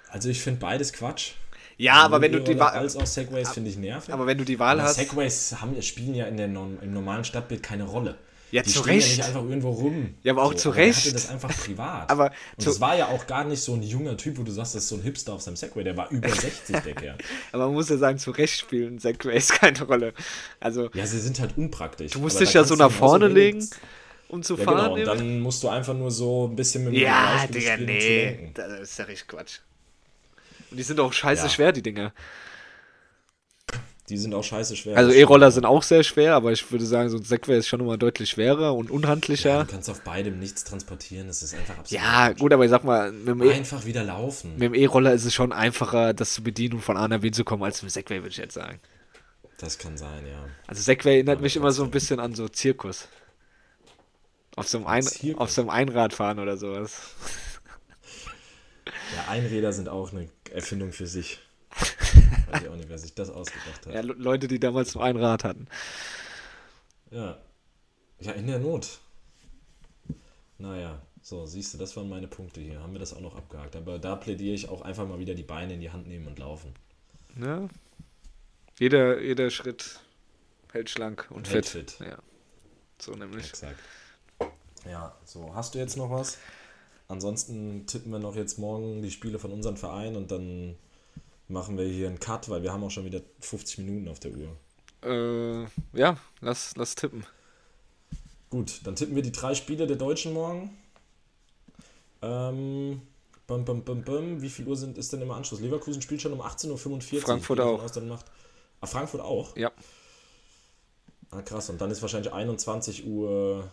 Also 0.09 0.29
ich 0.29 0.41
finde 0.41 0.59
beides 0.61 0.93
Quatsch. 0.93 1.31
Ja, 1.77 1.95
aber 1.95 2.21
wenn 2.21 2.31
du 2.31 2.39
die 2.39 2.57
Wahl, 2.57 2.69
Als 2.77 2.95
auch 2.95 3.05
Segways 3.05 3.49
finde 3.49 3.69
ich 3.69 3.75
nervig. 3.77 4.13
aber 4.13 4.25
wenn 4.25 4.37
du 4.37 4.45
die 4.45 4.59
Wahl 4.59 4.79
Aber 4.79 4.87
hast, 4.87 4.95
Segways 4.95 5.55
haben, 5.59 5.81
spielen 5.81 6.15
ja 6.15 6.25
in 6.25 6.37
der, 6.37 6.45
im 6.45 6.93
normalen 6.93 7.25
Stadtbild 7.25 7.61
keine 7.63 7.83
Rolle. 7.83 8.15
Ja, 8.55 8.61
die 8.61 8.69
zu 8.69 8.81
Recht. 8.81 9.09
ja 9.09 9.15
nicht 9.17 9.23
einfach 9.27 9.43
irgendwo 9.43 9.69
rum. 9.71 10.15
Ja, 10.23 10.31
aber 10.31 10.43
auch 10.43 10.53
zu 10.53 10.69
der 10.71 10.77
Recht. 10.85 10.99
hatte 10.99 11.13
das 11.13 11.29
einfach 11.29 11.49
privat. 11.57 12.09
Aber 12.09 12.31
Und 12.57 12.65
das 12.65 12.79
war 12.79 12.95
ja 12.97 13.07
auch 13.07 13.27
gar 13.27 13.43
nicht 13.43 13.59
so 13.61 13.73
ein 13.73 13.83
junger 13.83 14.15
Typ, 14.15 14.37
wo 14.37 14.43
du 14.43 14.51
sagst, 14.51 14.75
das 14.75 14.83
ist 14.83 14.89
so 14.89 14.95
ein 14.95 15.01
Hipster 15.01 15.33
auf 15.33 15.41
seinem 15.41 15.57
Segway. 15.57 15.83
Der 15.83 15.97
war 15.97 16.09
über 16.09 16.29
60, 16.33 16.77
der 16.81 16.93
Kerl. 16.95 17.17
aber 17.51 17.65
man 17.65 17.73
muss 17.73 17.89
ja 17.89 17.97
sagen, 17.97 18.17
zu 18.17 18.31
Recht 18.31 18.57
spielen 18.59 18.97
Segways 18.99 19.49
keine 19.49 19.83
Rolle. 19.83 20.13
Also 20.61 20.89
Ja, 20.93 21.05
sie 21.05 21.19
sind 21.19 21.39
halt 21.41 21.57
unpraktisch. 21.57 22.11
du 22.13 22.19
musst 22.19 22.37
Aber 22.37 22.45
dich 22.45 22.53
ja 22.53 22.63
so 22.63 22.75
nach 22.75 22.91
vorne 22.91 23.25
wenig- 23.35 23.55
legen, 23.55 23.69
um 24.29 24.41
zu 24.41 24.57
Ja, 24.57 24.63
fahren. 24.63 24.95
genau. 24.95 25.11
Und 25.11 25.19
dann 25.19 25.39
musst 25.41 25.61
du 25.61 25.67
einfach 25.67 25.93
nur 25.93 26.09
so 26.11 26.47
ein 26.47 26.55
bisschen 26.55 26.85
mit 26.85 26.93
dem 26.95 27.01
Ja, 27.01 27.45
Digga, 27.47 27.77
nee. 27.77 28.51
Das 28.53 28.79
ist 28.79 28.97
ja 28.99 29.05
richtig 29.05 29.27
Quatsch. 29.27 29.59
Und 30.71 30.77
die 30.77 30.83
sind 30.83 30.99
auch 31.01 31.11
scheiße 31.11 31.43
Ja. 31.43 31.49
schwer, 31.49 31.71
die 31.73 31.81
Dinger. 31.83 32.13
Die 34.09 34.17
sind 34.17 34.35
auch 34.35 34.43
scheiße 34.43 34.75
schwer. 34.75 34.95
Also 34.97 35.11
E-Roller 35.11 35.49
sind 35.49 35.65
auch 35.65 35.81
sehr 35.81 36.03
schwer, 36.03 36.35
aber 36.35 36.51
ich 36.51 36.71
würde 36.71 36.85
sagen, 36.85 37.09
so 37.09 37.17
ein 37.17 37.23
Segway 37.23 37.57
ist 37.57 37.67
schon 37.67 37.79
immer 37.79 37.97
deutlich 37.97 38.29
schwerer 38.29 38.75
und 38.75 38.89
Ja, 38.89 38.93
unhandlicher. 38.95 39.63
du 39.63 39.71
kannst 39.71 39.89
auf 39.89 40.01
beidem 40.01 40.37
nichts 40.37 40.63
transportieren. 40.63 41.25
Das 41.27 41.41
ist 41.41 41.55
einfach 41.55 41.79
absolut. 41.79 42.03
Ja, 42.03 42.31
gut, 42.33 42.53
aber 42.53 42.65
ich 42.65 42.69
sag 42.69 42.83
mal, 42.83 43.11
mit 43.11 43.27
dem 43.27 43.41
E- 43.41 43.51
Einfach 43.53 43.83
wieder 43.85 44.03
laufen. 44.03 44.51
mit 44.53 44.61
dem 44.61 44.73
E-Roller 44.75 45.11
ist 45.13 45.25
es 45.25 45.33
schon 45.33 45.51
einfacher, 45.51 46.13
das 46.13 46.35
zu 46.35 46.43
bedienen 46.43 46.75
und 46.75 46.81
von 46.81 46.97
A 46.97 47.07
nach 47.07 47.21
B 47.21 47.31
zu 47.31 47.43
kommen, 47.43 47.63
als 47.63 47.81
mit 47.81 47.89
dem 47.91 47.93
Segway, 47.93 48.17
würde 48.17 48.29
ich 48.29 48.37
jetzt 48.37 48.53
sagen. 48.53 48.79
Das 49.57 49.79
kann 49.79 49.97
sein, 49.97 50.27
ja. 50.27 50.45
Also 50.67 50.83
Segway 50.83 51.15
erinnert 51.15 51.37
Aber 51.37 51.41
mich 51.43 51.55
immer 51.55 51.71
so 51.71 51.83
ein 51.83 51.89
bisschen 51.89 52.19
an 52.19 52.35
so 52.35 52.47
Zirkus. 52.47 53.07
Auf 54.55 54.67
so 54.67 54.77
einem, 54.77 54.87
Ein 54.87 55.01
Zirkus? 55.03 55.41
auf 55.41 55.49
so 55.51 55.61
einem 55.61 55.69
Einradfahren 55.71 56.37
oder 56.39 56.57
sowas. 56.57 56.93
Ja, 59.15 59.31
Einräder 59.31 59.73
sind 59.73 59.89
auch 59.89 60.11
eine 60.11 60.29
Erfindung 60.51 60.91
für 60.91 61.07
sich. 61.07 61.39
Weiß 62.47 62.61
ich 62.63 62.69
auch 62.69 62.75
nicht, 62.75 62.89
wer 62.89 62.97
sich 62.97 63.13
das 63.13 63.29
ausgedacht 63.29 63.85
hat. 63.85 63.93
Ja, 63.93 64.01
Le- 64.01 64.13
Leute, 64.13 64.47
die 64.47 64.59
damals 64.59 64.91
so 64.91 64.99
ein 64.99 65.17
Rad 65.17 65.43
hatten. 65.43 65.67
Ja. 67.11 67.37
Ja, 68.19 68.31
in 68.33 68.47
der 68.47 68.59
Not. 68.59 68.99
Naja, 70.57 71.01
so, 71.21 71.45
siehst 71.45 71.73
du, 71.73 71.77
das 71.77 71.95
waren 71.97 72.07
meine 72.09 72.27
Punkte 72.27 72.61
hier. 72.61 72.81
Haben 72.81 72.93
wir 72.93 72.99
das 72.99 73.13
auch 73.13 73.19
noch 73.21 73.35
abgehakt. 73.35 73.75
Aber 73.75 73.99
da 73.99 74.15
plädiere 74.15 74.55
ich 74.55 74.69
auch 74.69 74.81
einfach 74.81 75.07
mal 75.07 75.19
wieder 75.19 75.33
die 75.35 75.43
Beine 75.43 75.73
in 75.73 75.81
die 75.81 75.91
Hand 75.91 76.07
nehmen 76.07 76.27
und 76.27 76.39
laufen. 76.39 76.73
Ja. 77.41 77.67
Jeder, 78.79 79.21
jeder 79.21 79.49
Schritt 79.49 79.99
hält 80.71 80.89
schlank 80.89 81.27
und 81.29 81.49
Hält 81.49 81.65
fit. 81.65 81.91
fit. 81.91 82.07
Ja. 82.07 82.17
So 82.99 83.11
nämlich. 83.13 83.47
Exakt. 83.49 83.79
Ja, 84.89 85.15
so, 85.25 85.53
hast 85.55 85.73
du 85.75 85.79
jetzt 85.79 85.97
noch 85.97 86.09
was? 86.11 86.37
Ansonsten 87.07 87.85
tippen 87.85 88.11
wir 88.11 88.19
noch 88.19 88.35
jetzt 88.35 88.57
morgen 88.57 89.01
die 89.01 89.11
Spiele 89.11 89.39
von 89.39 89.51
unserem 89.51 89.77
Verein 89.77 90.15
und 90.15 90.31
dann 90.31 90.75
machen 91.47 91.77
wir 91.77 91.85
hier 91.85 92.07
einen 92.07 92.19
Cut, 92.19 92.49
weil 92.49 92.63
wir 92.63 92.71
haben 92.71 92.83
auch 92.83 92.91
schon 92.91 93.05
wieder 93.05 93.21
50 93.39 93.79
Minuten 93.79 94.07
auf 94.07 94.19
der 94.19 94.31
Uhr. 94.31 94.57
Äh, 95.03 95.67
ja, 95.97 96.17
lass, 96.41 96.75
lass 96.75 96.95
tippen. 96.95 97.25
Gut, 98.49 98.81
dann 98.83 98.95
tippen 98.95 99.15
wir 99.15 99.23
die 99.23 99.31
drei 99.31 99.53
Spiele 99.53 99.87
der 99.87 99.97
Deutschen 99.97 100.33
morgen. 100.33 100.75
Ähm, 102.21 103.01
Bum, 103.47 103.63
bum, 103.63 103.83
bum, 103.83 104.03
bum. 104.03 104.41
Wie 104.41 104.49
viel 104.49 104.67
Uhr 104.67 104.75
sind, 104.75 104.97
ist 104.97 105.13
denn 105.13 105.21
immer 105.21 105.35
Anschluss? 105.35 105.59
Leverkusen 105.59 106.01
spielt 106.01 106.21
schon 106.21 106.33
um 106.33 106.41
18.45 106.41 107.13
Uhr. 107.13 107.21
Frankfurt 107.21 107.59
auch. 107.59 107.83
Aus, 107.83 107.91
dann 107.91 108.07
macht, 108.07 108.25
ah, 108.81 108.87
Frankfurt 108.87 109.21
auch? 109.21 109.55
Ja. 109.55 109.71
Ah, 111.29 111.41
krass. 111.41 111.69
Und 111.69 111.79
dann 111.79 111.91
ist 111.91 112.01
wahrscheinlich 112.01 112.33
21 112.33 113.05
Uhr, 113.05 113.71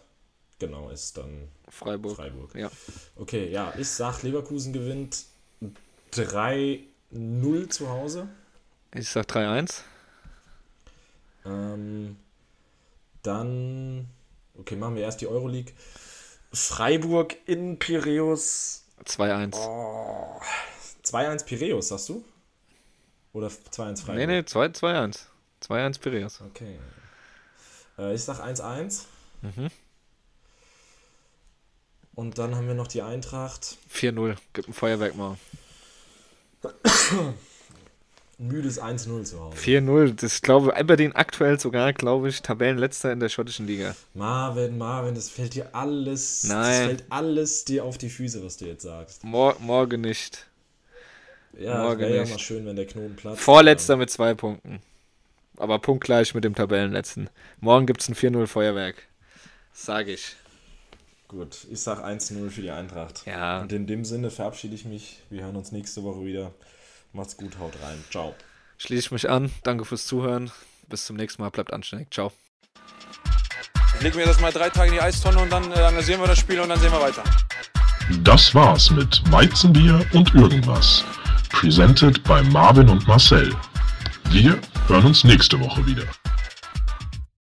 genau, 0.59 0.91
ist 0.91 1.17
dann 1.17 1.49
Freiburg. 1.69 2.17
Freiburg. 2.17 2.55
Ja. 2.55 2.71
Okay, 3.17 3.51
ja, 3.51 3.73
ich 3.79 3.89
sag, 3.89 4.23
Leverkusen 4.23 4.75
gewinnt 4.75 5.25
3-0 7.15 7.69
zu 7.69 7.89
Hause. 7.89 8.29
Ich 8.95 9.09
sag 9.09 9.27
3-1. 9.27 9.81
Ähm, 11.45 12.17
dann, 13.23 14.09
okay, 14.59 14.77
machen 14.77 14.97
wir 14.97 15.03
erst 15.03 15.21
die 15.21 15.27
Euroleague. 15.27 15.73
Freiburg 16.53 17.37
in 17.47 17.79
Piräus. 17.79 18.85
2-1. 19.05 19.57
Oh, 19.57 20.41
2-1 21.05 21.45
Piräus, 21.45 21.89
sagst 21.89 22.09
du? 22.09 22.25
Oder 23.33 23.49
2-1 23.49 24.03
Freiburg? 24.03 24.17
nee, 24.17 24.27
nee, 24.27 24.45
2 24.45 24.67
2-1. 24.67 25.21
2-1 25.63 26.01
Piraeus. 26.01 26.41
Okay. 26.41 26.79
Äh, 27.99 28.15
ich 28.15 28.23
sag 28.25 28.41
1-1. 28.41 29.05
Mhm. 29.43 29.69
Und 32.15 32.39
dann 32.39 32.55
haben 32.55 32.67
wir 32.67 32.75
noch 32.75 32.89
die 32.89 33.03
Eintracht. 33.03 33.79
4-0. 33.91 34.37
Gib 34.53 34.69
ein 34.69 34.75
Feuerwerk 34.75 35.17
mal. 35.17 35.39
Müdes 38.39 38.83
1-0 38.83 39.25
zu 39.25 39.41
Hause. 39.41 39.57
4-0. 39.57 40.15
Das 40.21 40.43
glaube 40.43 40.69
ich, 40.69 40.77
Aberdeen 40.77 41.13
aktuell 41.13 41.61
sogar, 41.61 41.93
glaube 41.93 42.29
ich, 42.29 42.43
Tabellenletzter 42.43 43.13
in 43.13 43.21
der 43.21 43.29
schottischen 43.29 43.67
Liga. 43.67 43.95
Marvin, 44.15 44.77
Marvin, 44.79 45.15
das 45.15 45.29
fällt 45.29 45.55
dir 45.55 45.75
alles. 45.75 46.43
Das 46.43 46.51
Nein. 46.51 46.87
fällt 46.87 47.05
alles 47.11 47.65
dir 47.65 47.85
auf 47.85 47.99
die 47.99 48.11
Füße, 48.11 48.45
was 48.45 48.57
du 48.57 48.67
jetzt 48.67 48.83
sagst. 48.83 49.23
Mor 49.23 49.57
morgen 49.61 50.01
nicht. 50.01 50.47
Ja, 51.59 51.83
Morgen 51.83 52.01
wäre 52.01 52.17
ja 52.17 52.27
mal 52.27 52.39
schön, 52.39 52.67
wenn 52.67 52.77
der 52.77 52.87
Knoten 52.87 53.15
platzt. 53.15 53.41
Vorletzter 53.43 53.97
mit 53.97 54.11
zwei 54.11 54.35
Punkten. 54.35 54.81
Aber 55.59 55.79
punktgleich 55.79 56.35
mit 56.35 56.45
dem 56.45 56.55
Tabellenletzten. 56.55 57.29
Morgen 57.61 57.87
gibt 57.87 58.01
es 58.01 58.09
ein 58.09 58.15
4-0 58.15 58.47
Feuerwerk. 58.47 58.97
Sag 59.73 60.09
ich. 60.09 60.35
Gut, 61.33 61.67
ich 61.71 61.81
sag 61.81 62.05
1-0 62.05 62.51
für 62.51 62.61
die 62.61 62.71
Eintracht. 62.71 63.25
Ja. 63.25 63.63
Und 63.63 63.73
in 63.73 63.87
dem 63.87 64.05
Sinne 64.05 64.31
verabschiede 64.31 64.75
ich 64.75 64.85
mich. 64.85 65.23
Wir 65.31 65.45
hören 65.45 65.57
uns 65.57 65.73
nächste 65.73 66.03
Woche 66.03 66.27
wieder. 66.27 66.53
Macht's 67.15 67.39
gut, 67.39 67.59
haut 67.59 67.73
rein. 67.83 68.05
Ciao. 68.11 68.35
Schließe 68.77 69.07
ich 69.07 69.11
mich 69.13 69.31
an. 69.31 69.51
Danke 69.63 69.87
fürs 69.87 70.07
Zuhören. 70.07 70.51
Bis 70.91 71.07
zum 71.07 71.17
nächsten 71.17 71.41
Mal. 71.41 71.49
Bleibt 71.49 71.73
anständig. 71.73 72.13
Ciao. 72.13 72.33
Legen 74.01 74.19
wir 74.19 74.27
das 74.27 74.41
mal 74.41 74.53
drei 74.53 74.69
Tage 74.69 74.89
in 74.89 74.95
die 74.95 75.01
Eistonne 75.01 75.39
und 75.39 75.51
dann 75.51 75.73
äh, 75.73 75.77
analysieren 75.77 76.21
wir 76.21 76.27
das 76.27 76.39
Spiel 76.39 76.61
und 76.61 76.69
dann 76.69 76.79
sehen 76.79 76.93
wir 76.93 77.01
weiter. 77.01 77.25
Das 78.23 78.55
war's 78.55 78.91
mit 78.91 79.23
Weizenbier 79.33 80.05
und 80.13 80.35
irgendwas. 80.35 81.03
Presented 81.49 82.23
bei 82.25 82.43
Marvin 82.43 82.91
und 82.91 83.09
Marcel. 83.09 83.55
Wir 84.29 84.61
hören 84.87 85.07
uns 85.07 85.25
nächste 85.25 85.59
Woche 85.59 85.87
wieder. 85.87 86.05